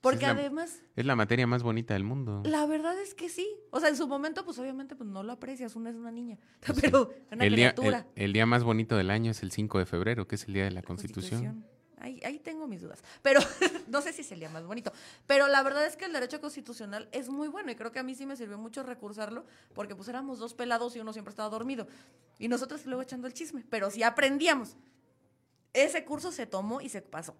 Porque 0.00 0.26
además... 0.26 0.82
Es 0.94 1.04
la 1.04 1.16
materia 1.16 1.46
más 1.46 1.62
bonita 1.62 1.94
del 1.94 2.04
mundo. 2.04 2.42
La 2.44 2.66
verdad 2.66 2.98
es 3.00 3.14
que 3.14 3.28
sí. 3.28 3.48
O 3.70 3.80
sea, 3.80 3.88
en 3.88 3.96
su 3.96 4.06
momento, 4.06 4.44
pues 4.44 4.58
obviamente 4.58 4.94
pues, 4.94 5.08
no 5.08 5.22
lo 5.22 5.32
aprecias, 5.32 5.74
una 5.76 5.90
es 5.90 5.96
una 5.96 6.10
niña. 6.10 6.38
Pero 6.80 7.10
una 7.32 7.44
el 7.44 7.54
criatura. 7.54 8.02
Día, 8.02 8.24
el, 8.24 8.32
día 8.32 8.46
más 8.46 8.62
bonito 8.62 8.96
del 8.96 9.10
año 9.10 9.30
es 9.30 9.42
el 9.42 9.50
5 9.50 9.78
de 9.78 9.86
febrero, 9.86 10.28
que 10.28 10.36
es 10.36 10.44
el 10.44 10.54
día 10.54 10.64
de 10.64 10.70
la, 10.70 10.82
Constitución. 10.82 11.64
Ahí, 11.98 12.20
ahí, 12.24 12.38
tengo 12.38 12.68
mis 12.68 12.82
dudas. 12.82 13.02
Pero 13.22 13.40
no 13.88 14.02
sé 14.02 14.12
si 14.12 14.20
es 14.20 14.30
el 14.30 14.38
día 14.38 14.50
más 14.50 14.64
bonito. 14.64 14.92
Pero 15.26 15.48
la 15.48 15.62
verdad 15.62 15.84
es 15.86 15.96
que 15.96 16.04
el 16.04 16.12
derecho 16.12 16.40
constitucional 16.40 17.08
es 17.10 17.28
muy 17.28 17.48
bueno 17.48 17.72
y 17.72 17.74
creo 17.74 17.90
que 17.90 17.98
a 17.98 18.02
mí 18.02 18.14
sí 18.14 18.26
me 18.26 18.36
sirvió 18.36 18.58
mucho 18.58 18.82
recursarlo 18.82 19.44
porque 19.74 19.96
pues 19.96 20.08
éramos 20.08 20.38
dos 20.38 20.54
pelados 20.54 20.94
y 20.94 21.00
uno 21.00 21.12
siempre 21.12 21.30
estaba 21.30 21.48
dormido. 21.48 21.88
Y 22.38 22.48
nosotros 22.48 22.84
luego 22.86 23.02
echando 23.02 23.26
el 23.26 23.32
chisme. 23.32 23.64
Pero 23.70 23.90
sí 23.90 24.02
aprendíamos. 24.02 24.76
Ese 25.72 26.04
curso 26.04 26.32
se 26.32 26.46
tomó 26.46 26.80
y 26.80 26.90
se 26.90 27.02
pasó. 27.02 27.34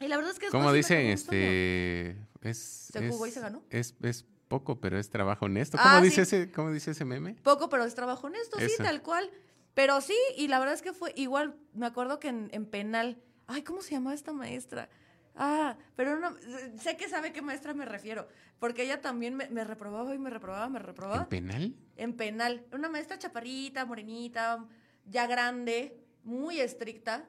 Y 0.00 0.08
la 0.08 0.16
verdad 0.16 0.32
es 0.32 0.38
que 0.38 0.46
es 0.46 0.52
Como 0.52 0.72
dicen, 0.72 1.06
este. 1.06 2.16
Es, 2.42 2.58
se 2.92 3.08
jugó 3.08 3.26
y 3.26 3.30
se 3.30 3.40
ganó. 3.40 3.62
Es, 3.70 3.94
es 4.02 4.24
poco, 4.48 4.80
pero 4.80 4.98
es 4.98 5.10
trabajo 5.10 5.44
honesto. 5.44 5.76
¿Cómo, 5.76 5.88
ah, 5.90 6.00
dice 6.00 6.22
ese, 6.22 6.50
¿Cómo 6.50 6.72
dice 6.72 6.92
ese 6.92 7.04
meme? 7.04 7.34
Poco, 7.42 7.68
pero 7.68 7.84
es 7.84 7.94
trabajo 7.94 8.26
honesto, 8.26 8.58
sí, 8.58 8.72
tal 8.78 9.02
cual. 9.02 9.30
Pero 9.74 10.00
sí, 10.00 10.16
y 10.36 10.48
la 10.48 10.58
verdad 10.58 10.74
es 10.74 10.82
que 10.82 10.92
fue 10.92 11.12
igual. 11.16 11.56
Me 11.74 11.86
acuerdo 11.86 12.18
que 12.18 12.28
en, 12.28 12.66
penal. 12.66 13.22
Ay, 13.46 13.62
¿cómo 13.62 13.80
se 13.82 13.92
llamaba 13.92 14.14
esta 14.14 14.32
maestra? 14.32 14.88
Ah, 15.34 15.76
pero 15.94 16.18
no, 16.18 16.34
sé 16.80 16.96
que 16.96 17.08
sabe 17.08 17.32
qué 17.32 17.42
maestra 17.42 17.72
me 17.72 17.84
refiero, 17.84 18.26
porque 18.58 18.82
ella 18.82 19.00
también 19.00 19.36
me, 19.36 19.48
me, 19.50 19.62
reprobaba 19.62 20.12
y 20.12 20.18
me 20.18 20.30
reprobaba, 20.30 20.68
me 20.68 20.80
reprobaba. 20.80 21.22
¿En 21.22 21.28
penal? 21.28 21.76
En 21.96 22.12
penal. 22.14 22.66
Una 22.72 22.88
maestra 22.88 23.18
chaparrita, 23.18 23.84
morenita, 23.84 24.66
ya 25.06 25.28
grande, 25.28 25.96
muy 26.24 26.58
estricta, 26.58 27.28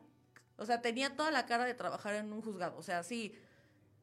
o 0.59 0.65
sea, 0.65 0.81
tenía 0.81 1.15
toda 1.15 1.31
la 1.31 1.45
cara 1.45 1.65
de 1.65 1.73
trabajar 1.73 2.15
en 2.15 2.31
un 2.31 2.41
juzgado. 2.41 2.77
O 2.77 2.83
sea, 2.83 3.03
sí, 3.03 3.35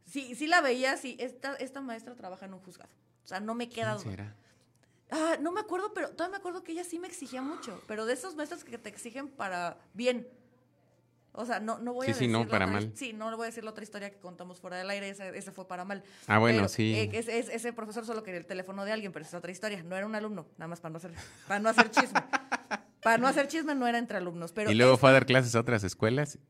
sí, 0.07 0.35
sí 0.35 0.47
la 0.47 0.61
veía, 0.61 0.97
sí, 0.97 1.17
esta, 1.21 1.55
esta 1.57 1.81
maestra 1.81 2.15
trabaja 2.15 2.47
en 2.47 2.55
un 2.55 2.61
juzgado. 2.61 2.91
O 3.25 3.29
sea, 3.29 3.41
no 3.41 3.55
me 3.55 3.69
queda 3.69 3.95
duda. 3.95 4.35
Ah, 5.11 5.37
no 5.41 5.53
me 5.53 5.61
acuerdo, 5.61 5.93
pero 5.95 6.11
todavía 6.11 6.33
me 6.33 6.37
acuerdo 6.39 6.65
que 6.65 6.73
ella 6.73 6.85
sí 6.85 6.99
me 6.99 7.07
exigía 7.07 7.43
mucho. 7.43 7.81
Pero 7.87 8.07
de 8.07 8.15
esos 8.15 8.35
maestros 8.35 8.65
que 8.65 8.79
te 8.79 8.89
exigen 8.89 9.29
para 9.29 9.79
bien. 9.95 10.29
O 11.33 11.45
sea, 11.45 11.61
no, 11.61 11.79
no 11.79 11.93
voy 11.93 12.07
a 12.07 12.09
decir. 12.09 12.27
Sí, 12.27 12.33
no, 12.33 12.49
para 12.49 12.67
mal. 12.67 12.93
Sí, 12.95 13.13
no 13.13 13.31
le 13.31 13.37
voy 13.37 13.45
a 13.45 13.47
decir 13.47 13.63
la 13.63 13.71
otra 13.71 13.85
historia 13.85 14.11
que 14.11 14.19
contamos 14.19 14.59
fuera 14.59 14.79
del 14.79 14.89
aire, 14.89 15.11
ese, 15.11 15.37
ese 15.37 15.53
fue 15.53 15.69
para 15.69 15.85
mal. 15.85 16.03
Ah, 16.27 16.39
bueno, 16.39 16.67
sí. 16.67 16.95
Eh, 16.95 17.11
ese, 17.13 17.73
profesor 17.75 18.07
solo 18.07 18.23
quería 18.23 18.41
el 18.41 18.47
teléfono 18.47 18.85
de 18.85 18.93
alguien, 18.93 19.13
pero 19.13 19.25
es 19.25 19.35
otra 19.35 19.53
historia. 19.53 19.83
No 19.83 19.97
era 19.97 20.07
un 20.07 20.15
alumno, 20.15 20.47
nada 20.57 20.69
más 20.69 20.81
para 20.81 20.93
no 20.93 20.97
hacer, 20.97 21.13
para 21.47 21.61
no 21.61 21.69
hacer 21.69 21.91
chisme. 21.91 22.21
para 23.07 23.19
no 23.19 23.29
hacer 23.29 23.47
chisme 23.47 23.73
no 23.77 23.87
era 23.87 23.99
entre 23.99 24.17
alumnos. 24.17 24.51
Pero 24.51 24.69
y 24.69 24.75
luego 24.75 24.97
fue 24.97 25.11
a 25.11 25.13
dar 25.13 25.27
clases 25.27 25.55
a 25.55 25.61
otras 25.61 25.85
escuelas 25.85 26.41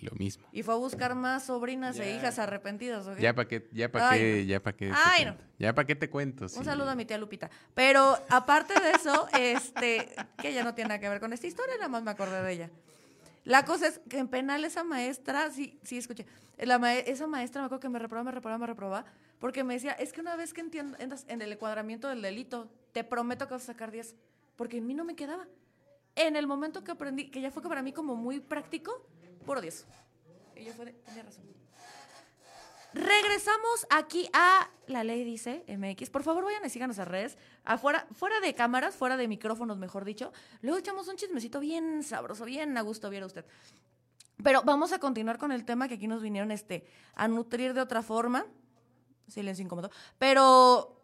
lo 0.00 0.10
mismo. 0.12 0.46
¿Y 0.52 0.62
fue 0.62 0.72
a 0.72 0.78
buscar 0.78 1.14
más 1.14 1.44
sobrinas 1.44 1.98
e 1.98 2.16
hijas 2.16 2.38
arrepentidas? 2.38 3.06
¿o 3.06 3.14
Ya 3.18 3.34
para 3.34 3.46
qué, 3.46 3.68
ya 3.72 3.92
para 3.92 4.16
qué, 4.16 4.46
ya 4.46 4.62
para 4.62 4.74
qué. 4.74 4.90
Ay, 4.94 5.26
no. 5.26 5.36
Ya 5.58 5.74
para 5.74 5.86
qué 5.86 5.94
te 5.94 6.08
cuento. 6.08 6.46
Un 6.56 6.64
saludo 6.64 6.88
a 6.88 6.94
mi 6.94 7.04
tía 7.04 7.18
Lupita. 7.18 7.50
Pero 7.74 8.16
aparte 8.30 8.72
de 8.80 8.92
eso, 8.92 9.28
este, 9.38 10.08
que 10.40 10.54
ya 10.54 10.64
no 10.64 10.74
tiene 10.74 10.88
nada 10.88 11.00
que 11.00 11.10
ver 11.10 11.20
con 11.20 11.34
esta 11.34 11.46
historia, 11.46 11.74
nada 11.76 11.88
más 11.90 12.02
me 12.02 12.10
acordé 12.10 12.40
de 12.42 12.52
ella. 12.52 12.70
La 13.44 13.66
cosa 13.66 13.88
es 13.88 14.00
que 14.08 14.16
en 14.16 14.28
penal 14.28 14.64
esa 14.64 14.84
maestra, 14.84 15.50
sí, 15.50 15.78
sí, 15.82 15.98
escuché, 15.98 16.24
la 16.56 16.94
esa 16.94 17.26
maestra 17.26 17.60
me 17.60 17.66
acuerdo 17.66 17.80
que 17.80 17.88
me 17.90 17.98
reprobaba, 17.98 18.24
me 18.24 18.32
reprobaba, 18.32 18.58
me 18.58 18.66
reprobaba, 18.66 19.04
porque 19.38 19.62
me 19.62 19.74
decía, 19.74 19.92
es 19.92 20.14
que 20.14 20.22
una 20.22 20.36
vez 20.36 20.54
que 20.54 20.62
entiendas 20.62 21.26
en 21.28 21.42
el 21.42 21.52
encuadramiento 21.52 22.08
del 22.08 22.22
delito, 22.22 22.70
te 22.92 23.04
prometo 23.04 23.46
que 23.46 23.52
vas 23.52 23.64
a 23.64 23.66
sacar 23.66 23.90
10, 23.90 24.16
porque 24.56 24.78
en 24.78 24.86
mí 24.86 24.94
no 24.94 25.04
me 25.04 25.14
quedaba. 25.14 25.46
En 26.18 26.34
el 26.34 26.48
momento 26.48 26.82
que 26.82 26.90
aprendí, 26.90 27.30
que 27.30 27.40
ya 27.40 27.52
fue 27.52 27.62
para 27.62 27.80
mí 27.80 27.92
como 27.92 28.16
muy 28.16 28.40
práctico, 28.40 29.06
puro 29.46 29.60
10. 29.60 29.86
Y 30.56 30.64
yo 30.64 30.72
fue 30.72 30.86
de, 30.86 30.92
tenía 30.92 31.22
razón. 31.22 31.44
Regresamos 32.92 33.86
aquí 33.88 34.28
a 34.32 34.68
la 34.88 35.04
ley 35.04 35.22
dice 35.22 35.64
MX. 35.68 36.10
Por 36.10 36.24
favor, 36.24 36.44
vayan 36.44 36.64
y 36.64 36.70
síganos 36.70 36.98
a 36.98 37.04
redes. 37.04 37.38
Afuera, 37.64 38.04
fuera 38.10 38.40
de 38.40 38.52
cámaras, 38.54 38.96
fuera 38.96 39.16
de 39.16 39.28
micrófonos, 39.28 39.78
mejor 39.78 40.04
dicho. 40.04 40.32
Luego 40.60 40.78
echamos 40.78 41.06
un 41.06 41.14
chismecito 41.14 41.60
bien 41.60 42.02
sabroso, 42.02 42.44
bien 42.44 42.76
a 42.76 42.80
gusto, 42.80 43.08
viera 43.10 43.26
usted. 43.26 43.44
Pero 44.42 44.62
vamos 44.62 44.90
a 44.90 44.98
continuar 44.98 45.38
con 45.38 45.52
el 45.52 45.64
tema 45.64 45.86
que 45.86 45.94
aquí 45.94 46.08
nos 46.08 46.20
vinieron 46.20 46.50
este, 46.50 46.84
a 47.14 47.28
nutrir 47.28 47.74
de 47.74 47.80
otra 47.80 48.02
forma. 48.02 48.44
Silencio 49.28 49.64
incómodo. 49.64 49.92
Pero 50.18 50.97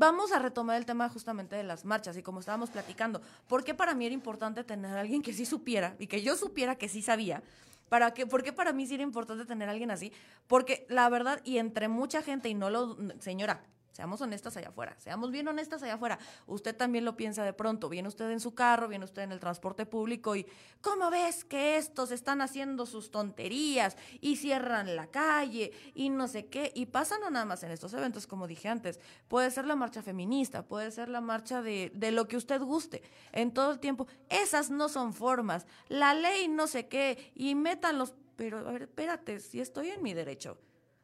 vamos 0.00 0.32
a 0.32 0.38
retomar 0.38 0.78
el 0.78 0.86
tema 0.86 1.10
justamente 1.10 1.56
de 1.56 1.62
las 1.62 1.84
marchas 1.84 2.16
y 2.16 2.22
como 2.22 2.40
estábamos 2.40 2.70
platicando. 2.70 3.20
¿Por 3.46 3.64
qué 3.64 3.74
para 3.74 3.94
mí 3.94 4.06
era 4.06 4.14
importante 4.14 4.64
tener 4.64 4.96
a 4.96 5.00
alguien 5.00 5.20
que 5.20 5.34
sí 5.34 5.44
supiera 5.44 5.94
y 5.98 6.06
que 6.06 6.22
yo 6.22 6.36
supiera 6.36 6.76
que 6.76 6.88
sí 6.88 7.02
sabía? 7.02 7.42
¿Para 7.90 8.14
qué? 8.14 8.26
¿Por 8.26 8.42
qué 8.42 8.50
para 8.50 8.72
mí 8.72 8.86
sí 8.86 8.94
era 8.94 9.02
importante 9.02 9.44
tener 9.44 9.68
a 9.68 9.72
alguien 9.72 9.90
así? 9.90 10.10
Porque 10.46 10.86
la 10.88 11.06
verdad, 11.10 11.42
y 11.44 11.58
entre 11.58 11.88
mucha 11.88 12.22
gente, 12.22 12.48
y 12.48 12.54
no 12.54 12.70
lo, 12.70 12.96
señora, 13.18 13.60
Seamos 14.00 14.22
honestas 14.22 14.56
allá 14.56 14.68
afuera, 14.68 14.96
seamos 14.98 15.30
bien 15.30 15.46
honestas 15.46 15.82
allá 15.82 15.92
afuera. 15.92 16.18
Usted 16.46 16.74
también 16.74 17.04
lo 17.04 17.18
piensa 17.18 17.44
de 17.44 17.52
pronto, 17.52 17.90
viene 17.90 18.08
usted 18.08 18.30
en 18.30 18.40
su 18.40 18.54
carro, 18.54 18.88
viene 18.88 19.04
usted 19.04 19.20
en 19.20 19.30
el 19.30 19.40
transporte 19.40 19.84
público 19.84 20.34
y 20.36 20.46
¿cómo 20.80 21.10
ves 21.10 21.44
que 21.44 21.76
estos 21.76 22.10
están 22.10 22.40
haciendo 22.40 22.86
sus 22.86 23.10
tonterías 23.10 23.98
y 24.22 24.36
cierran 24.36 24.96
la 24.96 25.08
calle 25.08 25.72
y 25.94 26.08
no 26.08 26.28
sé 26.28 26.46
qué? 26.46 26.72
Y 26.74 26.86
pasa 26.86 27.18
no 27.18 27.28
nada 27.28 27.44
más 27.44 27.62
en 27.62 27.72
estos 27.72 27.92
eventos, 27.92 28.26
como 28.26 28.46
dije 28.46 28.68
antes, 28.68 29.00
puede 29.28 29.50
ser 29.50 29.66
la 29.66 29.76
marcha 29.76 30.00
feminista, 30.00 30.62
puede 30.62 30.90
ser 30.92 31.10
la 31.10 31.20
marcha 31.20 31.60
de, 31.60 31.92
de 31.94 32.10
lo 32.10 32.26
que 32.26 32.38
usted 32.38 32.62
guste, 32.62 33.02
en 33.32 33.52
todo 33.52 33.70
el 33.70 33.80
tiempo. 33.80 34.06
Esas 34.30 34.70
no 34.70 34.88
son 34.88 35.12
formas, 35.12 35.66
la 35.88 36.14
ley 36.14 36.48
no 36.48 36.68
sé 36.68 36.88
qué 36.88 37.32
y 37.34 37.54
métanlos, 37.54 38.14
pero 38.36 38.66
a 38.66 38.72
ver, 38.72 38.84
espérate, 38.84 39.40
si 39.40 39.60
estoy 39.60 39.90
en 39.90 40.02
mi 40.02 40.14
derecho. 40.14 40.56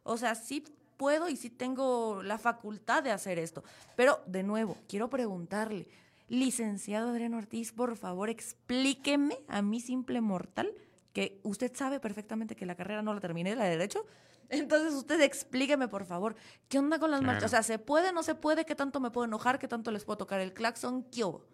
O 0.03 0.17
sea, 0.17 0.35
sí 0.35 0.65
puedo 0.97 1.29
y 1.29 1.37
sí 1.37 1.51
tengo 1.51 2.23
la 2.23 2.39
facultad 2.39 3.03
de 3.03 3.11
hacer 3.11 3.39
esto. 3.39 3.63
Pero, 3.97 4.21
de 4.27 4.43
nuevo, 4.43 4.77
quiero 4.89 5.09
preguntarle, 5.09 5.89
licenciado 6.29 7.11
Adriano 7.11 7.39
Ortiz, 7.39 7.73
por 7.73 7.97
favor, 7.97 8.29
explíqueme 8.29 9.39
a 9.49 9.63
mi 9.63 9.81
simple 9.81 10.21
mortal, 10.21 10.73
que 11.13 11.41
usted 11.43 11.75
sabe 11.75 12.01
perfectamente 12.01 12.57
que 12.57 12.67
la 12.67 12.75
carrera 12.75 13.03
no 13.03 13.15
la 13.15 13.21
terminé, 13.21 13.57
la 13.57 13.65
de 13.65 13.71
Derecho. 13.71 14.05
Entonces, 14.49 14.93
usted 14.95 15.21
explíqueme, 15.23 15.89
por 15.89 16.05
favor, 16.05 16.37
¿qué 16.69 16.79
onda 16.79 16.99
con 16.99 17.11
las 17.11 17.23
marchas? 17.23 17.45
O 17.45 17.49
sea, 17.49 17.63
¿se 17.63 17.79
puede, 17.79 18.13
no 18.13 18.23
se 18.23 18.35
puede? 18.35 18.65
¿Qué 18.65 18.75
tanto 18.75 19.01
me 19.01 19.11
puedo 19.11 19.25
enojar? 19.25 19.59
¿Qué 19.59 19.67
tanto 19.67 19.91
les 19.91 20.05
puedo 20.05 20.19
tocar 20.19 20.41
el 20.41 20.53
claxon? 20.53 21.05
¿Qué 21.05 21.25
hubo? 21.25 21.45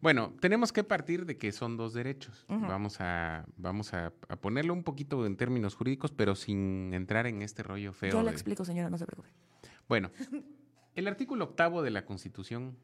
Bueno, 0.00 0.34
tenemos 0.40 0.72
que 0.72 0.84
partir 0.84 1.26
de 1.26 1.38
que 1.38 1.52
son 1.52 1.76
dos 1.76 1.94
derechos. 1.94 2.44
Vamos, 2.48 3.00
a, 3.00 3.46
vamos 3.56 3.94
a, 3.94 4.12
ponerlo 4.40 4.72
un 4.72 4.82
poquito 4.82 5.24
en 5.26 5.36
términos 5.36 5.74
jurídicos, 5.74 6.12
pero 6.12 6.34
sin 6.34 6.92
entrar 6.94 7.26
en 7.26 7.42
este 7.42 7.62
rollo 7.62 7.92
feo. 7.92 8.12
Yo 8.12 8.22
le 8.22 8.30
explico, 8.30 8.64
señora, 8.64 8.90
no 8.90 8.98
se 8.98 9.06
preocupe. 9.06 9.30
Bueno, 9.88 10.10
el 10.94 11.08
artículo 11.08 11.44
octavo 11.44 11.82
de 11.82 11.90
la 11.90 12.04
Constitución, 12.04 12.76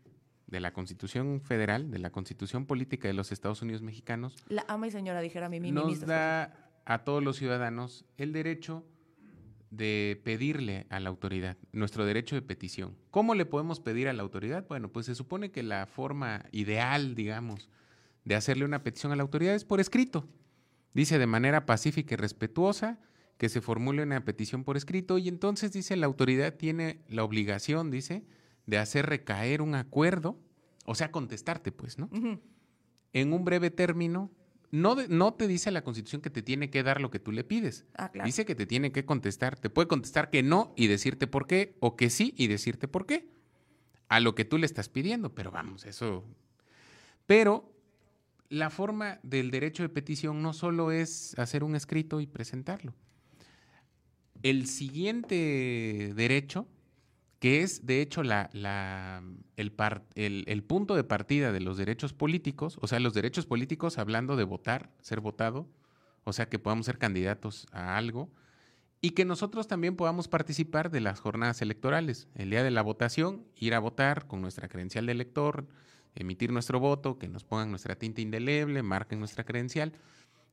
de 0.46 0.60
la 0.60 0.72
Constitución 0.72 1.40
Federal, 1.40 1.90
de 1.90 1.98
la 1.98 2.10
Constitución 2.10 2.66
Política 2.66 3.08
de 3.08 3.14
los 3.14 3.32
Estados 3.32 3.62
Unidos 3.62 3.82
Mexicanos. 3.82 4.36
La 4.48 4.64
ama 4.68 4.86
y 4.86 4.90
señora, 4.90 5.20
dijera 5.20 5.48
mi, 5.48 5.60
mi 5.60 5.72
Nos 5.72 6.00
da 6.00 6.70
a 6.84 7.04
todos 7.04 7.22
los 7.22 7.36
ciudadanos 7.36 8.04
el 8.16 8.32
derecho 8.32 8.84
de 9.72 10.20
pedirle 10.22 10.86
a 10.90 11.00
la 11.00 11.08
autoridad, 11.08 11.56
nuestro 11.72 12.04
derecho 12.04 12.36
de 12.36 12.42
petición. 12.42 12.94
¿Cómo 13.10 13.34
le 13.34 13.46
podemos 13.46 13.80
pedir 13.80 14.06
a 14.06 14.12
la 14.12 14.22
autoridad? 14.22 14.66
Bueno, 14.68 14.92
pues 14.92 15.06
se 15.06 15.14
supone 15.14 15.50
que 15.50 15.62
la 15.62 15.86
forma 15.86 16.44
ideal, 16.52 17.14
digamos, 17.14 17.70
de 18.26 18.34
hacerle 18.34 18.66
una 18.66 18.82
petición 18.82 19.12
a 19.12 19.16
la 19.16 19.22
autoridad 19.22 19.54
es 19.54 19.64
por 19.64 19.80
escrito. 19.80 20.28
Dice 20.92 21.18
de 21.18 21.26
manera 21.26 21.64
pacífica 21.64 22.14
y 22.14 22.18
respetuosa 22.18 23.00
que 23.38 23.48
se 23.48 23.62
formule 23.62 24.02
una 24.02 24.22
petición 24.26 24.62
por 24.62 24.76
escrito 24.76 25.16
y 25.16 25.28
entonces 25.28 25.72
dice 25.72 25.96
la 25.96 26.06
autoridad 26.06 26.54
tiene 26.54 27.00
la 27.08 27.24
obligación, 27.24 27.90
dice, 27.90 28.26
de 28.66 28.76
hacer 28.76 29.06
recaer 29.06 29.62
un 29.62 29.74
acuerdo, 29.74 30.38
o 30.84 30.94
sea, 30.94 31.10
contestarte, 31.10 31.72
pues, 31.72 31.98
¿no? 31.98 32.10
En 33.14 33.32
un 33.32 33.44
breve 33.46 33.70
término 33.70 34.30
no, 34.72 35.34
te 35.34 35.46
dice 35.46 35.70
la 35.70 35.84
Constitución 35.84 36.22
que 36.22 36.30
te 36.30 36.40
tiene 36.40 36.70
que 36.70 36.82
dar 36.82 37.00
lo 37.00 37.10
que 37.10 37.18
tú 37.18 37.30
le 37.30 37.44
pides. 37.44 37.84
Ah, 37.94 38.10
dice 38.24 38.46
que 38.46 38.54
te 38.54 38.64
tiene 38.64 38.90
que 38.90 39.04
contestar. 39.04 39.58
Te 39.58 39.68
puede 39.68 39.86
contestar 39.86 40.30
que 40.30 40.42
no 40.42 40.72
y 40.76 40.86
decirte 40.86 41.26
por 41.26 41.46
qué, 41.46 41.76
o 41.80 41.94
que 41.94 42.08
sí 42.08 42.34
y 42.38 42.46
decirte 42.46 42.88
por 42.88 43.04
qué. 43.04 43.28
A 44.08 44.18
lo 44.18 44.34
que 44.34 44.46
tú 44.46 44.56
le 44.56 44.64
estás 44.64 44.88
pidiendo. 44.88 45.34
Pero 45.34 45.50
vamos, 45.50 45.84
eso. 45.84 46.24
Pero 47.26 47.70
la 48.48 48.70
forma 48.70 49.20
del 49.22 49.50
derecho 49.50 49.82
de 49.82 49.90
petición 49.90 50.42
no 50.42 50.54
solo 50.54 50.90
es 50.90 51.38
hacer 51.38 51.64
un 51.64 51.76
escrito 51.76 52.22
y 52.22 52.26
presentarlo. 52.26 52.94
El 54.42 54.66
siguiente 54.66 56.12
derecho 56.14 56.66
que 57.42 57.62
es 57.62 57.84
de 57.84 58.00
hecho 58.00 58.22
la, 58.22 58.50
el, 59.56 60.44
el, 60.46 60.62
punto 60.62 60.94
de 60.94 61.02
partida 61.02 61.50
de 61.50 61.58
los 61.58 61.76
derechos 61.76 62.12
políticos, 62.12 62.78
o 62.80 62.86
sea, 62.86 63.00
los 63.00 63.14
derechos 63.14 63.46
políticos 63.46 63.98
hablando 63.98 64.36
de 64.36 64.44
votar, 64.44 64.90
ser 65.00 65.18
votado, 65.18 65.66
o 66.22 66.32
sea, 66.32 66.48
que 66.48 66.60
podamos 66.60 66.86
ser 66.86 66.98
candidatos 66.98 67.66
a 67.72 67.96
algo, 67.96 68.30
y 69.00 69.10
que 69.10 69.24
nosotros 69.24 69.66
también 69.66 69.96
podamos 69.96 70.28
participar 70.28 70.92
de 70.92 71.00
las 71.00 71.18
jornadas 71.18 71.60
electorales. 71.62 72.28
El 72.36 72.50
día 72.50 72.62
de 72.62 72.70
la 72.70 72.82
votación, 72.82 73.44
ir 73.56 73.74
a 73.74 73.80
votar 73.80 74.28
con 74.28 74.40
nuestra 74.40 74.68
credencial 74.68 75.06
de 75.06 75.10
elector, 75.10 75.66
emitir 76.14 76.52
nuestro 76.52 76.78
voto, 76.78 77.18
que 77.18 77.26
nos 77.26 77.42
pongan 77.42 77.70
nuestra 77.70 77.96
tinta 77.96 78.20
indeleble, 78.20 78.84
marquen 78.84 79.18
nuestra 79.18 79.42
credencial. 79.42 79.94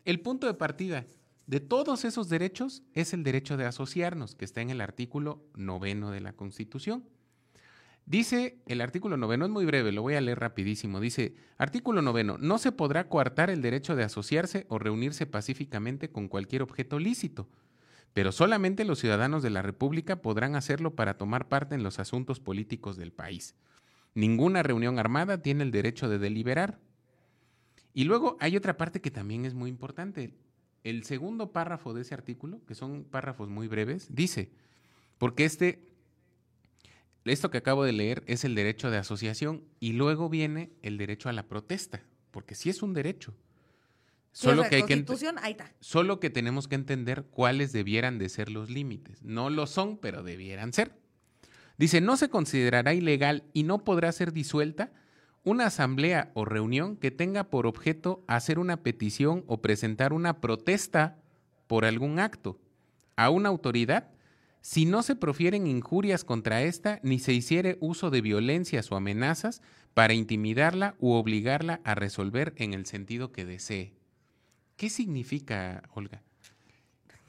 El 0.05 0.21
punto 0.21 0.47
de 0.47 0.55
partida 0.55 1.05
de 1.49 1.59
todos 1.59 2.05
esos 2.05 2.29
derechos 2.29 2.83
es 2.93 3.11
el 3.11 3.23
derecho 3.23 3.57
de 3.57 3.65
asociarnos, 3.65 4.35
que 4.35 4.45
está 4.45 4.61
en 4.61 4.69
el 4.69 4.81
artículo 4.81 5.43
noveno 5.55 6.11
de 6.11 6.19
la 6.19 6.33
Constitución. 6.33 7.09
Dice 8.05 8.61
el 8.67 8.81
artículo 8.81 9.17
noveno, 9.17 9.45
es 9.45 9.51
muy 9.51 9.65
breve, 9.65 9.91
lo 9.91 10.03
voy 10.03 10.13
a 10.13 10.21
leer 10.21 10.39
rapidísimo. 10.39 10.99
Dice, 10.99 11.33
artículo 11.57 12.03
noveno, 12.03 12.37
no 12.37 12.59
se 12.59 12.71
podrá 12.71 13.09
coartar 13.09 13.49
el 13.49 13.63
derecho 13.63 13.95
de 13.95 14.03
asociarse 14.03 14.67
o 14.69 14.77
reunirse 14.77 15.25
pacíficamente 15.25 16.11
con 16.11 16.27
cualquier 16.27 16.61
objeto 16.61 16.99
lícito, 16.99 17.49
pero 18.13 18.31
solamente 18.31 18.85
los 18.85 18.99
ciudadanos 18.99 19.41
de 19.41 19.49
la 19.49 19.63
República 19.63 20.21
podrán 20.21 20.55
hacerlo 20.55 20.93
para 20.93 21.17
tomar 21.17 21.47
parte 21.47 21.73
en 21.73 21.81
los 21.81 21.97
asuntos 21.97 22.39
políticos 22.39 22.95
del 22.95 23.11
país. 23.11 23.55
Ninguna 24.13 24.61
reunión 24.61 24.99
armada 24.99 25.41
tiene 25.41 25.63
el 25.63 25.71
derecho 25.71 26.09
de 26.09 26.19
deliberar. 26.19 26.79
Y 27.91 28.03
luego 28.03 28.37
hay 28.39 28.55
otra 28.55 28.77
parte 28.77 29.01
que 29.01 29.09
también 29.09 29.45
es 29.45 29.55
muy 29.55 29.71
importante 29.71 30.37
el 30.83 31.03
segundo 31.03 31.51
párrafo 31.51 31.93
de 31.93 32.01
ese 32.01 32.13
artículo, 32.13 32.61
que 32.65 32.75
son 32.75 33.03
párrafos 33.03 33.49
muy 33.49 33.67
breves, 33.67 34.07
dice, 34.09 34.49
porque 35.17 35.45
este, 35.45 35.87
esto 37.25 37.51
que 37.51 37.57
acabo 37.57 37.83
de 37.83 37.93
leer 37.93 38.23
es 38.27 38.45
el 38.45 38.55
derecho 38.55 38.89
de 38.89 38.97
asociación 38.97 39.63
y 39.79 39.93
luego 39.93 40.29
viene 40.29 40.71
el 40.81 40.97
derecho 40.97 41.29
a 41.29 41.33
la 41.33 41.47
protesta, 41.47 42.01
porque 42.31 42.55
sí 42.55 42.69
es 42.69 42.81
un 42.81 42.93
derecho. 42.93 43.33
Solo 44.31 44.63
que, 44.69 44.75
hay 44.75 44.83
que 44.83 45.05
solo 45.79 46.19
que 46.19 46.29
tenemos 46.29 46.67
que 46.67 46.75
entender 46.75 47.25
cuáles 47.31 47.73
debieran 47.73 48.19
de 48.19 48.29
ser 48.29 48.51
los 48.51 48.69
límites. 48.69 49.23
No 49.23 49.49
lo 49.49 49.65
son, 49.65 49.97
pero 49.97 50.23
debieran 50.23 50.71
ser. 50.71 50.93
Dice, 51.77 51.99
no 51.99 52.15
se 52.15 52.29
considerará 52.29 52.93
ilegal 52.93 53.43
y 53.53 53.63
no 53.63 53.83
podrá 53.83 54.11
ser 54.11 54.31
disuelta 54.31 54.91
una 55.43 55.67
asamblea 55.67 56.31
o 56.33 56.45
reunión 56.45 56.95
que 56.97 57.11
tenga 57.11 57.45
por 57.45 57.65
objeto 57.65 58.23
hacer 58.27 58.59
una 58.59 58.83
petición 58.83 59.43
o 59.47 59.61
presentar 59.61 60.13
una 60.13 60.41
protesta 60.41 61.17
por 61.67 61.85
algún 61.85 62.19
acto 62.19 62.59
a 63.15 63.29
una 63.29 63.49
autoridad 63.49 64.09
si 64.61 64.85
no 64.85 65.03
se 65.03 65.15
profieren 65.15 65.67
injurias 65.67 66.23
contra 66.23 66.61
ésta 66.63 66.99
ni 67.01 67.19
se 67.19 67.33
hiciere 67.33 67.77
uso 67.79 68.09
de 68.09 68.21
violencias 68.21 68.91
o 68.91 68.95
amenazas 68.95 69.61
para 69.93 70.13
intimidarla 70.13 70.95
u 70.99 71.11
obligarla 71.11 71.81
a 71.83 71.95
resolver 71.95 72.53
en 72.57 72.73
el 72.73 72.85
sentido 72.85 73.31
que 73.31 73.45
desee. 73.45 73.93
¿Qué 74.75 74.89
significa, 74.89 75.83
Olga? 75.93 76.21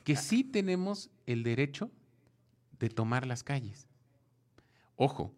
Que 0.04 0.16
sí 0.16 0.44
tenemos 0.44 1.10
el 1.26 1.42
derecho 1.42 1.90
de 2.78 2.88
tomar 2.88 3.26
las 3.26 3.44
calles. 3.44 3.86
Ojo, 4.96 5.32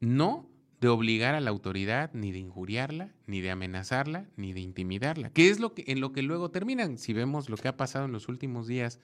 no 0.00 0.49
de 0.80 0.88
obligar 0.88 1.34
a 1.34 1.40
la 1.40 1.50
autoridad, 1.50 2.10
ni 2.14 2.32
de 2.32 2.38
injuriarla, 2.38 3.12
ni 3.26 3.40
de 3.40 3.50
amenazarla, 3.50 4.28
ni 4.36 4.52
de 4.52 4.60
intimidarla, 4.60 5.30
que 5.30 5.50
es 5.50 5.60
lo 5.60 5.74
que, 5.74 5.84
en 5.88 6.00
lo 6.00 6.12
que 6.12 6.22
luego 6.22 6.50
terminan. 6.50 6.96
Si 6.96 7.12
vemos 7.12 7.50
lo 7.50 7.56
que 7.56 7.68
ha 7.68 7.76
pasado 7.76 8.06
en 8.06 8.12
los 8.12 8.28
últimos 8.28 8.66
días 8.66 8.98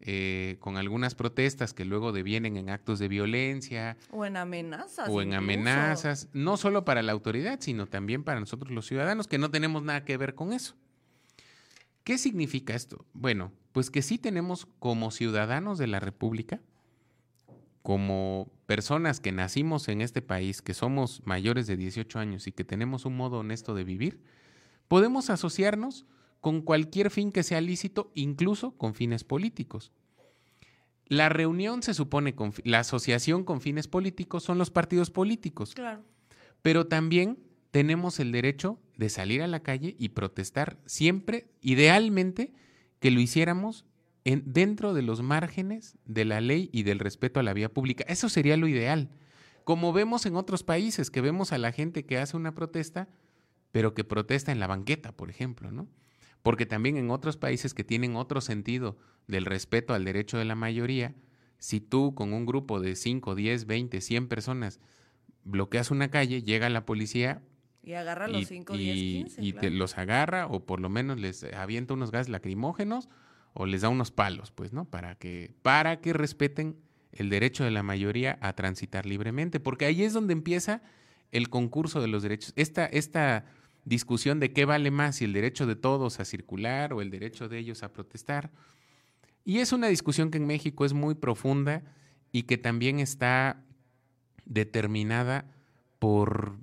eh, 0.00 0.56
con 0.60 0.76
algunas 0.76 1.14
protestas 1.14 1.72
que 1.72 1.86
luego 1.86 2.12
devienen 2.12 2.58
en 2.58 2.68
actos 2.68 2.98
de 2.98 3.08
violencia. 3.08 3.96
O 4.10 4.26
en 4.26 4.36
amenazas. 4.36 5.08
O 5.08 5.22
en 5.22 5.32
amenazas, 5.32 6.28
no 6.34 6.58
solo 6.58 6.84
para 6.84 7.02
la 7.02 7.12
autoridad, 7.12 7.60
sino 7.60 7.86
también 7.86 8.22
para 8.22 8.38
nosotros 8.38 8.70
los 8.70 8.86
ciudadanos, 8.86 9.26
que 9.26 9.38
no 9.38 9.50
tenemos 9.50 9.82
nada 9.82 10.04
que 10.04 10.18
ver 10.18 10.34
con 10.34 10.52
eso. 10.52 10.76
¿Qué 12.04 12.18
significa 12.18 12.74
esto? 12.74 13.06
Bueno, 13.14 13.52
pues 13.72 13.90
que 13.90 14.02
sí 14.02 14.18
tenemos 14.18 14.68
como 14.78 15.10
ciudadanos 15.10 15.78
de 15.78 15.86
la 15.86 15.98
República, 15.98 16.60
como 17.86 18.50
personas 18.66 19.20
que 19.20 19.30
nacimos 19.30 19.86
en 19.86 20.00
este 20.00 20.20
país, 20.20 20.60
que 20.60 20.74
somos 20.74 21.22
mayores 21.24 21.68
de 21.68 21.76
18 21.76 22.18
años 22.18 22.48
y 22.48 22.50
que 22.50 22.64
tenemos 22.64 23.04
un 23.04 23.16
modo 23.16 23.38
honesto 23.38 23.76
de 23.76 23.84
vivir, 23.84 24.20
podemos 24.88 25.30
asociarnos 25.30 26.04
con 26.40 26.62
cualquier 26.62 27.12
fin 27.12 27.30
que 27.30 27.44
sea 27.44 27.60
lícito, 27.60 28.10
incluso 28.16 28.72
con 28.72 28.96
fines 28.96 29.22
políticos. 29.22 29.92
La 31.06 31.28
reunión 31.28 31.84
se 31.84 31.94
supone 31.94 32.34
con 32.34 32.52
la 32.64 32.80
asociación 32.80 33.44
con 33.44 33.60
fines 33.60 33.86
políticos 33.86 34.42
son 34.42 34.58
los 34.58 34.72
partidos 34.72 35.12
políticos. 35.12 35.72
Claro. 35.72 36.02
Pero 36.62 36.88
también 36.88 37.38
tenemos 37.70 38.18
el 38.18 38.32
derecho 38.32 38.80
de 38.96 39.10
salir 39.10 39.42
a 39.42 39.46
la 39.46 39.60
calle 39.60 39.94
y 39.96 40.08
protestar 40.08 40.76
siempre, 40.86 41.46
idealmente, 41.60 42.52
que 42.98 43.12
lo 43.12 43.20
hiciéramos 43.20 43.84
dentro 44.44 44.92
de 44.92 45.02
los 45.02 45.22
márgenes 45.22 45.96
de 46.04 46.24
la 46.24 46.40
ley 46.40 46.68
y 46.72 46.82
del 46.82 46.98
respeto 46.98 47.38
a 47.38 47.42
la 47.42 47.52
vía 47.52 47.72
pública. 47.72 48.04
Eso 48.08 48.28
sería 48.28 48.56
lo 48.56 48.66
ideal. 48.66 49.10
Como 49.64 49.92
vemos 49.92 50.26
en 50.26 50.36
otros 50.36 50.64
países, 50.64 51.10
que 51.10 51.20
vemos 51.20 51.52
a 51.52 51.58
la 51.58 51.72
gente 51.72 52.04
que 52.04 52.18
hace 52.18 52.36
una 52.36 52.54
protesta, 52.54 53.08
pero 53.70 53.94
que 53.94 54.04
protesta 54.04 54.52
en 54.52 54.58
la 54.58 54.66
banqueta, 54.66 55.12
por 55.12 55.30
ejemplo, 55.30 55.70
¿no? 55.70 55.88
Porque 56.42 56.66
también 56.66 56.96
en 56.96 57.10
otros 57.10 57.36
países 57.36 57.74
que 57.74 57.84
tienen 57.84 58.16
otro 58.16 58.40
sentido 58.40 58.96
del 59.26 59.44
respeto 59.44 59.94
al 59.94 60.04
derecho 60.04 60.38
de 60.38 60.44
la 60.44 60.54
mayoría, 60.54 61.14
si 61.58 61.80
tú 61.80 62.14
con 62.14 62.32
un 62.32 62.46
grupo 62.46 62.80
de 62.80 62.96
5, 62.96 63.34
10, 63.34 63.66
20, 63.66 64.00
100 64.00 64.28
personas 64.28 64.80
bloqueas 65.44 65.90
una 65.90 66.10
calle, 66.10 66.42
llega 66.42 66.68
la 66.68 66.84
policía 66.84 67.42
y 67.82 67.92
agarra 67.92 68.26
los 68.26 68.48
5, 68.48 68.76
10, 68.76 68.94
15. 68.96 69.44
Y 69.44 69.52
te 69.52 69.70
los 69.70 69.96
agarra 69.96 70.48
o 70.48 70.66
por 70.66 70.80
lo 70.80 70.88
menos 70.88 71.20
les 71.20 71.44
avienta 71.44 71.94
unos 71.94 72.10
gases 72.10 72.28
lacrimógenos 72.28 73.08
o 73.58 73.66
les 73.66 73.80
da 73.80 73.88
unos 73.88 74.10
palos, 74.10 74.50
pues, 74.50 74.72
¿no? 74.72 74.84
Para 74.84 75.14
que, 75.14 75.54
para 75.62 76.00
que 76.00 76.12
respeten 76.12 76.76
el 77.12 77.30
derecho 77.30 77.64
de 77.64 77.70
la 77.70 77.82
mayoría 77.82 78.38
a 78.42 78.52
transitar 78.52 79.06
libremente, 79.06 79.60
porque 79.60 79.86
ahí 79.86 80.02
es 80.02 80.12
donde 80.12 80.34
empieza 80.34 80.82
el 81.32 81.48
concurso 81.48 82.02
de 82.02 82.08
los 82.08 82.22
derechos. 82.22 82.52
Esta, 82.56 82.84
esta 82.84 83.46
discusión 83.86 84.40
de 84.40 84.52
qué 84.52 84.66
vale 84.66 84.90
más, 84.90 85.16
si 85.16 85.24
el 85.24 85.32
derecho 85.32 85.66
de 85.66 85.74
todos 85.74 86.20
a 86.20 86.26
circular 86.26 86.92
o 86.92 87.00
el 87.00 87.10
derecho 87.10 87.48
de 87.48 87.58
ellos 87.58 87.82
a 87.82 87.92
protestar. 87.92 88.50
Y 89.44 89.60
es 89.60 89.72
una 89.72 89.88
discusión 89.88 90.30
que 90.30 90.38
en 90.38 90.46
México 90.46 90.84
es 90.84 90.92
muy 90.92 91.14
profunda 91.14 91.82
y 92.32 92.42
que 92.42 92.58
también 92.58 93.00
está 93.00 93.64
determinada 94.44 95.50
por, 95.98 96.58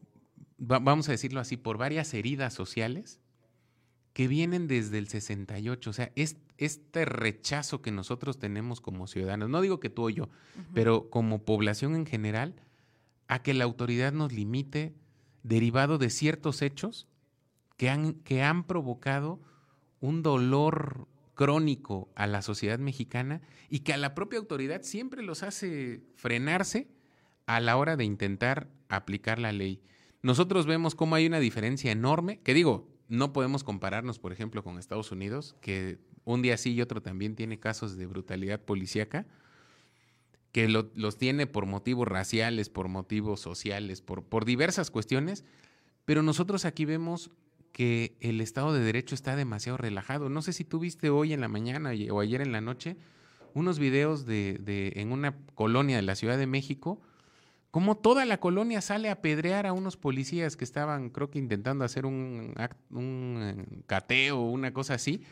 vamos 0.57 1.09
a 1.09 1.13
decirlo 1.13 1.39
así, 1.39 1.57
por 1.57 1.77
varias 1.77 2.13
heridas 2.13 2.53
sociales 2.53 3.19
que 4.13 4.27
vienen 4.27 4.67
desde 4.67 4.99
el 4.99 5.07
68. 5.07 5.89
O 5.89 5.93
sea, 5.93 6.11
es, 6.15 6.37
este 6.66 7.05
rechazo 7.05 7.82
que 7.82 7.91
nosotros 7.91 8.39
tenemos 8.39 8.82
como 8.82 9.07
ciudadanos, 9.07 9.49
no 9.49 9.61
digo 9.61 9.80
que 9.80 9.89
tú 9.89 10.05
o 10.05 10.09
yo, 10.09 10.30
pero 10.74 11.09
como 11.09 11.43
población 11.43 11.95
en 11.95 12.05
general, 12.05 12.55
a 13.28 13.41
que 13.41 13.53
la 13.53 13.64
autoridad 13.64 14.14
nos 14.14 14.34
limite 14.34 14.93
derivado 15.43 15.97
de 15.97 16.09
ciertos 16.09 16.61
hechos 16.61 17.07
que 17.78 17.89
han, 17.89 18.14
que 18.14 18.43
han 18.43 18.66
provocado 18.66 19.41
un 19.99 20.24
dolor 20.24 21.07
crónico 21.34 22.09
a 22.16 22.28
la 22.28 22.41
sociedad 22.41 22.80
mexicana 22.80 23.41
y 23.70 23.80
que 23.80 23.93
a 23.93 23.97
la 23.97 24.14
propia 24.14 24.39
autoridad 24.39 24.84
siempre 24.84 25.24
los 25.24 25.43
hace 25.43 26.03
frenarse 26.16 26.88
a 27.45 27.59
la 27.59 27.78
hora 27.78 27.97
de 27.97 28.05
intentar 28.05 28.70
aplicar 28.89 29.39
la 29.39 29.51
ley. 29.51 29.82
Nosotros 30.22 30.66
vemos 30.66 30.95
cómo 30.95 31.16
hay 31.16 31.26
una 31.26 31.39
diferencia 31.39 31.91
enorme, 31.91 32.39
que 32.41 32.53
digo, 32.53 32.88
no 33.09 33.34
podemos 33.34 33.64
compararnos, 33.64 34.20
por 34.20 34.32
ejemplo, 34.32 34.64
con 34.64 34.80
Estados 34.80 35.11
Unidos, 35.11 35.55
que 35.59 35.99
un 36.26 36.41
día 36.41 36.57
sí 36.57 36.74
y 36.74 36.82
otro 36.82 37.01
también 37.01 37.36
tiene 37.36 37.59
casos 37.59 37.97
de 37.97 38.05
brutalidad 38.05 38.59
policíaca, 38.59 39.26
que 40.51 40.67
los 40.67 41.17
tiene 41.17 41.47
por 41.47 41.65
motivos 41.65 42.07
raciales, 42.07 42.69
por 42.69 42.88
motivos 42.88 43.39
sociales, 43.39 44.01
por, 44.01 44.24
por 44.24 44.45
diversas 44.45 44.91
cuestiones, 44.91 45.45
pero 46.05 46.21
nosotros 46.21 46.65
aquí 46.65 46.86
vemos 46.86 47.32
que 47.71 48.15
el 48.19 48.39
Estado 48.39 48.71
de 48.71 48.82
Derecho 48.82 49.15
está 49.15 49.36
demasiado 49.36 49.78
relajado. 49.78 50.30
No 50.30 50.43
sé 50.43 50.53
si 50.53 50.63
tú 50.63 50.80
viste 50.80 51.09
hoy 51.09 51.34
en 51.34 51.41
la 51.41 51.47
mañana 51.47 51.91
o 52.11 52.19
ayer 52.19 52.41
en 52.41 52.51
la 52.51 52.61
noche 52.61 52.97
unos 53.55 53.80
videos 53.80 54.26
de, 54.26 54.59
de 54.61 54.93
en 54.95 55.11
una 55.11 55.36
colonia 55.55 55.95
de 55.95 56.03
la 56.03 56.15
Ciudad 56.15 56.38
de 56.38 56.47
México, 56.47 57.01
como 57.71 57.97
toda 57.97 58.26
la 58.26 58.39
colonia 58.39 58.82
sale 58.82 59.09
a 59.09 59.21
pedrear 59.21 59.65
a 59.65 59.74
unos 59.74 59.97
policías 59.97 60.55
que 60.55 60.63
estaban, 60.63 61.09
creo 61.09 61.32
que 61.32 61.39
intentando 61.39 61.84
hacer 61.84 62.05
un, 62.05 62.53
un 62.91 63.39
eh, 63.41 63.82
cateo 63.88 64.39
o 64.39 64.51
una 64.51 64.74
cosa 64.74 64.93
así, 64.93 65.24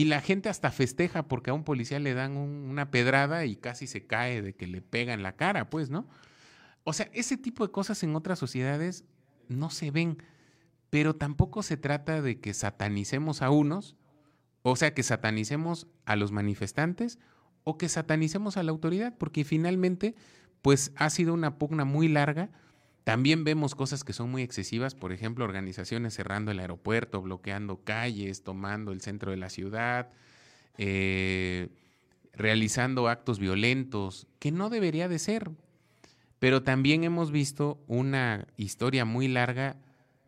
y 0.00 0.06
la 0.06 0.22
gente 0.22 0.48
hasta 0.48 0.70
festeja 0.70 1.28
porque 1.28 1.50
a 1.50 1.52
un 1.52 1.62
policía 1.62 1.98
le 1.98 2.14
dan 2.14 2.38
una 2.38 2.90
pedrada 2.90 3.44
y 3.44 3.54
casi 3.54 3.86
se 3.86 4.06
cae 4.06 4.40
de 4.40 4.54
que 4.54 4.66
le 4.66 4.80
pegan 4.80 5.22
la 5.22 5.36
cara, 5.36 5.68
pues, 5.68 5.90
¿no? 5.90 6.08
O 6.84 6.94
sea, 6.94 7.10
ese 7.12 7.36
tipo 7.36 7.66
de 7.66 7.70
cosas 7.70 8.02
en 8.02 8.16
otras 8.16 8.38
sociedades 8.38 9.04
no 9.48 9.68
se 9.68 9.90
ven, 9.90 10.16
pero 10.88 11.16
tampoco 11.16 11.62
se 11.62 11.76
trata 11.76 12.22
de 12.22 12.40
que 12.40 12.54
satanicemos 12.54 13.42
a 13.42 13.50
unos, 13.50 13.94
o 14.62 14.74
sea, 14.74 14.94
que 14.94 15.02
satanicemos 15.02 15.86
a 16.06 16.16
los 16.16 16.32
manifestantes 16.32 17.18
o 17.64 17.76
que 17.76 17.90
satanicemos 17.90 18.56
a 18.56 18.62
la 18.62 18.70
autoridad, 18.70 19.18
porque 19.18 19.44
finalmente 19.44 20.14
pues 20.62 20.92
ha 20.96 21.10
sido 21.10 21.34
una 21.34 21.58
pugna 21.58 21.84
muy 21.84 22.08
larga. 22.08 22.48
También 23.10 23.42
vemos 23.42 23.74
cosas 23.74 24.04
que 24.04 24.12
son 24.12 24.30
muy 24.30 24.42
excesivas, 24.42 24.94
por 24.94 25.10
ejemplo, 25.10 25.44
organizaciones 25.44 26.14
cerrando 26.14 26.52
el 26.52 26.60
aeropuerto, 26.60 27.20
bloqueando 27.20 27.82
calles, 27.82 28.44
tomando 28.44 28.92
el 28.92 29.00
centro 29.00 29.32
de 29.32 29.36
la 29.36 29.50
ciudad, 29.50 30.10
eh, 30.78 31.70
realizando 32.32 33.08
actos 33.08 33.40
violentos, 33.40 34.28
que 34.38 34.52
no 34.52 34.70
debería 34.70 35.08
de 35.08 35.18
ser. 35.18 35.50
Pero 36.38 36.62
también 36.62 37.02
hemos 37.02 37.32
visto 37.32 37.82
una 37.88 38.46
historia 38.56 39.04
muy 39.04 39.26
larga 39.26 39.74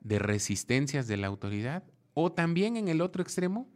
de 0.00 0.18
resistencias 0.18 1.06
de 1.06 1.18
la 1.18 1.28
autoridad, 1.28 1.84
o 2.14 2.32
también 2.32 2.76
en 2.76 2.88
el 2.88 3.00
otro 3.00 3.22
extremo, 3.22 3.68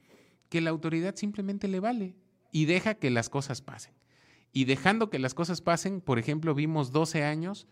que 0.48 0.60
la 0.60 0.70
autoridad 0.70 1.14
simplemente 1.14 1.68
le 1.68 1.78
vale 1.78 2.16
y 2.50 2.64
deja 2.64 2.94
que 2.94 3.10
las 3.10 3.28
cosas 3.28 3.62
pasen 3.62 3.94
y 4.52 4.64
dejando 4.64 5.10
que 5.10 5.20
las 5.20 5.34
cosas 5.34 5.60
pasen, 5.60 6.00
por 6.00 6.18
ejemplo, 6.18 6.56
vimos 6.56 6.90
12 6.90 7.22
años 7.22 7.68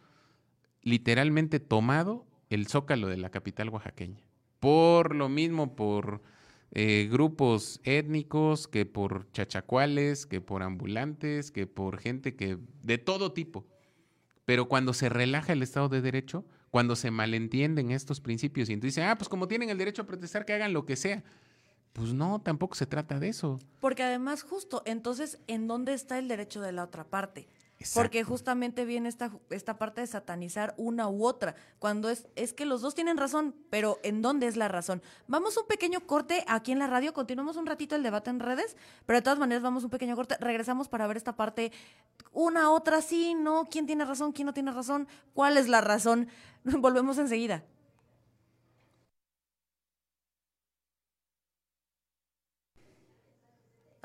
literalmente 0.85 1.61
tomado 1.61 2.27
el 2.51 2.69
zócalo 2.69 3.09
de 3.09 3.17
la 3.17 3.31
capital 3.31 3.71
oaxaqueña. 3.71 4.23
Por 4.61 5.15
lo 5.15 5.29
mismo, 5.29 5.75
por 5.75 6.23
eh, 6.71 7.09
grupos 7.11 7.81
étnicos, 7.85 8.69
que 8.69 8.87
por 8.87 9.31
chachacuales, 9.33 10.27
que 10.27 10.41
por 10.41 10.63
ambulantes, 10.63 11.51
que 11.51 11.67
por 11.67 11.99
gente 11.99 12.37
que 12.37 12.59
de 12.83 12.99
todo 12.99 13.33
tipo. 13.33 13.67
Pero 14.45 14.69
cuando 14.69 14.93
se 14.93 15.09
relaja 15.09 15.53
el 15.53 15.63
Estado 15.63 15.89
de 15.89 16.03
Derecho, 16.03 16.45
cuando 16.71 16.97
se 16.97 17.11
malentienden 17.11 17.91
estos 17.93 18.21
principios 18.21 18.69
y 18.69 18.73
entonces 18.73 19.05
ah, 19.05 19.17
pues 19.17 19.29
como 19.29 19.47
tienen 19.49 19.71
el 19.71 19.79
derecho 19.79 20.03
a 20.03 20.07
protestar, 20.07 20.45
que 20.45 20.53
hagan 20.53 20.73
lo 20.73 20.85
que 20.85 20.97
sea. 20.97 21.23
Pues 21.93 22.13
no, 22.13 22.41
tampoco 22.41 22.75
se 22.75 22.87
trata 22.87 23.21
de 23.21 23.29
eso. 23.29 23.61
Porque 23.79 24.03
además 24.03 24.43
justo, 24.43 24.83
entonces, 24.85 25.39
¿en 25.47 25.69
dónde 25.69 25.95
está 25.95 26.19
el 26.19 26.27
derecho 26.27 26.61
de 26.61 26.73
la 26.73 26.83
otra 26.83 27.05
parte? 27.05 27.47
Porque 27.93 28.25
justamente 28.25 28.85
viene 28.85 29.09
esta, 29.09 29.31
esta 29.51 29.79
parte 29.79 30.01
de 30.01 30.07
satanizar 30.07 30.75
una 30.77 31.09
u 31.09 31.27
otra, 31.27 31.55
cuando 31.79 32.09
es, 32.09 32.27
es 32.37 32.53
que 32.53 32.65
los 32.65 32.81
dos 32.81 32.95
tienen 32.95 33.17
razón, 33.17 33.55
pero 33.71 33.99
¿en 34.03 34.23
dónde 34.23 34.47
es 34.47 34.57
la 34.57 34.69
razón? 34.69 35.03
Vamos 35.27 35.57
un 35.57 35.67
pequeño 35.67 36.01
corte 36.07 36.45
aquí 36.49 36.73
en 36.73 36.79
la 36.79 36.87
radio, 36.87 37.13
continuamos 37.13 37.57
un 37.57 37.67
ratito 37.67 37.97
el 37.97 38.03
debate 38.03 38.31
en 38.31 38.41
redes, 38.41 38.77
pero 39.07 39.19
de 39.19 39.23
todas 39.23 39.39
maneras 39.39 39.63
vamos 39.63 39.85
un 39.85 39.91
pequeño 39.91 40.17
corte, 40.17 40.37
regresamos 40.41 40.89
para 40.89 41.07
ver 41.07 41.17
esta 41.17 41.37
parte, 41.37 41.73
una, 42.33 42.71
otra, 42.71 43.03
sí, 43.03 43.35
no, 43.35 43.69
quién 43.71 43.87
tiene 43.87 44.05
razón, 44.05 44.33
quién 44.33 44.47
no 44.47 44.55
tiene 44.55 44.73
razón, 44.73 45.09
cuál 45.35 45.57
es 45.57 45.69
la 45.69 45.81
razón. 45.81 46.29
Volvemos 46.65 47.19
enseguida. 47.19 47.65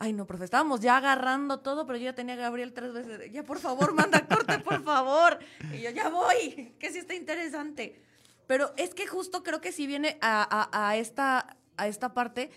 Ay, 0.02 0.14
no, 0.14 0.26
profe, 0.26 0.45
estábamos 0.45 0.80
ya 0.80 0.95
agarrando 0.95 1.60
todo, 1.60 1.86
pero 1.86 1.97
yo 1.97 2.06
ya 2.06 2.16
tenía 2.16 2.36
a 2.36 2.38
Gabriel 2.38 2.72
tres 2.72 2.93
veces. 2.93 3.34
Ya, 3.34 3.43
por 3.43 3.60
favor, 3.60 3.93
manda 3.93 4.26
corte, 4.26 4.58
por 4.60 4.82
favor. 4.84 5.39
Y 5.74 5.82
yo, 5.82 5.89
ya 5.89 6.08
voy, 6.08 6.74
que 6.80 6.89
sí 6.89 7.00
está 7.00 7.16
interesante. 7.16 8.02
Pero 8.47 8.74
es 8.78 8.93
que 8.93 9.08
justo 9.08 9.43
creo 9.43 9.60
que 9.60 9.74
sí 9.74 9.88
viene 9.88 10.18
a, 10.22 10.95
esta, 10.95 11.58
a 11.76 11.88
esta 11.89 12.14
parte, 12.14 12.50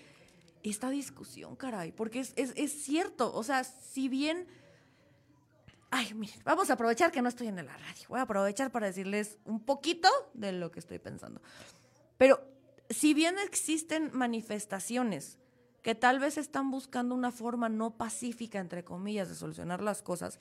esta 0.62 0.88
discusión, 0.88 1.56
caray, 1.56 1.90
porque 1.90 2.20
es, 2.20 2.32
es, 2.36 2.52
es 2.54 2.84
cierto. 2.84 3.34
O 3.34 3.42
sea, 3.42 3.64
si 3.64 4.08
bien 4.08 4.46
Ay, 5.94 6.14
mire, 6.14 6.32
vamos 6.44 6.70
a 6.70 6.72
aprovechar 6.72 7.12
que 7.12 7.20
no 7.20 7.28
estoy 7.28 7.48
en 7.48 7.56
la 7.56 7.64
radio. 7.64 8.06
Voy 8.08 8.18
a 8.18 8.22
aprovechar 8.22 8.72
para 8.72 8.86
decirles 8.86 9.36
un 9.44 9.60
poquito 9.60 10.08
de 10.32 10.52
lo 10.52 10.70
que 10.70 10.78
estoy 10.80 10.98
pensando. 10.98 11.42
Pero 12.16 12.40
si 12.88 13.12
bien 13.12 13.38
existen 13.38 14.10
manifestaciones 14.14 15.38
que 15.82 15.94
tal 15.94 16.18
vez 16.18 16.38
están 16.38 16.70
buscando 16.70 17.14
una 17.14 17.32
forma 17.32 17.68
no 17.68 17.96
pacífica, 17.96 18.58
entre 18.58 18.84
comillas, 18.84 19.28
de 19.28 19.34
solucionar 19.34 19.82
las 19.82 20.02
cosas, 20.02 20.38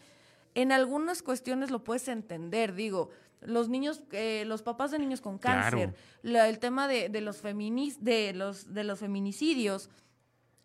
en 0.54 0.72
algunas 0.72 1.24
cuestiones 1.24 1.72
lo 1.72 1.84
puedes 1.84 2.08
entender, 2.08 2.74
digo, 2.74 3.10
los 3.42 3.70
niños, 3.70 4.04
eh, 4.12 4.44
los 4.46 4.62
papás 4.62 4.92
de 4.92 5.00
niños 5.00 5.22
con 5.22 5.40
cáncer, 5.40 5.96
el 6.24 6.60
tema 6.60 6.88
de, 6.88 7.10
los 7.22 7.42
de, 7.42 8.34
los, 8.36 8.74
de 8.74 8.84
los 8.84 9.00
feminicidios, 9.00 9.90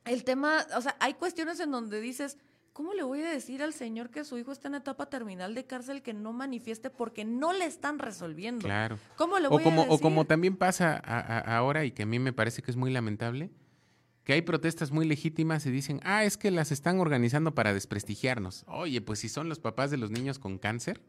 el 0.04 0.24
tema, 0.24 0.66
o 0.76 0.80
sea, 0.80 0.96
hay 1.00 1.14
cuestiones 1.14 1.58
en 1.60 1.70
donde 1.70 2.00
dices, 2.00 2.36
¿Cómo 2.76 2.92
le 2.92 3.04
voy 3.04 3.22
a 3.22 3.30
decir 3.30 3.62
al 3.62 3.72
señor 3.72 4.10
que 4.10 4.22
su 4.22 4.36
hijo 4.36 4.52
está 4.52 4.68
en 4.68 4.74
etapa 4.74 5.06
terminal 5.06 5.54
de 5.54 5.64
cárcel 5.64 6.02
que 6.02 6.12
no 6.12 6.34
manifieste 6.34 6.90
porque 6.90 7.24
no 7.24 7.54
le 7.54 7.64
están 7.64 7.98
resolviendo? 7.98 8.66
Claro. 8.66 8.98
¿Cómo 9.16 9.38
le 9.38 9.48
voy 9.48 9.62
o 9.62 9.64
como, 9.64 9.80
a 9.80 9.84
decir? 9.86 9.98
O 9.98 10.02
como 10.02 10.26
también 10.26 10.56
pasa 10.56 10.94
ahora 10.94 11.86
y 11.86 11.92
que 11.92 12.02
a 12.02 12.06
mí 12.06 12.18
me 12.18 12.34
parece 12.34 12.60
que 12.60 12.70
es 12.70 12.76
muy 12.76 12.92
lamentable, 12.92 13.50
que 14.26 14.32
hay 14.32 14.42
protestas 14.42 14.90
muy 14.90 15.06
legítimas 15.06 15.64
y 15.66 15.70
dicen, 15.70 16.00
ah, 16.02 16.24
es 16.24 16.36
que 16.36 16.50
las 16.50 16.72
están 16.72 16.98
organizando 16.98 17.54
para 17.54 17.72
desprestigiarnos. 17.72 18.64
Oye, 18.66 19.00
pues 19.00 19.20
si 19.20 19.28
son 19.28 19.48
los 19.48 19.60
papás 19.60 19.92
de 19.92 19.98
los 19.98 20.10
niños 20.10 20.40
con 20.40 20.58
cáncer 20.58 21.00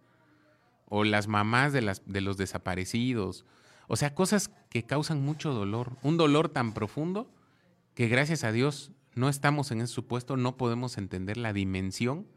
o 0.86 1.04
las 1.04 1.28
mamás 1.28 1.74
de, 1.74 1.82
las, 1.82 2.04
de 2.06 2.22
los 2.22 2.38
desaparecidos, 2.38 3.44
o 3.88 3.96
sea, 3.96 4.14
cosas 4.14 4.52
que 4.70 4.84
causan 4.84 5.20
mucho 5.20 5.52
dolor, 5.52 5.98
un 6.04 6.18
dolor 6.18 6.50
tan 6.50 6.76
profundo 6.76 7.34
que 7.96 8.08
gracias 8.08 8.44
a 8.44 8.52
Dios 8.52 8.92
no 9.16 9.30
estamos 9.30 9.72
en 9.72 9.82
ese 9.82 9.94
supuesto, 9.94 10.38
no 10.38 10.56
podemos 10.56 11.00
entender 11.00 11.38
la 11.38 11.54
dimensión 11.54 12.28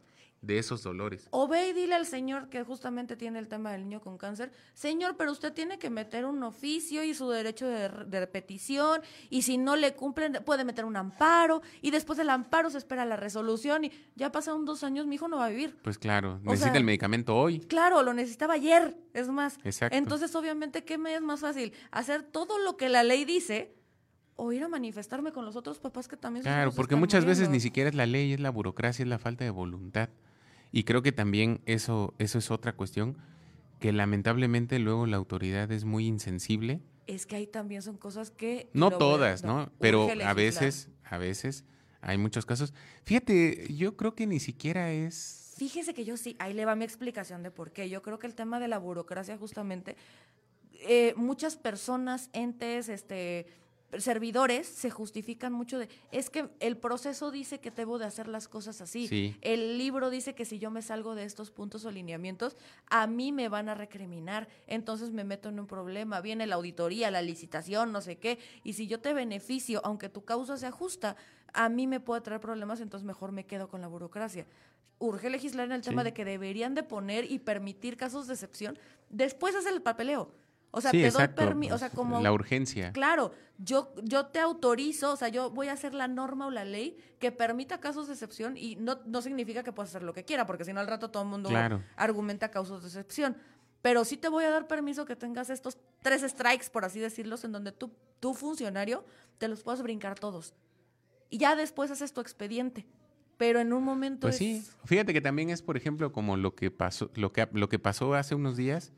de 0.43 0.59
esos 0.59 0.83
dolores. 0.83 1.29
O 1.31 1.49
ve 1.49 1.69
y 1.69 1.73
dile 1.73 1.95
al 1.95 2.07
señor 2.07 2.49
que 2.49 2.63
justamente 2.65 3.17
tiene 3.17 3.39
el 3.39 3.49
tema 3.49 3.73
del 3.73 3.83
niño 3.83 4.01
con 4.01 4.17
cáncer, 4.17 4.53
señor, 4.75 5.17
pero 5.17 5.33
usted 5.33 5.53
tiene 5.53 5.79
que 5.79 5.91
meter 5.91 6.25
un 6.25 6.43
oficio 6.43 7.05
y 7.05 7.15
su 7.15 7.29
derecho 7.29 7.67
de, 7.67 7.89
repetición, 7.89 9.03
y 9.29 9.43
si 9.43 9.59
no 9.59 9.77
le 9.77 9.95
cumplen, 9.95 10.39
puede 10.45 10.65
meter 10.65 10.85
un 10.85 10.97
amparo, 10.97 11.63
y 11.83 11.91
después 11.91 12.17
del 12.17 12.31
amparo 12.31 12.71
se 12.71 12.79
espera 12.79 13.05
la 13.05 13.17
resolución, 13.17 13.85
y 13.85 13.93
ya 14.17 14.33
pasaron 14.33 14.65
dos 14.65 14.83
años, 14.83 15.07
mi 15.07 15.17
hijo 15.17 15.29
no 15.29 15.39
va 15.39 15.47
a 15.47 15.51
vivir. 15.51 15.77
Pues 15.83 15.99
claro, 15.99 16.41
necesita 16.43 16.79
el 16.79 16.85
medicamento 16.85 17.37
hoy. 17.37 17.61
Claro, 17.61 18.03
lo 18.03 18.15
necesitaba 18.15 18.55
ayer, 18.55 18.97
es 19.13 19.29
más. 19.29 19.59
Exacto. 19.65 19.97
Entonces, 19.97 20.35
obviamente, 20.35 20.85
¿qué 20.85 20.97
me 20.99 21.15
es 21.15 21.23
más 21.23 21.41
fácil? 21.41 21.73
Hacer 21.91 22.23
todo 22.23 22.59
lo 22.59 22.77
que 22.77 22.89
la 22.89 23.03
ley 23.03 23.25
dice, 23.25 23.75
o 24.37 24.53
ir 24.53 24.65
a 24.65 24.69
manifestarme 24.69 25.33
con 25.33 25.45
los 25.45 25.55
otros 25.55 25.79
papás 25.79 26.09
que 26.09 26.17
también 26.17 26.43
Claro, 26.43 26.73
porque 26.73 26.97
muchas 26.97 27.27
veces 27.27 27.51
ni 27.51 27.61
siquiera 27.61 27.91
es 27.91 27.95
la 27.95 28.07
ley, 28.07 28.33
es 28.33 28.41
la 28.41 28.49
burocracia, 28.49 29.03
es 29.03 29.09
la 29.09 29.19
falta 29.19 29.45
de 29.45 29.51
voluntad. 29.51 30.09
Y 30.73 30.85
creo 30.85 31.03
que 31.03 31.13
también 31.13 31.61
eso, 31.67 32.15
eso 32.19 32.39
es 32.39 32.51
otra 32.51 32.75
cuestión, 32.75 33.19
que 33.79 33.93
lamentablemente 33.93 34.79
luego 34.79 35.07
la 35.07 35.17
autoridad 35.17 35.71
es 35.73 35.85
muy 35.85 36.07
insensible. 36.07 36.81
Es 37.07 37.27
que 37.27 37.37
ahí 37.37 37.47
también 37.47 37.83
son 37.83 37.97
cosas 37.97 38.31
que... 38.31 38.71
No 38.73 38.91
todas, 38.91 39.43
¿no? 39.43 39.73
Pero 39.81 40.09
a 40.25 40.35
veces, 40.35 40.91
a 41.05 41.19
veces 41.19 41.65
hay 42.01 42.19
muchos 42.19 42.47
casos. 42.47 42.73
Fíjate, 43.05 43.75
yo 43.75 43.97
creo 43.97 44.15
que 44.15 44.27
ni 44.27 44.39
siquiera 44.39 44.93
es... 44.93 45.55
Fíjese 45.57 45.93
que 45.93 46.05
yo 46.05 46.17
sí, 46.17 46.37
ahí 46.39 46.55
le 46.55 46.65
va 46.65 46.75
mi 46.75 46.85
explicación 46.85 47.43
de 47.43 47.51
por 47.51 47.73
qué. 47.73 47.91
Yo 47.91 48.01
creo 48.01 48.19
que 48.19 48.27
el 48.27 48.35
tema 48.35 48.61
de 48.61 48.69
la 48.69 48.79
burocracia 48.79 49.37
justamente, 49.37 49.97
eh, 50.73 51.13
muchas 51.17 51.57
personas, 51.57 52.31
entes, 52.33 52.89
este 52.89 53.47
servidores 53.99 54.67
se 54.67 54.91
justifican 54.91 55.53
mucho 55.53 55.79
de, 55.79 55.89
es 56.13 56.31
que 56.31 56.49
el 56.61 56.77
proceso 56.77 57.31
dice 57.31 57.61
que 57.61 57.71
debo 57.71 57.99
de 57.99 58.07
hacer 58.07 58.29
las 58.29 58.49
cosas 58.49 58.81
así. 58.81 59.37
El 59.41 59.79
libro 59.79 60.11
dice 60.11 60.35
que 60.35 60.45
si 60.45 60.59
yo 60.59 60.71
me 60.71 60.83
salgo 60.83 61.15
de 61.15 61.25
estos 61.25 61.51
puntos 61.51 61.85
o 61.85 61.91
lineamientos, 61.91 62.57
a 62.89 63.07
mí 63.07 63.33
me 63.33 63.49
van 63.49 63.69
a 63.69 63.75
recriminar, 63.75 64.49
entonces 64.67 65.11
me 65.11 65.25
meto 65.25 65.49
en 65.49 65.59
un 65.59 65.67
problema, 65.67 66.21
viene 66.21 66.47
la 66.47 66.57
auditoría, 66.57 67.11
la 67.11 67.23
licitación, 67.23 67.93
no 67.93 68.01
sé 68.01 68.17
qué, 68.17 68.39
y 68.63 68.75
si 68.75 68.87
yo 68.87 69.01
te 69.01 69.13
beneficio, 69.13 69.81
aunque 69.85 70.09
tu 70.09 70.25
causa 70.25 70.57
sea 70.57 70.71
justa, 70.71 71.17
a 71.53 71.69
mí 71.69 71.87
me 71.87 72.01
puede 72.01 72.21
traer 72.21 72.41
problemas, 72.41 72.81
entonces 72.81 73.07
mejor 73.07 73.33
me 73.33 73.45
quedo 73.45 73.69
con 73.69 73.81
la 73.81 73.89
burocracia. 73.89 74.47
Urge 74.99 75.31
legislar 75.31 75.67
en 75.67 75.73
el 75.73 75.83
tema 75.83 76.05
de 76.05 76.13
que 76.13 76.27
deberían 76.27 76.75
de 76.75 76.83
poner 76.83 77.31
y 77.31 77.39
permitir 77.39 77.97
casos 77.97 78.27
de 78.27 78.35
excepción, 78.35 78.79
después 79.09 79.55
hacer 79.57 79.73
el 79.73 79.83
papeleo. 79.83 80.31
O 80.73 80.81
sea, 80.81 80.93
te 80.93 81.11
doy 81.11 81.29
permiso, 81.29 81.75
o 81.75 81.79
sea, 81.79 81.91
como... 81.91 82.21
La 82.21 82.33
urgencia. 82.33 82.93
Claro, 82.93 83.33
yo, 83.59 83.93
yo 84.05 84.27
te 84.27 84.39
autorizo, 84.39 85.13
o 85.13 85.17
sea, 85.17 85.29
yo 85.29 85.51
voy 85.51 85.69
a 85.69 85.73
hacer 85.73 85.95
la 85.95 86.07
norma 86.07 86.47
o 86.47 86.51
la 86.51 86.65
ley 86.65 86.97
que 87.19 87.33
permita 87.33 87.81
casos 87.81 88.07
de 88.07 88.13
excepción 88.13 88.57
y 88.57 88.77
no, 88.77 89.01
no 89.05 89.21
significa 89.21 89.65
que 89.65 89.73
puedas 89.73 89.91
hacer 89.91 90.03
lo 90.03 90.13
que 90.13 90.25
quiera, 90.25 90.47
porque 90.47 90.65
si 90.65 90.73
no 90.73 90.81
al 90.81 90.87
rato 90.87 91.11
todo 91.11 91.25
el 91.25 91.29
mundo 91.29 91.51
argumenta 91.97 92.51
casos 92.51 92.83
de 92.83 92.89
excepción. 92.89 93.37
Pero 93.83 94.05
sí 94.05 94.17
te 94.17 94.29
voy 94.29 94.45
a 94.45 94.51
dar 94.51 94.69
permiso 94.69 95.05
que 95.07 95.17
tengas 95.17 95.51
estos 95.51 95.79
tres 96.03 96.23
strikes, 96.23 96.67
por 96.71 96.85
así 96.85 97.01
decirlos, 97.01 97.45
en 97.45 97.53
donde 97.53 97.73
tú, 97.73 97.91
tu 98.21 98.35
funcionario, 98.35 99.05
te 99.39 99.49
los 99.49 99.63
puedas 99.63 99.83
brincar 99.83 100.19
todos. 100.19 100.55
Y 101.31 101.39
ya 101.39 101.57
después 101.57 101.91
haces 101.91 102.13
tu 102.13 102.21
expediente. 102.21 102.87
Pero 103.39 103.59
en 103.59 103.73
un 103.73 103.83
momento 103.83 104.27
Pues 104.27 104.37
sí, 104.37 104.63
fíjate 104.85 105.15
que 105.15 105.23
también 105.23 105.49
es, 105.49 105.63
por 105.63 105.79
ejemplo, 105.79 106.13
como 106.13 106.37
lo 106.37 106.55
que 106.55 106.71
pasó, 106.71 107.11
lo 107.15 107.33
que, 107.33 107.49
lo 107.53 107.71
que 107.71 107.79
pasó 107.79 108.13
hace 108.13 108.35
unos 108.35 108.55
días 108.55 108.93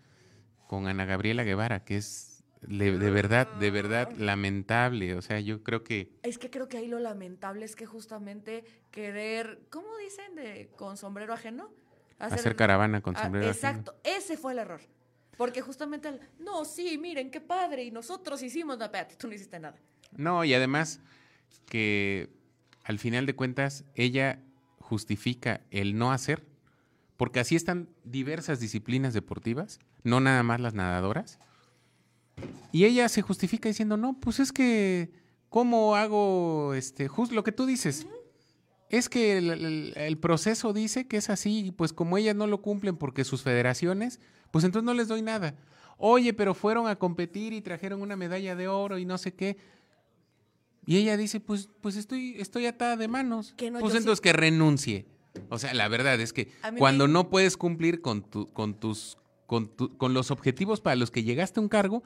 con 0.73 0.89
Ana 0.89 1.05
Gabriela 1.05 1.45
Guevara, 1.45 1.85
que 1.85 1.99
es 1.99 2.45
de, 2.63 2.93
verdad, 3.11 3.47
de 3.57 3.71
verdad 3.71 4.11
lamentable. 4.17 5.15
O 5.17 5.21
sea, 5.21 5.39
yo 5.39 5.63
creo 5.63 5.85
que... 5.85 6.17
Es 6.23 6.39
que 6.39 6.49
creo 6.49 6.67
que 6.67 6.79
ahí 6.79 6.89
lo 6.89 6.99
lamentable 6.99 7.67
es 7.67 7.77
que 7.77 7.85
justamente 7.85 8.65
querer, 8.91 9.61
¿cómo 9.69 9.95
dicen? 9.99 10.35
De, 10.35 10.71
con 10.79 10.97
sombrero 10.97 11.35
ajeno. 11.35 11.69
Hacer, 12.19 12.57
caravana 12.57 13.03
con 13.03 13.15
ah, 13.19 13.25
sombrero 13.25 13.51
ajeno. 13.51 13.69
Exacto, 13.69 14.01
ese 14.03 14.39
fue 14.39 14.53
el 14.53 14.61
error. 14.61 14.81
Porque 15.37 15.61
justamente, 15.61 16.09
el, 16.09 16.21
no, 16.39 16.65
sí, 16.65 16.97
miren, 16.97 17.31
qué 17.31 17.43
padre, 17.43 17.85
y 17.85 17.91
nosotros 17.91 18.43
hicimos, 18.43 18.79
no, 18.79 18.87
espérate, 18.87 19.17
tú 19.17 19.29
no 19.29 19.35
hiciste 19.35 19.61
nada. 19.61 19.77
No, 20.17 20.43
y 20.43 20.55
además 20.55 21.01
que 21.67 22.31
al 22.85 22.99
final 22.99 23.27
de 23.27 23.37
cuentas 23.37 23.85
ella 23.95 24.39
justifica 24.79 25.61
el 25.71 25.99
no 25.99 26.13
hacer 26.13 26.47
porque 27.23 27.39
así 27.39 27.55
están 27.55 27.89
diversas 28.03 28.59
disciplinas 28.59 29.15
deportivas, 29.15 29.79
no 30.03 30.19
nada 30.19 30.43
más 30.43 30.61
las 30.61 30.75
nadadoras. 30.75 31.39
Y 32.73 32.85
ella 32.85 33.09
se 33.09 33.23
justifica 33.23 33.69
diciendo, 33.69 33.97
no, 33.97 34.19
pues 34.19 34.41
es 34.41 34.51
que, 34.51 35.13
¿cómo 35.49 35.95
hago 35.95 36.75
este, 36.75 37.07
justo 37.07 37.37
lo 37.37 37.45
que 37.45 37.53
tú 37.53 37.65
dices? 37.65 38.09
Es 38.89 39.09
que 39.09 39.39
el, 39.39 40.19
proceso 40.19 40.73
dice 40.73 41.07
que 41.07 41.17
es 41.17 41.31
así, 41.31 41.67
y 41.67 41.71
pues 41.71 41.93
como 41.93 42.19
ellas 42.19 42.35
no 42.35 42.49
lo 42.49 42.61
cumplen 42.61 42.97
porque 42.97 43.23
sus 43.23 43.43
federaciones, 43.45 44.19
pues 44.51 44.65
entonces 44.65 44.85
no 44.85 44.93
les 44.93 45.07
doy 45.07 45.23
nada. 45.23 45.55
Oye, 45.99 46.35
pero 46.35 46.55
fueron 46.55 46.89
a 46.89 46.97
competir 46.97 47.53
y 47.53 47.61
trajeron 47.61 48.03
una 48.03 48.17
medalla 48.17 48.57
de 48.57 48.67
oro 48.67 48.99
y 48.99 49.05
no 49.05 49.17
sé 49.17 49.33
qué. 49.33 49.59
Y 50.87 50.97
ella 50.97 51.17
dice, 51.17 51.39
pues, 51.39 51.69
pues 51.83 51.95
estoy, 51.95 52.35
estoy 52.41 52.67
atada 52.67 52.97
de 52.97 53.07
manos. 53.07 53.55
pues 53.57 53.95
entonces 53.95 54.21
que 54.21 54.33
renuncie. 54.33 55.07
O 55.49 55.59
sea, 55.59 55.75
la 55.75 55.89
verdad 55.89 56.21
es 56.21 56.33
que 56.33 56.53
cuando 56.79 57.09
no 57.09 57.31
puedes 57.31 57.57
cumplir 57.57 58.01
con, 58.01 58.23
tu, 58.23 58.53
con 58.53 58.75
tus 58.75 59.19
con, 59.47 59.67
con, 59.67 60.15
los 60.15 60.31
objetivos 60.31 60.81
para 60.81 60.97
los 60.97 61.11
que 61.11 61.23
llegaste 61.25 61.61
a 61.61 61.63
un 61.63 61.69
cargo, 61.69 62.03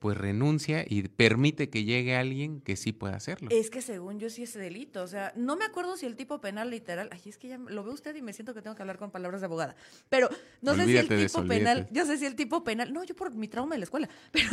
pues 0.00 0.16
renuncia 0.16 0.84
y 0.88 1.02
permite 1.08 1.68
que 1.68 1.84
llegue 1.84 2.16
alguien 2.16 2.62
que 2.62 2.74
sí 2.76 2.92
pueda 2.92 3.16
hacerlo. 3.16 3.48
Es 3.52 3.68
que 3.68 3.82
según 3.82 4.18
yo 4.18 4.30
sí 4.30 4.42
es 4.42 4.54
delito, 4.54 5.02
o 5.02 5.06
sea, 5.06 5.32
no 5.36 5.56
me 5.56 5.66
acuerdo 5.66 5.96
si 5.96 6.06
el 6.06 6.16
tipo 6.16 6.40
penal 6.40 6.70
literal, 6.70 7.10
ay, 7.12 7.20
es 7.26 7.36
que 7.36 7.48
ya 7.48 7.58
lo 7.58 7.84
ve 7.84 7.90
usted 7.90 8.16
y 8.16 8.22
me 8.22 8.32
siento 8.32 8.54
que 8.54 8.62
tengo 8.62 8.74
que 8.74 8.82
hablar 8.82 8.96
con 8.96 9.10
palabras 9.10 9.42
de 9.42 9.44
abogada, 9.44 9.76
pero 10.08 10.30
no 10.62 10.74
sé 10.74 10.86
si 10.86 10.96
el 10.96 11.06
tipo 11.06 11.44
penal, 11.44 11.86
yo 11.90 12.06
sé 12.06 12.16
si 12.16 12.24
el 12.24 12.34
tipo 12.34 12.64
penal, 12.64 12.94
no, 12.94 13.04
yo 13.04 13.14
por 13.14 13.34
mi 13.34 13.46
trauma 13.46 13.74
de 13.74 13.80
la 13.80 13.84
escuela, 13.84 14.08
pero 14.32 14.50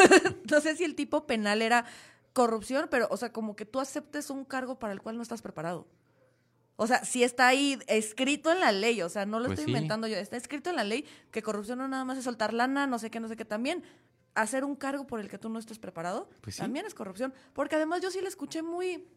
no 0.52 0.60
sé 0.60 0.76
si 0.76 0.84
el 0.84 0.96
tipo 0.96 1.26
penal 1.26 1.62
era 1.62 1.86
corrupción, 2.34 2.88
pero, 2.92 3.08
o 3.10 3.16
sea, 3.16 3.32
como 3.32 3.56
que 3.56 3.66
tú 3.66 3.80
aceptes 3.80 4.30
un 4.30 4.44
cargo 4.44 4.78
para 4.80 4.92
el 4.92 5.02
cual 5.02 5.16
no 5.16 5.24
estás 5.24 5.42
preparado. 5.42 5.88
O 6.80 6.86
sea, 6.86 7.04
sí 7.04 7.24
está 7.24 7.48
ahí 7.48 7.80
escrito 7.88 8.52
en 8.52 8.60
la 8.60 8.72
ley, 8.72 9.02
o 9.02 9.10
sea, 9.10 9.26
no 9.26 9.40
lo 9.40 9.48
pues 9.48 9.60
estoy 9.60 9.74
inventando 9.74 10.08
yo, 10.08 10.16
está 10.16 10.38
escrito 10.38 10.70
en 10.70 10.76
la 10.76 10.84
ley 10.84 11.06
que 11.32 11.42
corrupción 11.42 11.80
no 11.80 11.88
nada 11.88 12.06
más 12.06 12.20
es 12.20 12.24
soltar 12.24 12.54
lana, 12.54 12.86
no 12.86 13.00
sé 13.00 13.10
qué, 13.10 13.20
no 13.20 13.28
sé 13.28 13.36
qué, 13.36 13.46
también 13.46 13.84
hacer 14.36 14.64
un 14.64 14.76
cargo 14.76 15.08
por 15.08 15.20
el 15.20 15.28
que 15.28 15.40
tú 15.40 15.50
no 15.50 15.58
estés 15.58 15.80
preparado, 15.80 16.30
pues 16.42 16.58
también 16.58 16.86
es 16.86 16.94
corrupción. 16.94 17.34
Porque 17.54 17.76
además 17.76 18.02
yo 18.02 18.12
sí 18.12 18.22
le 18.22 18.28
escuché 18.28 18.62
muy, 18.62 19.08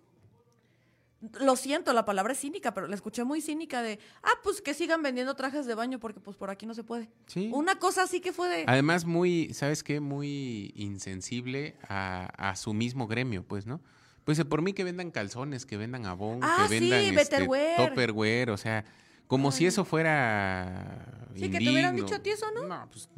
lo 1.39 1.55
siento, 1.55 1.93
la 1.93 2.07
palabra 2.07 2.33
es 2.33 2.41
cínica, 2.41 2.73
pero 2.73 2.87
la 2.87 2.95
escuché 2.95 3.25
muy 3.25 3.43
cínica 3.43 3.83
de, 3.83 3.99
ah, 4.23 4.33
pues 4.43 4.63
que 4.63 4.73
sigan 4.73 5.03
vendiendo 5.03 5.37
trajes 5.37 5.67
de 5.67 5.75
baño 5.75 6.01
porque 6.01 6.21
pues 6.21 6.39
por 6.39 6.49
aquí 6.49 6.65
no 6.65 6.73
se 6.73 6.83
puede. 6.83 7.11
Sí. 7.27 7.51
Una 7.53 7.79
cosa 7.79 8.05
así 8.05 8.23
que 8.23 8.33
fue 8.33 8.49
de... 8.49 8.65
Además 8.67 9.05
muy, 9.05 9.53
¿sabes 9.53 9.85
qué? 9.85 10.01
Muy 10.01 10.73
insensible 10.75 11.77
a, 11.87 12.51
a 12.51 12.57
su 12.57 12.73
mismo 12.73 13.07
gremio, 13.07 13.45
pues, 13.47 13.67
¿no? 13.67 13.83
Pues 14.31 14.45
por 14.45 14.63
mí 14.63 14.73
que 14.73 14.85
vendan 14.85 15.11
calzones, 15.11 15.67
que 15.67 15.77
vendan 15.77 16.07
abón, 16.07 16.39
ah, 16.45 16.69
que 16.69 16.79
vendan 16.79 17.01
sí, 17.01 17.19
este, 17.19 17.49
topperware, 17.77 18.51
o 18.51 18.57
sea, 18.57 18.85
como 19.27 19.51
si 19.51 19.67
eso 19.67 19.85
fuera. 19.85 21.27
Sí, 21.35 21.51
que 21.51 21.59
te 21.59 21.69
hubieran 21.69 21.97
dicho 21.97 22.15
a 22.15 22.21
ti 22.21 22.31
eso, 22.31 22.47
¿no? 22.53 22.63
No, 22.63 22.89
pues, 22.89 23.09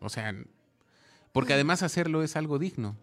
o 0.00 0.10
sea, 0.10 0.34
porque 1.32 1.54
además 1.54 1.82
hacerlo 1.82 2.22
es 2.22 2.36
algo 2.36 2.58
digno. 2.58 2.98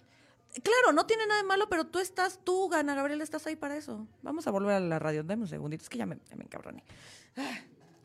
Claro, 0.61 0.91
no 0.93 1.07
tiene 1.07 1.25
nada 1.25 1.41
de 1.41 1.47
malo, 1.47 1.67
pero 1.67 1.87
tú 1.87 1.97
estás, 1.97 2.39
tú, 2.43 2.69
Gana 2.69 2.93
Gabriel, 2.93 3.21
estás 3.21 3.47
ahí 3.47 3.55
para 3.55 3.75
eso. 3.75 4.07
Vamos 4.21 4.45
a 4.45 4.51
volver 4.51 4.75
a 4.75 4.79
la 4.79 4.99
radio. 4.99 5.23
Dame 5.23 5.41
un 5.41 5.47
segundito, 5.47 5.81
es 5.81 5.89
que 5.89 5.97
ya 5.97 6.05
me, 6.05 6.19
ya 6.29 6.35
me 6.35 6.43
encabroné. 6.43 6.83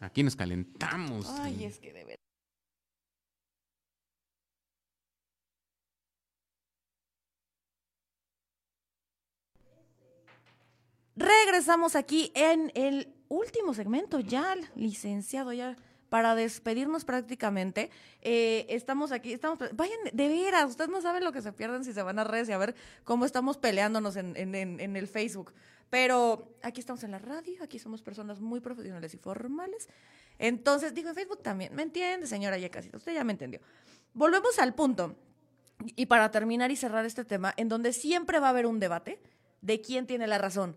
Aquí 0.00 0.22
nos 0.22 0.34
calentamos. 0.34 1.28
Ay, 1.28 1.64
es 1.66 1.78
que 1.78 1.92
de 1.92 2.06
verdad. 2.06 2.21
Regresamos 11.16 11.94
aquí 11.94 12.32
en 12.34 12.72
el 12.74 13.12
último 13.28 13.74
segmento, 13.74 14.20
ya, 14.20 14.56
licenciado, 14.74 15.52
ya 15.52 15.76
para 16.08 16.34
despedirnos 16.34 17.06
prácticamente. 17.06 17.90
Eh, 18.20 18.66
estamos 18.68 19.12
aquí, 19.12 19.32
estamos, 19.32 19.58
vayan, 19.74 19.98
de 20.12 20.28
veras, 20.28 20.68
ustedes 20.68 20.90
no 20.90 21.00
saben 21.00 21.24
lo 21.24 21.32
que 21.32 21.40
se 21.40 21.52
pierden 21.52 21.84
si 21.84 21.94
se 21.94 22.02
van 22.02 22.18
a 22.18 22.24
redes 22.24 22.50
y 22.50 22.52
a 22.52 22.58
ver 22.58 22.74
cómo 23.04 23.24
estamos 23.24 23.56
peleándonos 23.56 24.16
en, 24.16 24.36
en, 24.36 24.96
el 24.96 25.08
Facebook. 25.08 25.54
Pero 25.88 26.54
aquí 26.62 26.80
estamos 26.80 27.02
en 27.04 27.12
la 27.12 27.18
radio, 27.18 27.62
aquí 27.62 27.78
somos 27.78 28.02
personas 28.02 28.40
muy 28.40 28.60
profesionales 28.60 29.14
y 29.14 29.16
formales. 29.16 29.88
Entonces, 30.38 30.92
digo, 30.92 31.08
en 31.08 31.14
Facebook 31.14 31.42
también, 31.42 31.74
¿me 31.74 31.82
entiende, 31.82 32.26
señora 32.26 32.58
Yecasita? 32.58 32.98
Usted 32.98 33.14
ya 33.14 33.24
me 33.24 33.32
entendió. 33.32 33.60
Volvemos 34.12 34.58
al 34.58 34.74
punto. 34.74 35.16
Y 35.96 36.06
para 36.06 36.30
terminar 36.30 36.70
y 36.70 36.76
cerrar 36.76 37.06
este 37.06 37.24
tema, 37.24 37.54
en 37.56 37.70
donde 37.70 37.94
siempre 37.94 38.38
va 38.38 38.48
a 38.48 38.50
haber 38.50 38.66
un 38.66 38.80
debate 38.80 39.18
de 39.62 39.80
quién 39.80 40.06
tiene 40.06 40.26
la 40.26 40.36
razón 40.36 40.76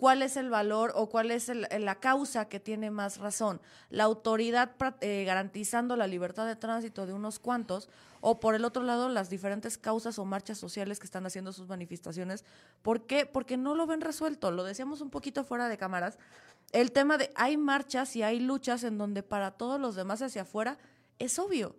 cuál 0.00 0.22
es 0.22 0.38
el 0.38 0.48
valor 0.48 0.94
o 0.96 1.10
cuál 1.10 1.30
es 1.30 1.48
la 1.48 1.94
causa 1.96 2.48
que 2.48 2.58
tiene 2.58 2.90
más 2.90 3.18
razón. 3.18 3.60
La 3.90 4.04
autoridad 4.04 4.70
eh, 5.02 5.24
garantizando 5.26 5.94
la 5.94 6.06
libertad 6.06 6.46
de 6.46 6.56
tránsito 6.56 7.04
de 7.04 7.12
unos 7.12 7.38
cuantos 7.38 7.90
o 8.22 8.40
por 8.40 8.54
el 8.54 8.64
otro 8.64 8.82
lado 8.82 9.10
las 9.10 9.28
diferentes 9.28 9.76
causas 9.76 10.18
o 10.18 10.24
marchas 10.24 10.56
sociales 10.56 11.00
que 11.00 11.04
están 11.04 11.26
haciendo 11.26 11.52
sus 11.52 11.68
manifestaciones. 11.68 12.46
¿Por 12.80 13.04
qué? 13.04 13.26
Porque 13.26 13.58
no 13.58 13.74
lo 13.74 13.86
ven 13.86 14.00
resuelto. 14.00 14.50
Lo 14.50 14.64
decíamos 14.64 15.02
un 15.02 15.10
poquito 15.10 15.44
fuera 15.44 15.68
de 15.68 15.76
cámaras. 15.76 16.18
El 16.72 16.92
tema 16.92 17.18
de 17.18 17.30
hay 17.34 17.58
marchas 17.58 18.16
y 18.16 18.22
hay 18.22 18.40
luchas 18.40 18.84
en 18.84 18.96
donde 18.96 19.22
para 19.22 19.50
todos 19.50 19.78
los 19.78 19.96
demás 19.96 20.22
hacia 20.22 20.42
afuera 20.42 20.78
es 21.18 21.38
obvio. 21.38 21.76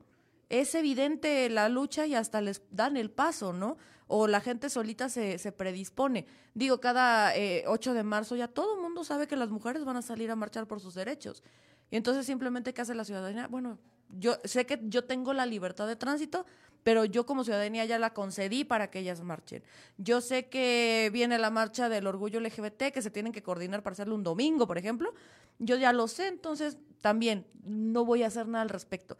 Es 0.49 0.75
evidente 0.75 1.49
la 1.49 1.69
lucha 1.69 2.05
y 2.05 2.13
hasta 2.13 2.39
les 2.39 2.61
dan 2.69 2.97
el 2.97 3.09
paso, 3.09 3.51
¿no? 3.51 3.77
O 4.13 4.27
la 4.27 4.41
gente 4.41 4.69
solita 4.69 5.07
se, 5.07 5.37
se 5.37 5.53
predispone. 5.53 6.25
Digo, 6.53 6.81
cada 6.81 7.31
8 7.65 7.91
eh, 7.91 7.93
de 7.93 8.03
marzo 8.03 8.35
ya 8.35 8.49
todo 8.49 8.75
el 8.75 8.81
mundo 8.81 9.05
sabe 9.05 9.25
que 9.25 9.37
las 9.37 9.49
mujeres 9.49 9.85
van 9.85 9.95
a 9.95 10.01
salir 10.01 10.29
a 10.31 10.35
marchar 10.35 10.67
por 10.67 10.81
sus 10.81 10.95
derechos. 10.95 11.41
Y 11.89 11.95
entonces 11.95 12.25
simplemente, 12.25 12.73
¿qué 12.73 12.81
hace 12.81 12.93
la 12.93 13.05
ciudadanía? 13.05 13.47
Bueno, 13.47 13.79
yo 14.09 14.37
sé 14.43 14.65
que 14.65 14.81
yo 14.83 15.05
tengo 15.05 15.31
la 15.31 15.45
libertad 15.45 15.87
de 15.87 15.95
tránsito, 15.95 16.45
pero 16.83 17.05
yo 17.05 17.25
como 17.25 17.45
ciudadanía 17.45 17.85
ya 17.85 17.99
la 17.99 18.13
concedí 18.13 18.65
para 18.65 18.91
que 18.91 18.99
ellas 18.99 19.21
marchen. 19.21 19.63
Yo 19.97 20.19
sé 20.19 20.49
que 20.49 21.09
viene 21.13 21.39
la 21.39 21.49
marcha 21.49 21.87
del 21.87 22.05
orgullo 22.05 22.41
LGBT, 22.41 22.91
que 22.93 23.01
se 23.01 23.11
tienen 23.11 23.31
que 23.31 23.41
coordinar 23.41 23.81
para 23.81 23.93
hacerlo 23.93 24.15
un 24.15 24.23
domingo, 24.23 24.67
por 24.67 24.77
ejemplo. 24.77 25.13
Yo 25.57 25.77
ya 25.77 25.93
lo 25.93 26.09
sé, 26.09 26.27
entonces 26.27 26.77
también 26.99 27.47
no 27.63 28.03
voy 28.03 28.23
a 28.23 28.27
hacer 28.27 28.49
nada 28.49 28.63
al 28.63 28.69
respecto. 28.69 29.17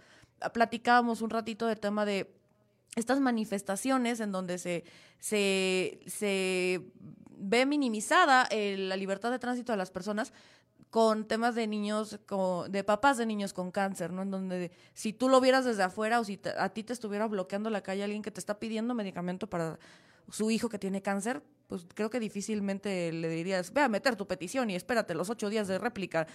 Platicábamos 0.53 1.21
un 1.21 1.29
ratito 1.29 1.65
del 1.67 1.79
tema 1.79 2.03
de 2.03 2.40
estas 2.95 3.19
manifestaciones 3.19 4.19
en 4.19 4.31
donde 4.31 4.57
se, 4.57 4.83
se, 5.19 6.81
ve 7.37 7.65
minimizada 7.65 8.47
eh, 8.51 8.75
la 8.77 8.97
libertad 8.97 9.31
de 9.31 9.39
tránsito 9.39 9.71
de 9.71 9.77
las 9.77 9.91
personas 9.91 10.33
con 10.89 11.25
temas 11.25 11.55
de 11.55 11.67
niños, 11.67 12.19
de 12.69 12.83
papás 12.83 13.17
de 13.17 13.25
niños 13.25 13.53
con 13.53 13.71
cáncer, 13.71 14.11
¿no? 14.11 14.23
En 14.23 14.31
donde 14.31 14.71
si 14.93 15.13
tú 15.13 15.29
lo 15.29 15.39
vieras 15.39 15.63
desde 15.63 15.83
afuera 15.83 16.19
o 16.19 16.25
si 16.25 16.39
a 16.57 16.67
ti 16.69 16.83
te 16.83 16.91
estuviera 16.91 17.27
bloqueando 17.27 17.69
la 17.69 17.81
calle 17.81 18.03
alguien 18.03 18.21
que 18.21 18.29
te 18.29 18.41
está 18.41 18.59
pidiendo 18.59 18.93
medicamento 18.93 19.47
para 19.47 19.79
su 20.29 20.51
hijo 20.51 20.67
que 20.67 20.77
tiene 20.77 21.01
cáncer, 21.01 21.41
pues 21.67 21.87
creo 21.95 22.09
que 22.09 22.19
difícilmente 22.19 23.13
le 23.13 23.29
dirías, 23.29 23.71
ve 23.71 23.81
a 23.81 23.87
meter 23.87 24.17
tu 24.17 24.27
petición 24.27 24.69
y 24.69 24.75
espérate 24.75 25.15
los 25.15 25.29
ocho 25.29 25.49
días 25.49 25.69
de 25.69 25.79
réplica. 25.79 26.27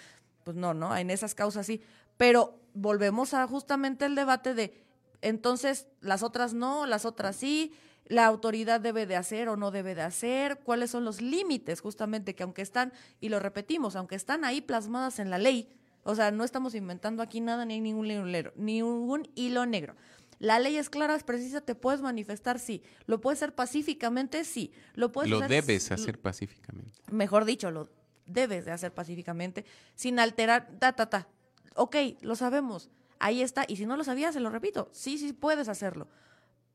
Pues 0.43 0.57
no, 0.57 0.73
¿no? 0.73 0.97
En 0.97 1.11
esas 1.11 1.35
causas 1.35 1.67
sí. 1.67 1.83
Pero 2.17 2.59
volvemos 2.73 3.35
a 3.35 3.47
justamente 3.47 4.07
el 4.07 4.15
debate 4.15 4.55
de 4.55 4.86
entonces, 5.23 5.87
las 6.01 6.23
otras 6.23 6.55
no, 6.55 6.87
las 6.87 7.05
otras 7.05 7.37
sí, 7.37 7.73
la 8.07 8.27
autoridad 8.27 8.81
debe 8.81 9.07
de 9.07 9.17
hacer 9.17 9.49
o 9.49 9.57
no 9.57 9.71
debe 9.71 9.95
de 9.95 10.03
hacer, 10.03 10.61
cuáles 10.61 10.91
son 10.91 11.05
los 11.05 11.21
límites 11.21 11.81
justamente 11.81 12.35
que 12.35 12.43
aunque 12.43 12.63
están, 12.63 12.93
y 13.21 13.29
lo 13.29 13.41
repetimos, 13.41 13.97
aunque 13.97 14.15
están 14.15 14.45
ahí 14.45 14.61
plasmadas 14.61 15.19
en 15.19 15.31
la 15.31 15.39
ley, 15.39 15.69
o 16.03 16.15
sea, 16.15 16.31
no 16.31 16.45
estamos 16.45 16.75
inventando 16.75 17.23
aquí 17.23 17.41
nada 17.41 17.65
ni 17.65 17.75
hay 17.75 17.81
ningún, 17.81 18.07
hilo, 18.07 18.53
ningún 18.55 19.29
hilo 19.35 19.67
negro. 19.67 19.97
La 20.39 20.59
ley 20.59 20.77
es 20.77 20.91
clara, 20.91 21.17
es 21.17 21.25
precisa, 21.25 21.63
te 21.63 21.75
puedes 21.75 22.03
manifestar, 22.03 22.59
sí. 22.59 22.83
Lo 23.07 23.21
puedes 23.21 23.39
hacer 23.39 23.55
pacíficamente, 23.55 24.45
sí. 24.45 24.71
Lo 24.95 25.11
puedes 25.11 25.31
Lo 25.31 25.41
debes 25.41 25.91
hacer 25.91 26.21
pacíficamente. 26.21 26.93
Mejor 27.11 27.45
dicho, 27.45 27.71
lo 27.71 27.89
debes 28.27 28.67
de 28.67 28.73
hacer 28.73 28.93
pacíficamente, 28.93 29.65
sin 29.95 30.21
alterar, 30.21 30.69
ta, 30.79 30.93
ta, 30.93 31.09
ta. 31.09 31.29
Ok, 31.75 31.97
lo 32.21 32.37
sabemos 32.37 32.91
Ahí 33.19 33.43
está. 33.43 33.65
Y 33.69 33.77
si 33.77 33.87
no 33.87 33.97
lo 33.97 34.05
sabías, 34.05 34.35
se 34.35 34.41
lo 34.41 34.51
repito. 34.51 34.89
Sí, 34.93 35.19
sí 35.19 35.33
puedes 35.33 35.69
hacerlo. 35.69 36.09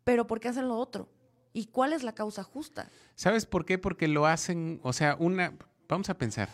Pero 0.03 0.27
¿por 0.27 0.39
qué 0.39 0.47
hacen 0.49 0.67
lo 0.67 0.77
otro? 0.77 1.09
¿Y 1.53 1.67
cuál 1.67 1.93
es 1.93 2.03
la 2.03 2.13
causa 2.13 2.43
justa? 2.43 2.89
¿Sabes 3.15 3.45
por 3.45 3.65
qué? 3.65 3.77
Porque 3.77 4.07
lo 4.07 4.25
hacen, 4.25 4.79
o 4.83 4.93
sea, 4.93 5.15
una, 5.19 5.53
vamos 5.87 6.09
a 6.09 6.17
pensar, 6.17 6.49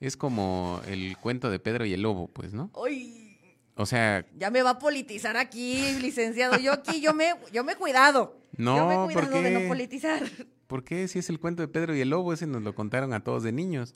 es 0.00 0.16
como 0.16 0.80
el 0.86 1.16
cuento 1.18 1.50
de 1.50 1.58
Pedro 1.58 1.84
y 1.84 1.92
el 1.92 2.02
Lobo, 2.02 2.28
pues, 2.28 2.54
¿no? 2.54 2.70
Uy. 2.74 3.38
O 3.74 3.84
sea... 3.84 4.24
Ya 4.36 4.50
me 4.50 4.62
va 4.62 4.70
a 4.70 4.78
politizar 4.78 5.36
aquí, 5.36 5.98
licenciado. 6.00 6.58
Yo 6.58 6.72
aquí, 6.72 7.00
yo 7.00 7.12
me, 7.12 7.34
yo 7.52 7.64
me 7.64 7.72
he 7.72 7.76
cuidado. 7.76 8.38
No, 8.56 8.76
yo 8.76 8.86
me 8.86 8.94
he 8.94 9.14
cuidado 9.14 9.42
de 9.42 9.50
no 9.50 9.68
politizar. 9.68 10.22
¿Por 10.66 10.82
qué? 10.82 11.06
Si 11.08 11.18
es 11.18 11.28
el 11.28 11.38
cuento 11.38 11.62
de 11.62 11.68
Pedro 11.68 11.94
y 11.94 12.00
el 12.00 12.10
Lobo, 12.10 12.32
ese 12.32 12.46
nos 12.46 12.62
lo 12.62 12.74
contaron 12.74 13.12
a 13.12 13.22
todos 13.22 13.42
de 13.42 13.52
niños. 13.52 13.94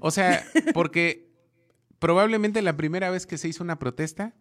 O 0.00 0.10
sea, 0.10 0.44
porque 0.74 1.30
probablemente 1.98 2.62
la 2.62 2.76
primera 2.76 3.10
vez 3.10 3.26
que 3.26 3.38
se 3.38 3.48
hizo 3.48 3.64
una 3.64 3.78
protesta, 3.78 4.34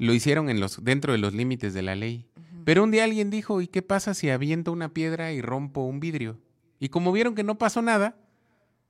lo 0.00 0.14
hicieron 0.14 0.48
en 0.48 0.60
los, 0.60 0.82
dentro 0.82 1.12
de 1.12 1.18
los 1.18 1.34
límites 1.34 1.74
de 1.74 1.82
la 1.82 1.94
ley. 1.94 2.26
Pero 2.64 2.84
un 2.84 2.90
día 2.90 3.04
alguien 3.04 3.28
dijo, 3.28 3.60
¿y 3.60 3.68
qué 3.68 3.82
pasa 3.82 4.14
si 4.14 4.30
aviento 4.30 4.72
una 4.72 4.94
piedra 4.94 5.32
y 5.32 5.42
rompo 5.42 5.82
un 5.82 6.00
vidrio? 6.00 6.38
Y 6.78 6.88
como 6.88 7.12
vieron 7.12 7.34
que 7.34 7.42
no 7.42 7.58
pasó 7.58 7.82
nada, 7.82 8.16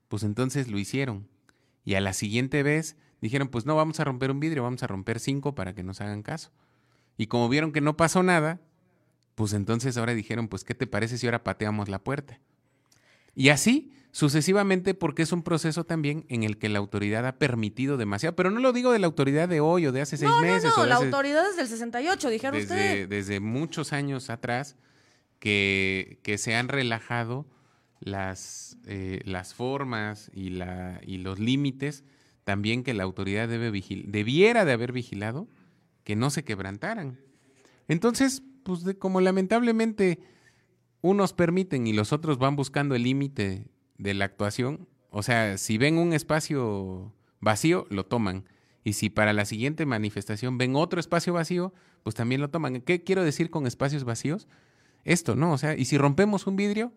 pues 0.07 0.23
entonces 0.23 0.69
lo 0.69 0.79
hicieron. 0.79 1.27
Y 1.85 1.95
a 1.95 2.01
la 2.01 2.13
siguiente 2.13 2.63
vez 2.63 2.97
dijeron, 3.21 3.49
pues 3.49 3.67
no, 3.67 3.75
vamos 3.75 3.99
a 3.99 4.05
romper 4.05 4.31
un 4.31 4.39
vidrio, 4.39 4.63
vamos 4.63 4.85
a 4.85 4.87
romper 4.87 5.19
cinco 5.19 5.57
para 5.57 5.75
que 5.75 5.83
nos 5.83 6.01
hagan 6.01 6.23
caso. 6.23 6.53
Y 7.17 7.27
como 7.27 7.49
vieron 7.49 7.73
que 7.73 7.81
no 7.81 7.97
pasó 7.97 8.23
nada, 8.23 8.61
pues 9.35 9.53
entonces 9.53 9.97
ahora 9.97 10.15
dijeron, 10.15 10.47
pues 10.47 10.63
¿qué 10.63 10.77
te 10.77 10.87
parece 10.87 11.19
si 11.19 11.27
ahora 11.27 11.43
pateamos 11.43 11.89
la 11.89 12.05
puerta? 12.05 12.39
Y 13.35 13.49
así 13.49 13.93
sucesivamente 14.13 14.95
porque 14.95 15.23
es 15.23 15.33
un 15.33 15.43
proceso 15.43 15.85
también 15.85 16.25
en 16.29 16.43
el 16.43 16.59
que 16.59 16.69
la 16.69 16.79
autoridad 16.79 17.27
ha 17.27 17.39
permitido 17.39 17.97
demasiado, 17.97 18.35
pero 18.37 18.51
no 18.51 18.61
lo 18.61 18.73
digo 18.73 18.93
de 18.93 18.99
la 18.99 19.07
autoridad 19.07 19.49
de 19.49 19.61
hoy 19.61 19.87
o 19.87 19.93
de 19.93 20.01
hace 20.01 20.17
seis 20.17 20.31
meses. 20.41 20.71
No, 20.77 20.83
no, 20.83 20.87
la 20.87 20.97
autoridad 20.97 21.49
es 21.49 21.57
del 21.57 21.69
68, 21.69 22.29
dijeron 22.29 22.61
desde, 22.61 22.75
usted. 22.75 23.09
Desde 23.09 23.41
muchos 23.41 23.93
años 23.93 24.31
atrás 24.31 24.77
que, 25.39 26.19
que 26.23 26.39
se 26.39 26.55
han 26.57 26.69
relajado 26.69 27.47
las, 28.01 28.79
eh, 28.87 29.21
las 29.25 29.55
formas 29.55 30.31
y, 30.35 30.51
la, 30.51 31.01
y 31.07 31.19
los 31.19 31.39
límites 31.39 32.05
también 32.45 32.83
que 32.83 32.95
la 32.95 33.05
autoridad 33.05 33.49
debe 33.49 33.71
debiera 34.07 34.65
de 34.65 34.73
haber 34.73 34.93
vigilado 34.93 35.47
que 36.03 36.17
no 36.17 36.31
se 36.31 36.43
quebrantaran. 36.43 37.21
Entonces, 37.87 38.43
pues 38.65 38.83
como 38.99 39.21
lamentablemente 39.21 40.19
unos 41.03 41.33
permiten 41.33 41.87
y 41.87 41.93
los 41.93 42.13
otros 42.13 42.39
van 42.39 42.57
buscando 42.57 42.95
el 42.95 43.05
límite 43.05 43.67
de 44.01 44.15
la 44.15 44.25
actuación. 44.25 44.89
O 45.11 45.23
sea, 45.23 45.59
si 45.59 45.79
ven 45.79 45.99
un 45.99 46.13
espacio 46.13 47.13
vacío, 47.41 47.87
lo 47.91 48.07
toman. 48.07 48.45
Y 48.83 48.95
si 48.95 49.11
para 49.11 49.33
la 49.33 49.45
siguiente 49.45 49.85
manifestación 49.87 50.59
ven 50.59 50.75
otro 50.75 51.01
espacio 51.01 51.35
vacío, 51.35 51.73
pues 52.03 52.17
también 52.17 52.41
lo 52.41 52.49
toman. 52.49 52.81
¿Qué 52.81 53.05
quiero 53.05 53.23
decir 53.23 53.51
con 53.51 53.67
espacios 53.67 54.05
vacíos? 54.05 54.49
Esto, 55.05 55.37
¿no? 55.37 55.53
O 55.53 55.59
sea, 55.59 55.77
y 55.77 55.85
si 55.85 55.99
rompemos 55.99 56.47
un 56.47 56.57
vidrio, 56.57 56.93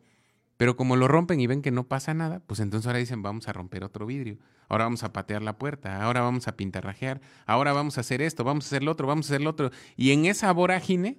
pero 0.58 0.78
como 0.78 0.96
lo 0.96 1.08
rompen 1.08 1.40
y 1.40 1.48
ven 1.48 1.62
que 1.62 1.72
no 1.72 1.88
pasa 1.88 2.14
nada, 2.14 2.40
pues 2.40 2.60
entonces 2.62 2.88
ahora 2.88 3.00
dicen, 3.00 3.22
vamos 3.22 3.48
a 3.48 3.54
romper 3.54 3.84
otro 3.84 4.06
vidrio, 4.06 4.38
ahora 4.70 4.86
vamos 4.86 5.04
a 5.04 5.12
patear 5.12 5.42
la 5.42 5.58
puerta, 5.58 6.02
ahora 6.04 6.22
vamos 6.22 6.48
a 6.48 6.56
pintarrajear, 6.56 7.22
ahora 7.46 7.74
vamos 7.74 7.98
a 7.98 8.02
hacer 8.02 8.22
esto, 8.22 8.44
vamos 8.44 8.66
a 8.66 8.68
hacer 8.68 8.84
lo 8.84 8.92
otro, 8.92 9.08
vamos 9.08 9.30
a 9.30 9.34
hacer 9.34 9.42
lo 9.42 9.50
otro. 9.50 9.72
Y 9.98 10.12
en 10.12 10.26
esa 10.26 10.52
vorágine, 10.54 11.18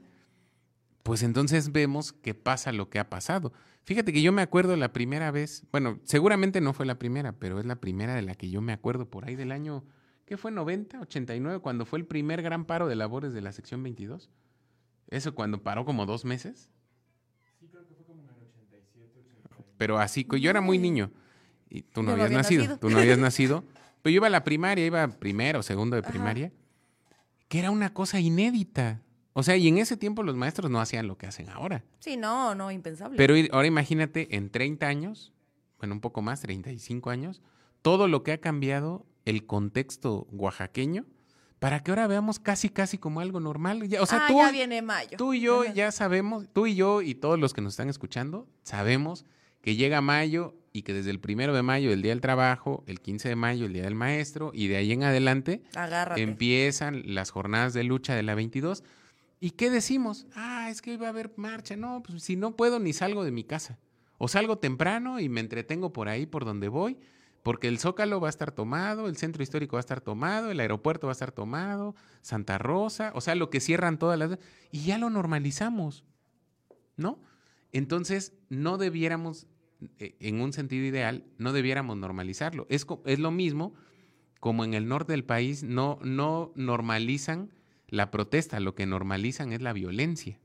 pues 1.05 1.23
entonces 1.23 1.71
vemos 1.71 2.13
que 2.15 2.35
pasa 2.35 2.73
lo 2.73 2.89
que 2.89 2.99
ha 2.99 3.11
pasado. 3.11 3.53
Fíjate 3.85 4.13
que 4.13 4.23
yo 4.23 4.33
me 4.33 4.41
acuerdo 4.41 4.75
la 4.75 4.93
primera 4.93 5.31
vez, 5.31 5.65
bueno, 5.71 6.01
seguramente 6.05 6.63
no 6.63 6.73
fue 6.73 6.87
la 6.87 6.99
primera, 6.99 7.33
pero 7.33 7.61
es 7.61 7.67
la 7.67 7.77
primera 7.77 8.15
de 8.15 8.23
la 8.23 8.35
que 8.35 8.49
yo 8.49 8.63
me 8.63 8.73
acuerdo 8.73 9.09
por 9.11 9.27
ahí 9.27 9.37
del 9.37 9.53
año, 9.53 9.85
¿qué 10.25 10.39
fue? 10.39 10.51
90, 10.51 11.03
89, 11.03 11.61
cuando 11.61 11.85
fue 11.85 11.99
el 11.99 12.07
primer 12.07 12.41
gran 12.41 12.65
paro 12.65 12.89
de 12.89 12.97
labores 12.97 13.35
de 13.35 13.43
la 13.43 13.53
sección 13.53 13.83
22. 13.83 14.31
Eso 15.09 15.35
cuando 15.35 15.63
paró 15.63 15.85
como 15.85 16.07
dos 16.07 16.25
meses. 16.25 16.71
Sí, 17.61 17.69
creo 17.71 17.87
que 17.87 17.95
fue 17.95 18.07
como 18.07 18.23
en 18.23 18.29
el 18.31 18.35
87, 18.37 18.99
89. 18.99 19.75
Pero 19.77 19.99
así, 19.99 20.27
yo 20.41 20.49
era 20.49 20.63
muy 20.63 20.79
niño 20.79 21.11
y 21.69 21.83
tú 21.83 22.03
no 22.03 22.13
habías 22.13 22.31
nacido, 22.31 22.79
tú 22.79 22.89
no 22.89 22.99
habías 22.99 23.19
nacido. 23.19 23.63
Pero 24.01 24.13
yo 24.13 24.17
iba 24.17 24.29
a 24.29 24.31
la 24.31 24.43
primaria, 24.43 24.87
iba 24.87 25.07
primero 25.09 25.59
o 25.59 25.63
segundo 25.63 25.97
de 25.97 26.03
primaria, 26.03 26.51
que 27.49 27.59
era 27.59 27.71
una 27.71 27.93
cosa 27.93 28.21
inédita. 28.21 29.03
O 29.35 29.43
sea, 29.43 29.57
y 29.57 29.69
en 29.69 29.79
ese 29.79 29.97
tiempo 29.97 30.23
los 30.23 30.37
maestros 30.37 30.71
no 30.71 30.81
hacían 30.81 31.07
lo 31.09 31.19
que 31.19 31.27
hacen 31.27 31.51
ahora. 31.51 31.85
Sí, 31.99 32.17
no, 32.17 32.55
no, 32.55 32.71
impensable. 32.71 33.17
Pero 33.17 33.35
ahora 33.53 33.67
imagínate, 33.67 34.37
en 34.37 34.49
30 34.49 34.87
años, 34.87 35.33
bueno, 35.79 35.95
un 35.95 36.01
poco 36.01 36.23
más, 36.23 36.41
35 36.41 37.11
años, 37.11 37.43
todo 37.83 38.09
lo 38.09 38.23
que 38.23 38.33
ha 38.33 38.41
cambiado 38.41 39.05
el 39.25 39.45
contexto 39.45 40.27
oaxaqueño 40.33 41.05
para 41.59 41.81
que 41.81 41.91
ahora 41.91 42.07
veamos 42.07 42.39
casi, 42.39 42.69
casi 42.69 42.99
como 42.99 43.21
algo 43.21 43.41
normal. 43.41 43.89
Ya, 43.89 44.03
o 44.03 44.07
sea, 44.07 44.25
ah, 44.25 44.29
tú, 44.29 44.37
ya 44.37 44.53
viene 44.53 44.83
mayo. 44.83 45.17
Tú 45.17 45.35
y 45.35 45.41
yo 45.41 45.65
ya 45.65 45.91
sabemos, 45.93 46.47
tú 46.53 46.67
y 46.67 46.75
yo 46.75 47.03
y 47.03 47.15
todos 47.15 47.39
los 47.39 47.55
que 47.55 47.61
nos 47.61 47.73
están 47.73 47.89
escuchando, 47.89 48.47
sabemos 48.63 49.25
que 49.63 49.75
llega 49.75 50.01
mayo 50.01 50.55
y 50.75 50.83
que 50.83 50.93
desde 50.93 51.11
el 51.11 51.21
primero 51.21 51.55
de 51.55 51.63
mayo, 51.63 51.91
el 51.91 52.03
Día 52.03 52.13
del 52.13 52.21
Trabajo, 52.21 52.85
el 52.87 53.01
15 53.01 53.31
de 53.31 53.37
mayo, 53.37 53.67
el 53.67 53.73
Día 53.73 53.85
del 53.85 53.95
Maestro, 53.95 54.51
y 54.53 54.67
de 54.69 54.77
ahí 54.77 54.93
en 54.93 55.05
adelante 55.05 55.63
empiezan 56.17 57.03
las 57.15 57.31
jornadas 57.31 57.73
de 57.73 57.85
lucha 57.85 58.15
de 58.15 58.23
la 58.23 58.35
22. 58.35 58.85
¿Y 59.45 59.51
qué 59.51 59.69
decimos? 59.69 60.27
Ah, 60.35 60.71
es 60.71 60.81
que 60.81 60.95
iba 60.95 61.05
a 61.05 61.11
haber 61.11 61.31
marcha. 61.37 61.77
No, 61.77 62.03
pues 62.03 62.23
si 62.23 62.35
no 62.35 62.57
puedo 62.57 62.79
ni 62.79 62.95
salgo 62.95 63.25
de 63.25 63.31
mi 63.31 63.45
casa. 63.45 63.79
O 64.17 64.27
salgo 64.27 64.57
temprano 64.57 65.21
y 65.21 65.29
me 65.29 65.41
entretengo 65.41 65.93
por 65.93 66.09
ahí, 66.09 66.25
por 66.25 66.47
donde 66.47 66.69
voy, 66.69 66.97
porque 67.43 67.69
el 67.69 67.79
Zócalo 67.79 68.21
va 68.21 68.29
a 68.29 68.31
estar 68.31 68.53
tomado, 68.53 69.07
el 69.07 69.19
centro 69.19 69.43
histórico 69.43 69.77
va 69.77 69.81
a 69.81 69.87
estar 69.87 70.01
tomado, 70.01 70.51
el 70.51 70.61
aeropuerto 70.61 71.09
va 71.09 71.11
a 71.11 71.13
estar 71.13 71.31
tomado, 71.31 71.95
Santa 72.23 72.57
Rosa, 72.57 73.13
o 73.15 73.21
sea, 73.21 73.35
lo 73.35 73.51
que 73.51 73.61
cierran 73.61 73.99
todas 73.99 74.19
las... 74.19 74.39
Y 74.73 74.85
ya 74.85 74.97
lo 74.97 75.11
normalizamos, 75.11 76.07
¿no? 76.97 77.21
Entonces, 77.71 78.33
no 78.49 78.79
debiéramos, 78.79 79.47
eh, 79.99 80.17
en 80.21 80.41
un 80.41 80.55
sentido 80.55 80.87
ideal, 80.87 81.27
no 81.37 81.53
debiéramos 81.53 81.99
normalizarlo. 81.99 82.67
Es, 82.71 82.87
es 83.05 83.19
lo 83.19 83.31
mismo 83.31 83.75
como 84.41 84.65
en 84.65 84.73
el 84.73 84.89
norte 84.89 85.13
del 85.13 85.25
país 85.25 85.65
no, 85.65 85.99
no 86.03 86.51
normalizan 86.55 87.51
la 87.89 88.11
protesta, 88.11 88.61
lo 88.61 88.75
que 88.75 88.87
normalizan 88.87 89.53
es 89.53 89.63
la 89.63 89.73
violencia. 89.73 90.39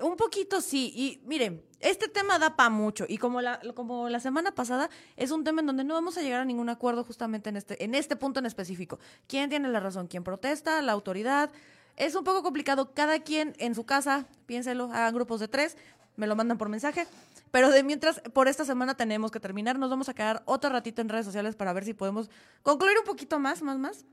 Un 0.00 0.16
poquito 0.16 0.60
sí, 0.60 0.92
y 0.94 1.20
miren, 1.26 1.64
este 1.80 2.08
tema 2.08 2.38
da 2.38 2.56
para 2.56 2.70
mucho 2.70 3.04
y 3.08 3.18
como 3.18 3.40
la, 3.40 3.60
como 3.74 4.08
la 4.08 4.20
semana 4.20 4.52
pasada 4.52 4.90
es 5.16 5.30
un 5.30 5.42
tema 5.42 5.60
en 5.60 5.66
donde 5.66 5.84
no 5.84 5.94
vamos 5.94 6.16
a 6.16 6.22
llegar 6.22 6.40
a 6.40 6.44
ningún 6.44 6.68
acuerdo 6.68 7.02
justamente 7.04 7.50
en 7.50 7.56
este, 7.56 7.82
en 7.82 7.94
este 7.94 8.14
punto 8.14 8.38
en 8.38 8.46
específico. 8.46 9.00
¿Quién 9.26 9.50
tiene 9.50 9.68
la 9.68 9.80
razón? 9.80 10.06
¿Quién 10.06 10.22
protesta? 10.22 10.80
¿La 10.82 10.92
autoridad? 10.92 11.50
Es 11.96 12.14
un 12.14 12.22
poco 12.22 12.44
complicado. 12.44 12.94
Cada 12.94 13.20
quien 13.20 13.54
en 13.58 13.74
su 13.74 13.84
casa, 13.84 14.26
piénselo, 14.46 14.84
hagan 14.92 15.14
grupos 15.14 15.40
de 15.40 15.48
tres, 15.48 15.76
me 16.16 16.28
lo 16.28 16.36
mandan 16.36 16.58
por 16.58 16.68
mensaje. 16.68 17.06
Pero 17.50 17.70
de 17.70 17.82
mientras, 17.82 18.20
por 18.32 18.46
esta 18.46 18.64
semana 18.64 18.96
tenemos 18.96 19.30
que 19.30 19.40
terminar. 19.40 19.78
Nos 19.78 19.90
vamos 19.90 20.08
a 20.08 20.14
quedar 20.14 20.42
otro 20.44 20.70
ratito 20.70 21.02
en 21.02 21.08
redes 21.08 21.26
sociales 21.26 21.56
para 21.56 21.72
ver 21.72 21.84
si 21.84 21.94
podemos 21.94 22.30
concluir 22.62 22.98
un 22.98 23.04
poquito 23.04 23.38
más, 23.38 23.62
más, 23.62 23.78
más. 23.78 24.04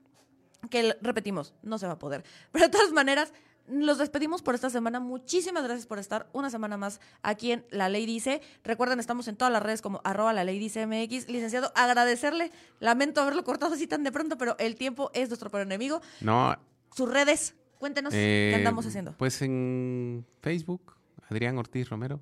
Que 0.70 0.96
repetimos, 1.02 1.54
no 1.64 1.78
se 1.78 1.88
va 1.88 1.94
a 1.94 2.00
poder. 2.00 2.24
Pero 2.52 2.66
de 2.66 2.72
todas 2.72 2.92
maneras, 2.92 3.34
los 3.68 3.98
despedimos 3.98 4.42
por 4.42 4.56
esta 4.56 4.70
semana. 4.70 5.00
Muchísimas 5.00 5.64
gracias 5.64 5.88
por 5.88 5.98
estar 5.98 6.30
una 6.34 6.50
semana 6.50 6.78
más 6.78 7.02
aquí 7.24 7.52
en 7.52 7.66
La 7.72 7.90
Ley 7.90 8.06
Dice. 8.06 8.42
Recuerden, 8.64 9.00
estamos 9.00 9.28
en 9.28 9.36
todas 9.36 9.52
las 9.52 9.64
redes 9.64 9.82
como 9.82 10.02
arroba 10.04 10.34
la 10.34 10.44
ley 10.44 10.60
dice 10.60 10.86
MX. 10.86 11.30
Licenciado, 11.30 11.72
agradecerle. 11.76 12.52
Lamento 12.80 13.22
haberlo 13.22 13.44
cortado 13.44 13.74
así 13.74 13.88
tan 13.88 14.04
de 14.04 14.12
pronto, 14.12 14.38
pero 14.38 14.56
el 14.60 14.76
tiempo 14.76 15.10
es 15.14 15.30
nuestro 15.30 15.50
peor 15.50 15.64
enemigo. 15.64 16.02
No. 16.22 16.56
Sus 16.96 17.10
redes, 17.10 17.56
cuéntenos 17.80 18.14
qué 18.14 18.52
eh, 18.52 18.56
andamos 18.56 18.86
haciendo. 18.86 19.16
Pues 19.18 19.42
en 19.42 20.26
Facebook, 20.42 20.96
Adrián 21.30 21.58
Ortiz 21.58 21.90
Romero. 21.90 22.22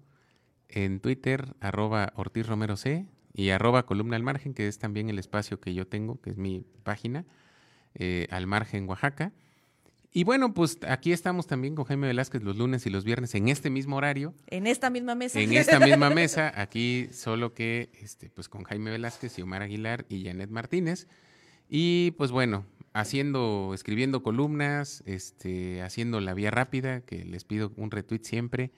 En 0.70 1.02
Twitter, 1.02 1.56
arroba 1.60 2.14
Ortiz 2.16 2.48
Romero 2.48 2.78
C. 2.78 3.06
Y 3.36 3.50
arroba 3.50 3.86
Columna 3.86 4.16
al 4.16 4.24
Margen, 4.24 4.54
que 4.54 4.68
es 4.68 4.78
también 4.78 5.10
el 5.10 5.18
espacio 5.18 5.60
que 5.60 5.74
yo 5.74 5.88
tengo, 5.88 6.22
que 6.22 6.30
es 6.30 6.38
mi 6.38 6.66
página, 6.84 7.26
eh, 7.96 8.28
al 8.32 8.48
Margen 8.48 8.88
Oaxaca. 8.88 9.32
Y 10.16 10.26
bueno, 10.26 10.54
pues 10.54 10.78
aquí 10.88 11.12
estamos 11.12 11.48
también 11.48 11.74
con 11.74 11.86
Jaime 11.86 12.06
Velázquez 12.06 12.44
los 12.44 12.56
lunes 12.56 12.86
y 12.86 12.91
los 12.91 13.04
viernes 13.04 13.34
en 13.34 13.50
este 13.50 13.72
mismo 13.72 13.96
horario. 13.96 14.36
En 14.46 14.68
esta 14.68 14.91
misma 14.91 15.16
mesa. 15.16 15.39
En 15.39 15.54
esta 15.54 15.80
misma 15.80 16.10
mesa, 16.12 16.54
aquí 16.56 17.10
solo 17.12 17.56
que 17.56 17.89
este, 18.00 18.30
pues 18.30 18.48
con 18.48 18.64
Jaime 18.64 18.91
Velázquez 18.91 19.39
y 19.39 19.41
Omar 19.41 19.64
Aguilar 19.64 20.06
y 20.10 20.24
Janet 20.24 20.52
Martínez. 20.52 21.08
Y 21.68 22.12
pues 22.12 22.30
bueno, 22.30 22.64
haciendo, 22.94 23.72
escribiendo 23.74 24.22
columnas, 24.22 25.02
este, 25.08 25.82
haciendo 25.82 26.22
la 26.22 26.36
vía 26.36 26.52
rápida, 26.52 27.02
que 27.02 27.26
les 27.26 27.44
pido 27.44 27.74
un 27.76 27.89
retweet 27.89 28.22
siempre. 28.24 28.72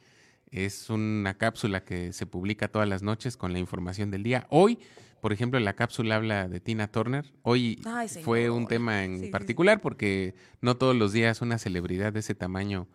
Es 0.51 0.89
una 0.89 1.37
cápsula 1.37 1.83
que 1.83 2.13
se 2.13 2.25
publica 2.25 2.69
todas 2.69 2.87
las 2.87 3.03
noches 3.03 3.35
con 3.35 3.51
la 3.51 3.59
información 3.59 4.09
del 4.09 4.23
día. 4.23 4.47
Hoy 4.49 4.79
por 5.25 5.33
ejemplo, 5.33 5.59
la 5.59 5.73
cápsula 5.73 6.17
habla 6.17 6.47
de 6.47 6.59
Tina 6.59 6.87
Turner. 6.87 7.25
Hoy 7.41 7.81
fue 8.23 8.51
un 8.51 8.67
tema 8.67 9.03
en 9.05 9.31
particular 9.31 9.81
porque 9.81 10.35
no 10.61 10.77
todos 10.77 10.95
los 10.95 11.13
días 11.13 11.41
una 11.41 11.57
celebridad 11.57 12.13
de 12.13 12.19
ese 12.19 12.35
tamaño 12.35 12.87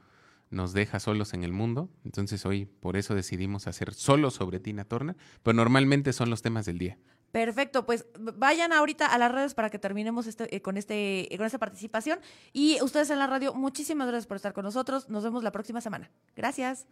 nos 0.49 0.73
deja 0.73 1.01
solos 1.01 1.35
en 1.35 1.43
el 1.43 1.53
mundo. 1.53 1.91
Entonces 2.05 2.47
hoy 2.47 2.67
por 2.67 2.97
eso 2.97 3.17
decidimos 3.17 3.67
hacer 3.67 3.95
solo 3.95 4.31
sobre 4.31 4.61
Tina 4.61 4.85
Turner, 4.85 5.17
pero 5.43 5.55
normalmente 5.55 6.13
son 6.13 6.31
los 6.31 6.41
temas 6.41 6.67
del 6.67 6.79
día. 6.79 6.99
Perfecto, 7.33 7.85
pues 7.85 8.07
vayan 8.17 8.73
ahorita 8.73 9.07
a 9.07 9.19
las 9.19 9.33
redes 9.33 9.55
para 9.55 9.69
que 9.69 9.81
terminemos 9.81 10.29
este, 10.29 10.55
eh, 10.55 10.63
con, 10.63 10.77
este, 10.77 11.29
con 11.37 11.47
esta 11.47 11.59
participación. 11.59 12.21
Y 12.53 12.81
ustedes 12.81 13.11
en 13.11 13.19
la 13.19 13.27
radio, 13.27 13.55
muchísimas 13.55 14.07
gracias 14.07 14.29
por 14.29 14.37
estar 14.37 14.53
con 14.53 14.65
nosotros. 14.65 15.09
Nos 15.09 15.25
vemos 15.25 15.43
la 15.43 15.51
próxima 15.51 15.81
semana. 15.81 16.13
Gracias. 16.37 16.87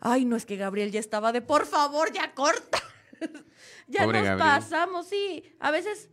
Ay, 0.00 0.24
no 0.24 0.36
es 0.36 0.46
que 0.46 0.56
Gabriel 0.56 0.90
ya 0.92 1.00
estaba 1.00 1.32
de, 1.32 1.42
por 1.42 1.66
favor, 1.66 2.12
ya 2.12 2.34
corta. 2.34 2.82
ya 3.88 4.06
nos 4.06 4.38
pasamos, 4.38 5.06
sí. 5.06 5.44
A 5.58 5.70
veces... 5.70 6.08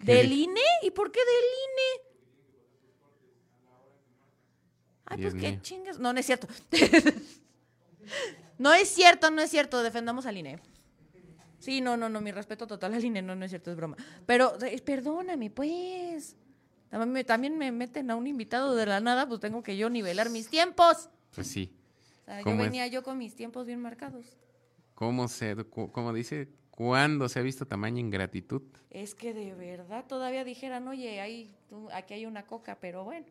¿Del 0.00 0.30
INE? 0.30 0.60
¿Y 0.82 0.90
por 0.92 1.10
qué 1.10 1.18
del 1.18 1.44
INE? 1.64 2.06
Ay, 5.06 5.22
pues 5.22 5.34
qué 5.34 5.60
chingas. 5.62 5.98
No, 5.98 6.12
no 6.12 6.20
es 6.20 6.26
cierto. 6.26 6.46
no 8.58 8.72
es 8.74 8.88
cierto, 8.88 9.30
no 9.30 9.42
es 9.42 9.50
cierto. 9.50 9.82
Defendamos 9.82 10.26
al 10.26 10.36
INE. 10.36 10.60
Sí, 11.58 11.80
no, 11.80 11.96
no, 11.96 12.08
no, 12.08 12.20
mi 12.20 12.30
respeto 12.30 12.66
total 12.66 12.94
al 12.94 13.04
INE, 13.04 13.22
no, 13.22 13.34
no 13.34 13.44
es 13.44 13.50
cierto, 13.50 13.70
es 13.70 13.76
broma. 13.76 13.96
Pero, 14.26 14.56
eh, 14.62 14.80
perdóname, 14.82 15.50
pues. 15.50 16.36
También 17.26 17.58
me, 17.58 17.72
meten 17.72 18.10
a 18.10 18.16
un 18.16 18.26
invitado 18.26 18.74
de 18.74 18.86
la 18.86 19.00
nada, 19.00 19.26
pues 19.28 19.40
tengo 19.40 19.62
que 19.62 19.76
yo 19.76 19.90
nivelar 19.90 20.30
mis 20.30 20.48
tiempos. 20.48 21.10
Pues 21.34 21.46
sí. 21.46 21.72
yo 22.44 22.56
venía 22.56 22.86
yo 22.86 23.02
con 23.02 23.18
mis 23.18 23.34
tiempos 23.34 23.66
bien 23.66 23.80
marcados. 23.80 24.26
¿Cómo 24.94 25.28
se, 25.28 25.56
cómo 25.92 26.12
dice, 26.12 26.48
cuándo 26.70 27.28
se 27.28 27.38
ha 27.38 27.42
visto 27.42 27.66
tamaña 27.66 28.00
ingratitud? 28.00 28.62
Es 28.90 29.14
que 29.14 29.34
de 29.34 29.54
verdad 29.54 30.06
todavía 30.06 30.44
dijeran, 30.44 30.88
oye, 30.88 31.20
hay, 31.20 31.54
aquí 31.92 32.14
hay 32.14 32.26
una 32.26 32.46
coca, 32.46 32.78
pero 32.80 33.04
bueno, 33.04 33.26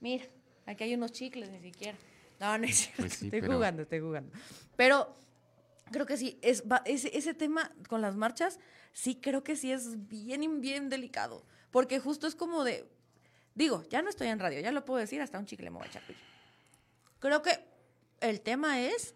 mira, 0.00 0.24
aquí 0.66 0.84
hay 0.84 0.94
unos 0.94 1.12
chicles 1.12 1.50
ni 1.50 1.60
siquiera. 1.60 1.98
No, 2.40 2.56
no 2.58 2.64
es 2.64 2.76
cierto, 2.76 3.02
pues 3.02 3.22
estoy 3.22 3.40
jugando, 3.40 3.82
estoy 3.82 4.00
jugando. 4.00 4.32
Pero 4.76 5.14
creo 5.90 6.06
que 6.06 6.16
sí, 6.16 6.38
es, 6.42 6.64
ese, 6.84 7.16
ese 7.16 7.34
tema 7.34 7.72
con 7.88 8.00
las 8.00 8.16
marchas, 8.16 8.58
sí 8.92 9.16
creo 9.16 9.44
que 9.44 9.56
sí 9.56 9.70
es 9.70 10.08
bien, 10.08 10.60
bien 10.60 10.88
delicado. 10.88 11.44
Porque 11.70 12.00
justo 12.00 12.26
es 12.26 12.34
como 12.34 12.64
de, 12.64 12.86
digo, 13.54 13.84
ya 13.90 14.02
no 14.02 14.10
estoy 14.10 14.28
en 14.28 14.38
radio, 14.38 14.60
ya 14.60 14.72
lo 14.72 14.84
puedo 14.84 15.00
decir, 15.00 15.20
hasta 15.20 15.38
un 15.38 15.46
chicle 15.46 15.70
me 15.70 15.78
voy 15.78 15.86
a 15.86 15.90
echar. 15.90 16.02
Creo 17.18 17.42
que 17.42 17.58
el 18.20 18.40
tema 18.40 18.80
es 18.80 19.14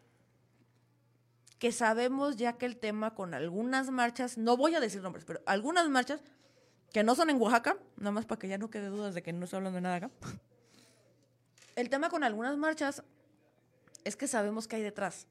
que 1.59 1.73
sabemos 1.73 2.37
ya 2.37 2.55
que 2.55 2.67
el 2.67 2.77
tema 2.77 3.15
con 3.15 3.35
algunas 3.35 3.91
marchas, 3.91 4.37
no 4.39 4.57
voy 4.57 4.75
a 4.75 4.81
decir 4.81 5.03
nombres, 5.03 5.25
pero 5.25 5.41
algunas 5.47 5.89
marchas 5.89 6.21
que 6.93 7.03
no 7.03 7.15
son 7.15 7.31
en 7.31 7.41
Oaxaca, 7.41 7.77
nada 7.97 8.13
más 8.13 8.27
para 8.27 8.39
que 8.39 8.49
ya 8.49 8.59
no 8.59 8.71
quede 8.71 8.89
dudas 8.89 9.15
de 9.15 9.23
que 9.23 9.33
no 9.33 9.45
estoy 9.45 9.59
hablando 9.59 9.77
de 9.77 9.83
nada 9.83 9.97
acá. 9.97 10.11
El 11.75 11.91
tema 11.91 12.09
con 12.09 12.25
algunas 12.25 12.57
marchas 12.57 13.03
es 14.05 14.17
que 14.17 14.29
sabemos 14.29 14.69
que 14.69 14.77
hay 14.77 14.83
detrás. 14.83 15.27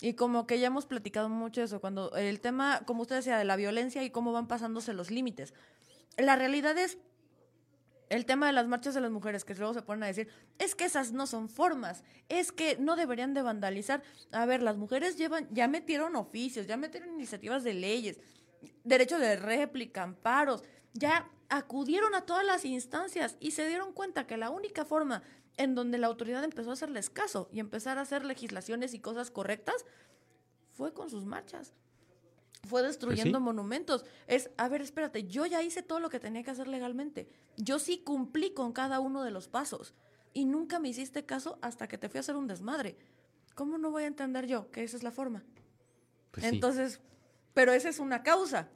Y 0.00 0.14
como 0.14 0.46
que 0.46 0.58
ya 0.58 0.66
hemos 0.66 0.86
platicado 0.86 1.28
mucho 1.28 1.62
eso, 1.62 1.80
cuando 1.80 2.14
el 2.16 2.40
tema, 2.40 2.82
como 2.86 3.02
usted 3.02 3.16
decía, 3.16 3.38
de 3.38 3.44
la 3.44 3.56
violencia 3.56 4.02
y 4.02 4.10
cómo 4.10 4.32
van 4.32 4.48
pasándose 4.48 4.92
los 4.92 5.10
límites 5.10 5.54
la 6.16 6.36
realidad 6.36 6.76
es 6.78 6.98
el 8.12 8.26
tema 8.26 8.46
de 8.46 8.52
las 8.52 8.68
marchas 8.68 8.92
de 8.92 9.00
las 9.00 9.10
mujeres, 9.10 9.42
que 9.42 9.54
luego 9.54 9.72
se 9.72 9.80
ponen 9.80 10.02
a 10.02 10.06
decir, 10.06 10.28
es 10.58 10.74
que 10.74 10.84
esas 10.84 11.12
no 11.12 11.26
son 11.26 11.48
formas, 11.48 12.04
es 12.28 12.52
que 12.52 12.76
no 12.76 12.94
deberían 12.94 13.32
de 13.32 13.40
vandalizar. 13.40 14.02
A 14.32 14.44
ver, 14.44 14.62
las 14.62 14.76
mujeres 14.76 15.16
llevan, 15.16 15.48
ya 15.50 15.66
metieron 15.66 16.14
oficios, 16.14 16.66
ya 16.66 16.76
metieron 16.76 17.14
iniciativas 17.14 17.64
de 17.64 17.72
leyes, 17.72 18.20
derecho 18.84 19.18
de 19.18 19.36
réplica, 19.36 20.02
amparos, 20.02 20.62
ya 20.92 21.26
acudieron 21.48 22.14
a 22.14 22.26
todas 22.26 22.44
las 22.44 22.66
instancias 22.66 23.38
y 23.40 23.52
se 23.52 23.66
dieron 23.66 23.94
cuenta 23.94 24.26
que 24.26 24.36
la 24.36 24.50
única 24.50 24.84
forma 24.84 25.22
en 25.56 25.74
donde 25.74 25.96
la 25.96 26.08
autoridad 26.08 26.44
empezó 26.44 26.68
a 26.68 26.74
hacerles 26.74 27.08
caso 27.08 27.48
y 27.50 27.60
empezar 27.60 27.96
a 27.96 28.02
hacer 28.02 28.26
legislaciones 28.26 28.92
y 28.92 28.98
cosas 28.98 29.30
correctas 29.30 29.86
fue 30.70 30.92
con 30.92 31.08
sus 31.08 31.24
marchas 31.24 31.72
fue 32.68 32.82
destruyendo 32.82 33.38
pues 33.38 33.44
monumentos. 33.44 34.04
Es, 34.26 34.50
a 34.56 34.68
ver, 34.68 34.82
espérate, 34.82 35.24
yo 35.24 35.46
ya 35.46 35.62
hice 35.62 35.82
todo 35.82 36.00
lo 36.00 36.10
que 36.10 36.20
tenía 36.20 36.42
que 36.42 36.50
hacer 36.50 36.68
legalmente. 36.68 37.28
Yo 37.56 37.78
sí 37.78 37.98
cumplí 37.98 38.52
con 38.52 38.72
cada 38.72 39.00
uno 39.00 39.22
de 39.22 39.30
los 39.30 39.48
pasos. 39.48 39.94
Y 40.34 40.44
nunca 40.46 40.78
me 40.78 40.88
hiciste 40.88 41.24
caso 41.26 41.58
hasta 41.60 41.88
que 41.88 41.98
te 41.98 42.08
fui 42.08 42.18
a 42.18 42.20
hacer 42.20 42.36
un 42.36 42.46
desmadre. 42.46 42.96
¿Cómo 43.54 43.78
no 43.78 43.90
voy 43.90 44.04
a 44.04 44.06
entender 44.06 44.46
yo 44.46 44.70
que 44.70 44.82
esa 44.82 44.96
es 44.96 45.02
la 45.02 45.10
forma? 45.10 45.44
Pues 46.30 46.46
Entonces, 46.46 47.00
pero 47.52 47.72
esa 47.72 47.88
es 47.90 47.98
una 47.98 48.22
causa. 48.22 48.70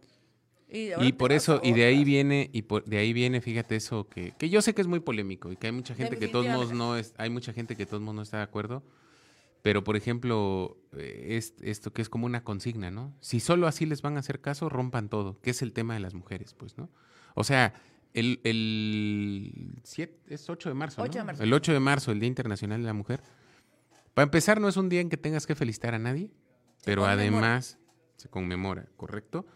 Y, 0.69 1.13
por 1.13 1.33
eso, 1.33 1.61
y 1.63 1.73
de 1.73 1.85
ahí 1.85 2.03
viene, 2.03 2.51
y 2.53 2.63
por, 2.63 2.85
de 2.85 2.99
ahí 2.99 3.13
viene, 3.13 3.41
fíjate 3.41 3.77
eso, 3.77 4.09
que, 4.09 4.35
yo 4.51 4.61
sé 4.61 4.75
que 4.75 4.81
es 4.81 4.89
muy 4.89 4.99
polémico 4.99 5.53
y 5.53 5.57
que 5.57 5.69
hay 5.69 5.73
mucha 5.73 5.95
gente 5.95 6.19
que 6.19 6.27
todos 6.27 6.47
modos 6.47 6.73
no 6.73 6.97
es, 6.97 7.15
hay 7.19 7.31
mucha 7.31 7.53
gente 7.53 7.77
que 7.77 7.87
todos 7.87 8.03
modos 8.03 8.17
no 8.17 8.23
está 8.23 8.39
de 8.39 8.43
acuerdo 8.43 8.83
Pero, 9.67 9.83
por 9.83 9.97
ejemplo, 9.97 10.79
eh, 10.97 11.43
esto 11.61 11.93
que 11.93 12.01
es 12.01 12.09
como 12.09 12.25
una 12.25 12.45
consigna, 12.45 12.93
¿no? 12.93 13.13
Si 13.21 13.41
solo 13.41 13.67
así 13.67 13.85
les 13.85 14.01
van 14.01 14.17
a 14.17 14.21
hacer 14.21 14.41
caso, 14.41 14.69
rompan 14.69 15.09
todo, 15.09 15.41
que 15.41 15.51
es 15.51 15.61
el 15.61 15.73
tema 15.73 15.95
de 15.95 15.99
las 15.99 16.15
mujeres, 16.15 16.55
pues, 16.55 16.79
¿no? 16.79 16.89
O 17.35 17.43
sea, 17.43 17.75
el, 18.15 18.39
el 18.45 19.83
es 20.29 20.49
8 20.49 20.69
de 20.69 20.75
marzo, 20.77 21.05
¿no? 21.05 21.33
El 21.41 21.53
8 21.53 21.73
de 21.73 21.81
marzo, 21.81 22.13
el 22.13 22.21
Día 22.21 22.29
Internacional 22.29 22.81
de 22.81 22.87
la 22.87 22.93
Mujer. 22.93 23.25
Para 24.15 24.23
empezar, 24.23 24.61
no 24.61 24.69
es 24.69 24.77
un 24.77 24.89
día 24.89 25.01
en 25.01 25.11
que 25.11 25.17
tengas 25.17 25.49
que 25.49 25.57
felicitar 25.57 25.95
a 25.95 25.99
nadie, 25.99 26.31
pero 26.85 27.05
además 27.05 27.77
se 28.19 28.29
conmemora, 28.29 28.87
¿correcto? 28.97 29.49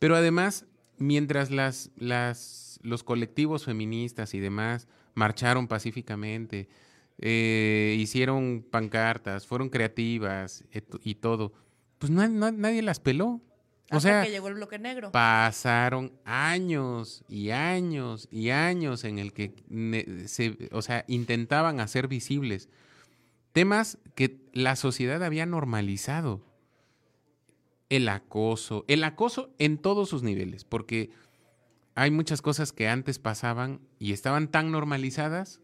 Pero 0.00 0.16
además, 0.16 0.66
mientras 0.96 1.52
las, 1.52 1.92
las, 1.94 2.80
los 2.82 3.04
colectivos 3.04 3.66
feministas 3.66 4.34
y 4.34 4.40
demás 4.40 4.88
marcharon 5.14 5.68
pacíficamente, 5.68 6.68
eh, 7.18 7.96
hicieron 7.98 8.64
pancartas, 8.70 9.46
fueron 9.46 9.68
creativas 9.68 10.64
y 11.02 11.14
todo, 11.16 11.52
pues 11.98 12.10
nadie 12.12 12.82
las 12.82 13.00
peló. 13.00 13.40
O 13.90 14.00
sea, 14.00 14.22
que 14.22 14.30
llegó 14.30 14.48
el 14.48 14.54
bloque 14.54 14.78
negro. 14.78 15.12
Pasaron 15.12 16.12
años 16.24 17.24
y 17.26 17.50
años 17.50 18.28
y 18.30 18.50
años 18.50 19.04
en 19.04 19.18
el 19.18 19.32
que 19.32 19.54
se, 20.26 20.68
o 20.72 20.82
sea, 20.82 21.04
intentaban 21.08 21.80
hacer 21.80 22.06
visibles 22.06 22.68
temas 23.52 23.98
que 24.14 24.40
la 24.52 24.76
sociedad 24.76 25.22
había 25.24 25.46
normalizado. 25.46 26.44
El 27.88 28.08
acoso, 28.08 28.84
el 28.86 29.02
acoso 29.02 29.54
en 29.58 29.78
todos 29.78 30.10
sus 30.10 30.22
niveles, 30.22 30.64
porque 30.64 31.10
hay 31.94 32.10
muchas 32.10 32.42
cosas 32.42 32.72
que 32.72 32.86
antes 32.86 33.18
pasaban 33.18 33.80
y 33.98 34.12
estaban 34.12 34.48
tan 34.48 34.70
normalizadas 34.70 35.60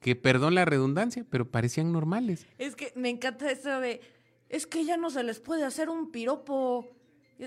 que, 0.00 0.16
perdón 0.16 0.54
la 0.54 0.64
redundancia, 0.64 1.24
pero 1.28 1.50
parecían 1.50 1.92
normales. 1.92 2.46
Es 2.58 2.74
que 2.74 2.92
me 2.96 3.10
encanta 3.10 3.50
eso 3.50 3.80
de, 3.80 4.00
es 4.48 4.66
que 4.66 4.84
ya 4.84 4.96
no 4.96 5.10
se 5.10 5.22
les 5.22 5.40
puede 5.40 5.64
hacer 5.64 5.88
un 5.88 6.10
piropo 6.10 6.86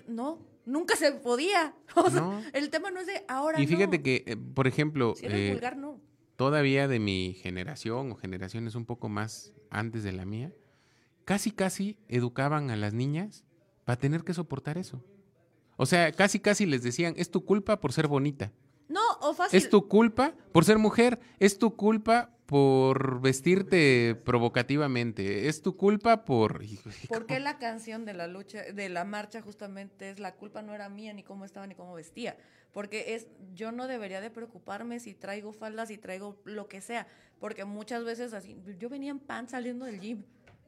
no, 0.08 0.40
nunca 0.66 0.96
se 0.96 1.12
podía. 1.12 1.76
el 2.54 2.70
tema 2.70 2.92
no 2.92 3.00
es 3.00 3.08
de 3.08 3.24
ahora. 3.28 3.62
Y 3.62 3.68
fíjate 3.68 4.02
que, 4.02 4.24
eh, 4.26 4.36
por 4.36 4.68
ejemplo, 4.68 5.14
eh, 5.22 5.60
todavía 6.36 6.88
de 6.88 7.00
mi 7.00 7.34
generación 7.34 8.12
o 8.12 8.16
generaciones 8.16 8.76
un 8.76 8.86
poco 8.86 9.10
más 9.10 9.54
antes 9.70 10.04
de 10.04 10.12
la 10.12 10.26
mía, 10.26 10.52
casi, 11.26 11.52
casi 11.52 11.98
educaban 12.08 12.70
a 12.72 12.76
las 12.76 12.94
niñas 12.94 13.44
para 13.86 14.00
tener 14.00 14.24
que 14.24 14.34
soportar 14.34 14.78
eso. 14.78 15.04
O 15.76 15.86
sea, 15.86 16.12
casi, 16.12 16.40
casi 16.40 16.66
les 16.66 16.84
decían, 16.84 17.14
es 17.18 17.32
tu 17.32 17.46
culpa 17.46 17.80
por 17.80 17.94
ser 17.94 18.08
bonita. 18.08 18.52
No, 18.94 19.02
o 19.22 19.34
fácil. 19.34 19.58
Es 19.58 19.70
tu 19.70 19.88
culpa 19.88 20.36
por 20.52 20.66
ser 20.66 20.78
mujer, 20.78 21.20
es 21.40 21.58
tu 21.58 21.76
culpa 21.76 22.30
por 22.46 23.22
vestirte 23.22 24.14
provocativamente. 24.24 25.48
Es 25.48 25.64
tu 25.64 25.76
culpa 25.76 26.26
por. 26.26 26.62
¿Por 27.08 27.26
qué 27.26 27.40
la 27.40 27.58
canción 27.58 28.06
de 28.06 28.14
la 28.14 28.28
lucha, 28.28 28.62
de 28.62 28.90
la 28.90 29.04
marcha, 29.04 29.42
justamente 29.42 30.12
es 30.12 30.20
la 30.20 30.36
culpa 30.36 30.62
no 30.62 30.76
era 30.76 30.90
mía, 30.90 31.12
ni 31.14 31.24
cómo 31.24 31.44
estaba, 31.44 31.66
ni 31.66 31.74
cómo 31.74 31.96
vestía? 31.96 32.38
Porque 32.72 33.16
es, 33.16 33.28
yo 33.56 33.72
no 33.72 33.88
debería 33.88 34.22
de 34.22 34.30
preocuparme 34.30 35.00
si 35.00 35.16
traigo 35.16 35.54
faldas, 35.54 35.88
si 35.88 35.98
traigo 35.98 36.40
lo 36.46 36.68
que 36.68 36.80
sea. 36.80 37.08
Porque 37.40 37.66
muchas 37.66 38.04
veces 38.04 38.34
así, 38.34 38.62
yo 38.78 38.90
venía 38.90 39.10
en 39.10 39.20
pan 39.20 39.50
saliendo 39.50 39.86
del 39.86 40.00
gym. 40.00 40.24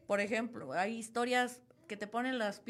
Por 0.08 0.20
ejemplo, 0.20 0.74
hay 0.74 0.98
historias 0.98 1.62
que 1.88 1.96
te 1.96 2.08
ponen 2.08 2.40
las 2.40 2.64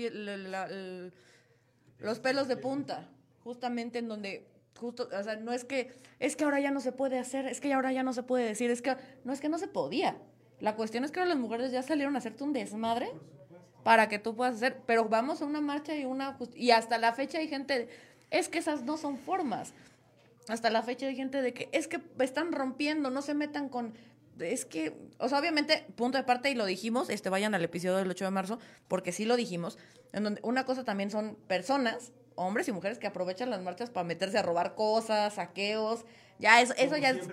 los 2.00 2.20
pelos 2.20 2.50
de 2.50 2.58
punta, 2.58 3.10
justamente 3.46 4.00
en 4.00 4.10
donde 4.10 4.55
justo, 4.80 5.08
o 5.12 5.24
sea, 5.24 5.36
no 5.38 5.54
es 5.54 5.64
que, 5.64 5.92
es 6.20 6.36
que 6.36 6.44
ahora 6.44 6.60
ya 6.60 6.72
no 6.72 6.80
se 6.80 6.92
puede 6.92 7.20
hacer, 7.20 7.48
es 7.48 7.62
que 7.62 7.74
ahora 7.74 7.92
ya 7.92 8.04
no 8.04 8.14
se 8.14 8.24
puede 8.24 8.46
decir, 8.46 8.72
es 8.72 8.82
que, 8.82 8.96
no 9.24 9.34
es 9.34 9.40
que 9.40 9.50
no 9.50 9.58
se 9.58 9.68
podía. 9.68 10.18
La 10.60 10.76
cuestión 10.76 11.04
es 11.04 11.12
que 11.12 11.20
ahora 11.20 11.30
las 11.30 11.40
mujeres 11.40 11.72
ya 11.72 11.84
salieron 11.84 12.16
a 12.16 12.20
hacerte 12.20 12.44
un 12.44 12.54
desmadre 12.54 13.12
para 13.84 14.10
que 14.10 14.20
tú 14.20 14.36
puedas 14.36 14.56
hacer, 14.56 14.82
pero 14.86 15.06
vamos 15.06 15.42
a 15.42 15.46
una 15.46 15.62
marcha 15.62 15.96
y 15.96 16.06
una, 16.06 16.38
y 16.56 16.72
hasta 16.72 16.98
la 16.98 17.14
fecha 17.14 17.38
hay 17.38 17.48
gente, 17.48 17.90
es 18.32 18.50
que 18.50 18.60
esas 18.60 18.84
no 18.84 18.98
son 18.98 19.18
formas. 19.18 19.74
Hasta 20.48 20.70
la 20.70 20.84
fecha 20.84 21.08
hay 21.08 21.16
gente 21.16 21.42
de 21.42 21.54
que 21.54 21.70
es 21.72 21.88
que 21.88 22.02
están 22.20 22.52
rompiendo, 22.52 23.10
no 23.10 23.22
se 23.22 23.34
metan 23.34 23.70
con, 23.70 23.94
es 24.40 24.66
que, 24.66 24.96
o 25.20 25.30
sea, 25.30 25.40
obviamente, 25.40 25.86
punto 25.96 26.18
de 26.18 26.24
parte, 26.24 26.50
y 26.50 26.56
lo 26.56 26.66
dijimos, 26.66 27.10
este, 27.10 27.30
vayan 27.30 27.56
al 27.56 27.64
episodio 27.64 27.98
del 27.98 28.10
8 28.10 28.26
de 28.26 28.32
marzo, 28.32 28.60
porque 28.88 29.12
sí 29.12 29.26
lo 29.26 29.36
dijimos, 29.36 29.78
en 30.14 30.24
donde 30.24 30.42
una 30.44 30.66
cosa 30.66 30.84
también 30.84 31.10
son 31.10 31.36
personas 31.48 32.12
hombres 32.36 32.68
y 32.68 32.72
mujeres 32.72 32.98
que 33.00 33.08
aprovechan 33.08 33.50
las 33.50 33.62
marchas 33.62 33.90
para 33.90 34.04
meterse 34.04 34.38
a 34.38 34.42
robar 34.42 34.76
cosas, 34.76 35.36
saqueos. 35.36 36.06
Ya 36.40 36.62
eso, 36.62 36.74
eso 36.78 36.98
ya 36.98 37.12
es. 37.12 37.28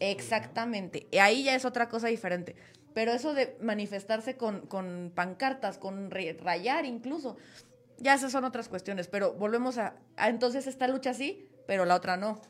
Exactamente. 0.00 1.06
Y 1.10 1.18
ahí 1.18 1.44
ya 1.44 1.54
es 1.54 1.64
otra 1.64 1.88
cosa 1.88 2.08
diferente. 2.08 2.56
Pero 2.94 3.12
eso 3.12 3.34
de 3.34 3.56
manifestarse 3.60 4.36
con, 4.36 4.62
con 4.66 5.12
pancartas, 5.14 5.78
con 5.78 6.10
rayar 6.10 6.86
incluso, 6.86 7.36
ya 7.98 8.14
esas 8.14 8.32
son 8.32 8.44
otras 8.44 8.68
cuestiones. 8.68 9.06
Pero 9.08 9.34
volvemos 9.34 9.78
a, 9.78 9.96
a 10.16 10.28
entonces 10.28 10.66
esta 10.66 10.88
lucha 10.88 11.14
sí, 11.14 11.48
pero 11.66 11.84
la 11.84 11.94
otra 11.94 12.16
no. 12.16 12.40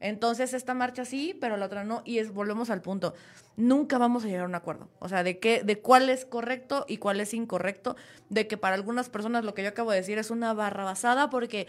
Entonces 0.00 0.52
esta 0.52 0.74
marcha 0.74 1.04
sí, 1.04 1.36
pero 1.40 1.56
la 1.56 1.66
otra 1.66 1.84
no. 1.84 2.02
Y 2.04 2.18
es, 2.18 2.32
volvemos 2.32 2.70
al 2.70 2.82
punto. 2.82 3.14
Nunca 3.56 3.98
vamos 3.98 4.24
a 4.24 4.26
llegar 4.26 4.44
a 4.44 4.48
un 4.48 4.54
acuerdo. 4.54 4.88
O 4.98 5.08
sea, 5.08 5.22
de 5.22 5.38
qué, 5.38 5.62
de 5.62 5.80
cuál 5.80 6.10
es 6.10 6.24
correcto 6.24 6.84
y 6.88 6.98
cuál 6.98 7.20
es 7.20 7.32
incorrecto. 7.32 7.96
De 8.28 8.46
que 8.46 8.56
para 8.56 8.74
algunas 8.74 9.08
personas 9.08 9.44
lo 9.44 9.54
que 9.54 9.62
yo 9.62 9.68
acabo 9.68 9.90
de 9.90 9.98
decir 9.98 10.18
es 10.18 10.30
una 10.30 10.52
barra 10.52 10.84
basada 10.84 11.30
porque 11.30 11.66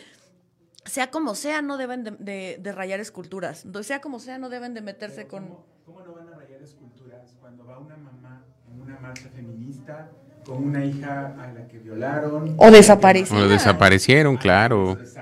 sea 0.87 1.11
como 1.11 1.35
sea, 1.35 1.61
no 1.61 1.77
deben 1.77 2.03
de, 2.03 2.57
de, 2.59 2.71
rayar 2.71 2.99
esculturas. 2.99 3.65
Entonces, 3.65 3.87
sea 3.87 4.01
como 4.01 4.19
sea, 4.19 4.37
no 4.37 4.49
deben 4.49 4.73
de 4.73 4.81
meterse 4.81 5.27
con. 5.27 5.47
¿cómo, 5.85 6.01
no 6.01 6.13
van 6.13 6.29
a 6.29 6.37
rayar 6.37 6.61
esculturas 6.61 7.35
cuando 7.39 7.65
va 7.65 7.77
una 7.79 7.97
mamá 7.97 8.45
en 8.71 8.81
una 8.81 8.97
marcha 8.99 9.29
feminista 9.35 10.09
con 10.45 10.63
una 10.63 10.85
hija 10.85 11.35
a 11.39 11.51
la 11.51 11.67
que 11.67 11.79
violaron? 11.79 12.55
O 12.57 12.71
desaparecieron. 12.71 13.45
O 13.45 13.49
desaparecieron, 13.49 14.37
claro. 14.37 14.93
Exacto. 14.93 15.16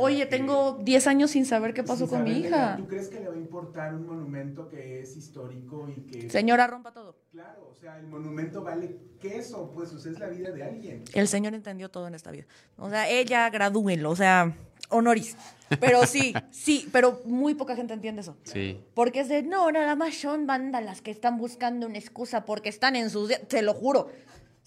Oye, 0.00 0.26
tengo 0.26 0.78
10 0.82 1.06
años 1.06 1.30
sin 1.30 1.46
saber 1.46 1.74
qué 1.74 1.82
pasó 1.82 2.08
con 2.08 2.24
mi 2.24 2.32
hija. 2.32 2.76
¿Tú 2.76 2.86
crees 2.86 3.08
que 3.08 3.20
le 3.20 3.28
va 3.28 3.34
a 3.34 3.38
importar 3.38 3.94
un 3.94 4.06
monumento 4.06 4.68
que 4.68 5.00
es 5.00 5.16
histórico 5.16 5.88
y 5.88 6.02
que... 6.02 6.30
Señora, 6.30 6.66
rompa 6.66 6.92
todo. 6.92 7.16
Claro, 7.30 7.68
o 7.70 7.74
sea, 7.74 7.98
el 7.98 8.06
monumento 8.06 8.62
vale 8.62 8.96
queso, 9.20 9.70
pues, 9.74 9.92
o 9.92 9.98
sea, 9.98 10.12
es 10.12 10.18
la 10.18 10.28
vida 10.28 10.50
de 10.50 10.62
alguien. 10.62 11.04
El 11.12 11.28
señor 11.28 11.54
entendió 11.54 11.90
todo 11.90 12.08
en 12.08 12.14
esta 12.14 12.30
vida. 12.30 12.46
O 12.76 12.90
sea, 12.90 13.08
ella 13.08 13.48
gradúenlo, 13.50 14.10
o 14.10 14.16
sea, 14.16 14.56
honoris. 14.88 15.36
Pero 15.78 16.04
sí, 16.06 16.34
sí, 16.50 16.88
pero 16.92 17.20
muy 17.24 17.54
poca 17.54 17.76
gente 17.76 17.94
entiende 17.94 18.22
eso. 18.22 18.36
Sí. 18.44 18.80
Porque 18.94 19.20
es 19.20 19.28
de, 19.28 19.42
no, 19.42 19.70
nada 19.70 19.94
más 19.94 20.14
son 20.14 20.46
las 20.46 21.00
que 21.00 21.10
están 21.10 21.38
buscando 21.38 21.86
una 21.86 21.98
excusa 21.98 22.44
porque 22.44 22.68
están 22.68 22.96
en 22.96 23.10
sus... 23.10 23.30
Te 23.46 23.62
lo 23.62 23.74
juro. 23.74 24.10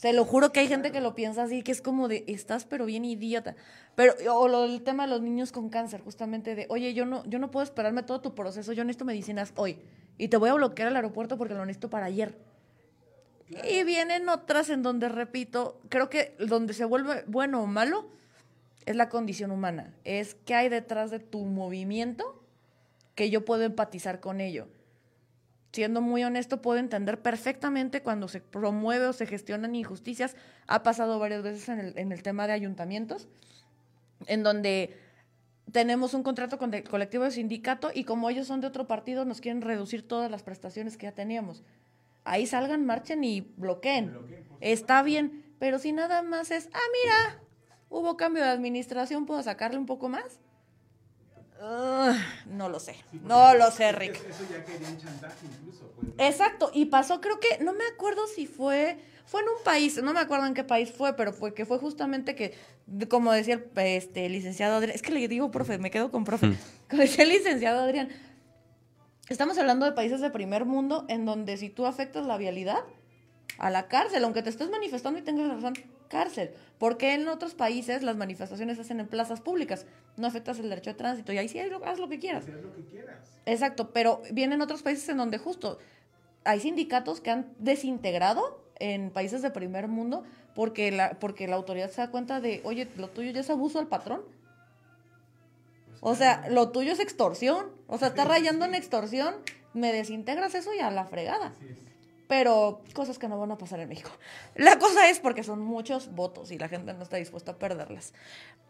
Se 0.03 0.11
lo 0.11 0.25
juro 0.25 0.51
que 0.51 0.59
hay 0.59 0.67
gente 0.67 0.91
que 0.91 0.99
lo 0.99 1.15
piensa 1.15 1.43
así, 1.43 1.63
que 1.63 1.71
es 1.71 1.81
como 1.81 2.09
de, 2.09 2.25
estás 2.27 2.65
pero 2.65 2.85
bien 2.85 3.05
idiota. 3.05 3.55
Pero, 3.95 4.13
o 4.35 4.49
lo 4.49 4.63
del 4.63 4.81
tema 4.83 5.03
de 5.03 5.09
los 5.09 5.21
niños 5.21 5.53
con 5.53 5.69
cáncer, 5.69 6.01
justamente 6.01 6.55
de, 6.55 6.65
oye, 6.67 6.93
yo 6.93 7.05
no, 7.05 7.23
yo 7.25 7.39
no 7.39 7.51
puedo 7.51 7.63
esperarme 7.63 8.03
todo 8.03 8.19
tu 8.19 8.35
proceso, 8.35 8.73
yo 8.73 8.83
necesito 8.83 9.05
medicinas 9.05 9.53
hoy. 9.55 9.79
Y 10.17 10.27
te 10.27 10.35
voy 10.35 10.49
a 10.49 10.55
bloquear 10.55 10.89
el 10.89 10.97
aeropuerto 10.97 11.37
porque 11.37 11.53
lo 11.53 11.65
necesito 11.65 11.89
para 11.89 12.07
ayer. 12.07 12.37
Y 13.47 13.85
vienen 13.85 14.27
otras 14.27 14.69
en 14.69 14.83
donde, 14.83 15.07
repito, 15.07 15.79
creo 15.87 16.09
que 16.09 16.35
donde 16.37 16.73
se 16.73 16.83
vuelve 16.83 17.23
bueno 17.27 17.63
o 17.63 17.65
malo 17.65 18.09
es 18.85 18.97
la 18.97 19.07
condición 19.07 19.51
humana. 19.51 19.93
Es 20.03 20.35
qué 20.43 20.53
hay 20.53 20.67
detrás 20.67 21.11
de 21.11 21.19
tu 21.19 21.45
movimiento 21.45 22.43
que 23.15 23.29
yo 23.29 23.45
puedo 23.45 23.63
empatizar 23.63 24.19
con 24.19 24.41
ello 24.41 24.67
siendo 25.73 26.01
muy 26.01 26.23
honesto, 26.23 26.61
puedo 26.61 26.79
entender 26.79 27.21
perfectamente 27.21 28.01
cuando 28.03 28.27
se 28.27 28.39
promueve 28.39 29.07
o 29.07 29.13
se 29.13 29.25
gestionan 29.25 29.75
injusticias. 29.75 30.35
Ha 30.67 30.83
pasado 30.83 31.19
varias 31.19 31.41
veces 31.41 31.67
en 31.67 31.79
el, 31.79 31.97
en 31.97 32.11
el 32.11 32.21
tema 32.21 32.47
de 32.47 32.53
ayuntamientos, 32.53 33.27
en 34.27 34.43
donde 34.43 34.95
tenemos 35.71 36.13
un 36.13 36.21
contrato 36.21 36.59
con 36.59 36.73
el 36.73 36.83
colectivo 36.83 37.23
de 37.23 37.31
sindicato 37.31 37.89
y 37.93 38.03
como 38.03 38.29
ellos 38.29 38.47
son 38.47 38.61
de 38.61 38.67
otro 38.67 38.87
partido, 38.87 39.25
nos 39.25 39.41
quieren 39.41 39.61
reducir 39.61 40.07
todas 40.07 40.29
las 40.29 40.43
prestaciones 40.43 40.95
que 40.95 41.07
ya 41.07 41.11
teníamos. 41.11 41.63
Ahí 42.23 42.45
salgan, 42.45 42.85
marchen 42.85 43.23
y 43.23 43.41
bloqueen. 43.41 44.15
Está 44.61 45.01
bien, 45.01 45.43
pero 45.57 45.79
si 45.79 45.91
nada 45.91 46.21
más 46.21 46.51
es, 46.51 46.69
ah, 46.71 46.79
mira, 47.03 47.41
hubo 47.89 48.15
cambio 48.15 48.43
de 48.43 48.49
administración, 48.49 49.25
¿puedo 49.25 49.41
sacarle 49.41 49.79
un 49.79 49.87
poco 49.87 50.07
más? 50.07 50.39
No 52.47 52.69
lo 52.69 52.79
sé. 52.79 52.95
no 53.23 53.53
lo 53.55 53.71
sé, 53.71 53.91
Rick. 53.91 54.15
Eso 54.15 54.43
ya 54.51 54.63
querían 54.63 54.97
chantaje 54.97 55.45
incluso. 55.45 55.91
Pues, 55.95 56.13
Exacto. 56.17 56.71
Y 56.73 56.85
pasó, 56.85 57.21
creo 57.21 57.39
que, 57.39 57.63
no 57.63 57.73
me 57.73 57.85
acuerdo 57.93 58.27
si 58.27 58.47
fue, 58.47 58.97
fue 59.25 59.41
en 59.41 59.49
un 59.49 59.63
país, 59.63 60.01
no 60.01 60.13
me 60.13 60.19
acuerdo 60.19 60.45
en 60.45 60.53
qué 60.53 60.63
país 60.63 60.91
fue, 60.91 61.15
pero 61.15 61.33
fue 61.33 61.53
que 61.53 61.65
fue 61.65 61.77
justamente 61.79 62.35
que, 62.35 62.53
como 63.09 63.31
decía 63.31 63.55
el 63.55 63.71
este, 63.75 64.29
licenciado 64.29 64.75
Adrián, 64.75 64.95
es 64.95 65.01
que 65.01 65.11
le 65.11 65.27
digo 65.27 65.51
profe, 65.51 65.77
me 65.77 65.91
quedo 65.91 66.11
con 66.11 66.23
profe. 66.25 66.47
Hmm. 66.47 66.57
Como 66.89 67.01
decía 67.01 67.23
el 67.23 67.29
licenciado 67.29 67.81
Adrián, 67.81 68.09
estamos 69.29 69.57
hablando 69.57 69.85
de 69.85 69.93
países 69.93 70.21
de 70.21 70.29
primer 70.29 70.65
mundo 70.65 71.05
en 71.07 71.25
donde 71.25 71.57
si 71.57 71.69
tú 71.69 71.85
afectas 71.85 72.25
la 72.25 72.37
vialidad, 72.37 72.83
a 73.57 73.69
la 73.69 73.87
cárcel, 73.87 74.23
aunque 74.23 74.41
te 74.41 74.49
estés 74.49 74.69
manifestando 74.69 75.19
y 75.19 75.23
tengas 75.23 75.49
razón, 75.49 75.73
cárcel. 76.13 76.51
Porque 76.77 77.13
en 77.15 77.27
otros 77.27 77.55
países 77.55 78.03
las 78.03 78.15
manifestaciones 78.15 78.75
se 78.77 78.83
hacen 78.83 78.99
en 78.99 79.07
plazas 79.07 79.41
públicas, 79.41 79.87
no 80.15 80.27
afectas 80.27 80.59
el 80.59 80.69
derecho 80.69 80.91
de 80.91 80.95
tránsito 80.95 81.33
y 81.33 81.39
ahí 81.39 81.49
sí 81.49 81.59
haz 81.59 81.97
lo 81.99 82.07
que 82.07 82.19
quieras. 82.19 82.43
Haz 82.47 82.61
lo 82.61 82.73
que 82.75 82.83
quieras. 82.83 83.17
Exacto, 83.45 83.91
pero 83.91 84.21
vienen 84.31 84.61
otros 84.61 84.83
países 84.83 85.09
en 85.09 85.17
donde 85.17 85.39
justo 85.39 85.79
hay 86.43 86.59
sindicatos 86.59 87.19
que 87.19 87.31
han 87.31 87.53
desintegrado 87.57 88.63
en 88.79 89.11
países 89.11 89.41
de 89.41 89.49
primer 89.49 89.87
mundo 89.87 90.23
porque 90.53 90.91
la, 90.91 91.19
porque 91.19 91.47
la 91.47 91.55
autoridad 91.55 91.89
se 91.89 92.01
da 92.01 92.11
cuenta 92.11 92.39
de, 92.39 92.61
oye, 92.63 92.87
lo 92.97 93.09
tuyo 93.09 93.31
ya 93.31 93.41
es 93.41 93.49
abuso 93.49 93.79
al 93.79 93.87
patrón. 93.87 94.21
O 96.01 96.15
sea, 96.15 96.45
lo 96.49 96.69
tuyo 96.69 96.91
es 96.91 96.99
extorsión. 96.99 97.67
O 97.87 97.97
sea, 97.97 98.09
está 98.09 98.25
rayando 98.25 98.65
en 98.65 98.75
extorsión. 98.75 99.35
Me 99.73 99.91
desintegras 99.93 100.53
eso 100.53 100.73
y 100.73 100.79
a 100.79 100.91
la 100.91 101.05
fregada. 101.05 101.53
Pero 102.33 102.81
cosas 102.95 103.19
que 103.19 103.27
no 103.27 103.37
van 103.37 103.51
a 103.51 103.59
pasar 103.59 103.79
en 103.79 103.87
México. 103.87 104.09
La 104.55 104.79
cosa 104.79 105.07
es 105.07 105.19
porque 105.19 105.43
son 105.43 105.61
muchos 105.61 106.09
votos 106.15 106.51
y 106.51 106.57
la 106.57 106.67
gente 106.67 106.91
no 106.91 107.03
está 107.03 107.17
dispuesta 107.17 107.51
a 107.51 107.59
perderlas. 107.59 108.11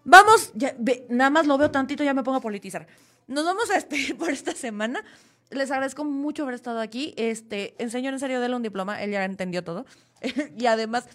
Vamos, 0.04 0.52
ya, 0.54 0.76
nada 1.08 1.30
más 1.30 1.48
lo 1.48 1.58
veo 1.58 1.72
tantito, 1.72 2.04
ya 2.04 2.14
me 2.14 2.24
pongo 2.24 2.40
a 2.40 2.42
politizar. 2.42 2.88
Nos 3.26 3.46
vamos 3.46 3.72
a 3.72 3.76
despedir 3.76 4.18
por 4.18 4.32
esta 4.32 4.52
semana. 4.52 5.02
Les 5.50 5.72
agradezco 5.72 6.04
mucho 6.04 6.44
haber 6.44 6.56
estado 6.56 6.82
aquí. 6.82 7.14
Este, 7.16 7.74
enseñó 7.82 8.10
en 8.10 8.20
serio, 8.20 8.42
déle 8.42 8.54
un 8.54 8.64
diploma. 8.64 9.02
Él 9.02 9.12
ya 9.12 9.24
entendió 9.24 9.64
todo. 9.64 9.86
y 10.58 10.66
además, 10.66 11.08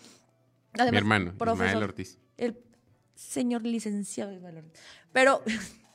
además, 0.73 0.93
Mi 0.93 0.97
hermano, 0.97 1.35
profesor, 1.37 1.83
Ortiz. 1.83 2.19
El 2.39 2.59
señor 3.15 3.61
licenciado 3.67 4.33
Ismael 4.33 4.57
Ortiz. 4.57 4.73
Pero 5.13 5.43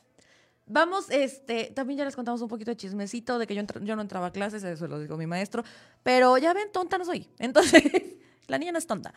Vamos, 0.66 1.10
este, 1.10 1.72
también 1.74 1.98
ya 1.98 2.04
les 2.04 2.16
contamos 2.16 2.40
un 2.40 2.48
poquito 2.48 2.70
de 2.70 2.76
chismecito 2.76 3.38
de 3.38 3.46
que 3.46 3.54
yo, 3.54 3.62
yo 3.82 3.96
no 3.96 4.02
entraba 4.02 4.28
a 4.28 4.32
clases, 4.32 4.64
eso 4.64 4.86
lo 4.86 4.98
dijo 4.98 5.16
mi 5.16 5.26
maestro, 5.26 5.62
pero 6.02 6.38
ya 6.38 6.54
ven, 6.54 6.72
tonta 6.72 6.96
no 6.96 7.04
soy. 7.04 7.28
Entonces, 7.38 7.82
la 8.46 8.58
niña 8.58 8.72
no 8.72 8.78
es 8.78 8.86
tonta. 8.86 9.12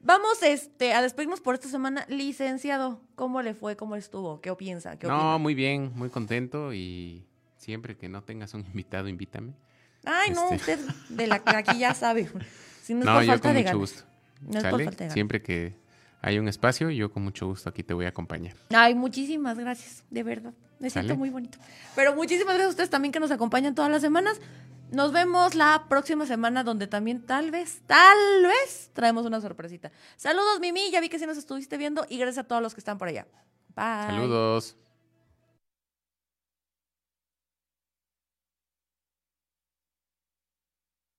Vamos 0.00 0.42
este, 0.42 0.94
a 0.94 1.02
despedirnos 1.02 1.40
por 1.40 1.54
esta 1.54 1.68
semana. 1.68 2.06
Licenciado, 2.08 3.02
¿cómo 3.14 3.42
le 3.42 3.54
fue? 3.54 3.76
¿Cómo 3.76 3.96
estuvo? 3.96 4.40
¿Qué 4.40 4.52
piensa? 4.54 4.98
¿Qué 4.98 5.06
no, 5.06 5.38
muy 5.38 5.54
bien, 5.54 5.92
muy 5.94 6.08
contento 6.08 6.72
y 6.72 7.26
siempre 7.56 7.96
que 7.96 8.08
no 8.08 8.22
tengas 8.22 8.54
un 8.54 8.62
invitado, 8.62 9.08
invítame. 9.08 9.52
Ay, 10.04 10.30
no, 10.30 10.50
este. 10.50 10.74
usted 10.74 10.94
de 11.10 11.26
la 11.26 11.42
aquí 11.44 11.78
ya 11.78 11.94
sabe. 11.94 12.28
Si 12.82 12.94
no, 12.94 13.04
no 13.04 13.22
yo 13.22 13.38
con 13.40 13.54
mucho 13.54 13.78
gusto. 13.78 14.02
No 14.40 14.58
es 14.58 14.64
por 14.64 14.82
falta 14.82 15.04
de 15.04 15.10
Siempre 15.10 15.42
que 15.42 15.76
hay 16.22 16.38
un 16.38 16.48
espacio, 16.48 16.90
yo 16.90 17.10
con 17.12 17.24
mucho 17.24 17.46
gusto 17.46 17.68
aquí 17.68 17.82
te 17.82 17.94
voy 17.94 18.04
a 18.06 18.08
acompañar. 18.08 18.54
Ay, 18.74 18.94
muchísimas 18.94 19.58
gracias, 19.58 20.04
de 20.10 20.22
verdad. 20.22 20.52
Me 20.78 20.90
siento 20.90 21.16
muy 21.16 21.30
bonito. 21.30 21.58
Pero 21.94 22.14
muchísimas 22.14 22.54
gracias 22.54 22.68
a 22.68 22.70
ustedes 22.70 22.90
también 22.90 23.12
que 23.12 23.20
nos 23.20 23.30
acompañan 23.30 23.74
todas 23.74 23.90
las 23.90 24.00
semanas. 24.00 24.40
Nos 24.90 25.12
vemos 25.12 25.54
la 25.54 25.86
próxima 25.88 26.26
semana 26.26 26.64
donde 26.64 26.86
también 26.86 27.24
tal 27.24 27.50
vez, 27.50 27.82
tal 27.86 28.18
vez 28.42 28.90
traemos 28.92 29.24
una 29.24 29.40
sorpresita. 29.40 29.92
Saludos, 30.16 30.58
Mimi, 30.60 30.90
ya 30.90 31.00
vi 31.00 31.08
que 31.08 31.18
sí 31.18 31.26
nos 31.26 31.38
estuviste 31.38 31.76
viendo 31.76 32.06
y 32.08 32.18
gracias 32.18 32.44
a 32.44 32.48
todos 32.48 32.60
los 32.60 32.74
que 32.74 32.80
están 32.80 32.98
por 32.98 33.08
allá. 33.08 33.26
Bye. 33.76 34.06
Saludos. 34.08 34.76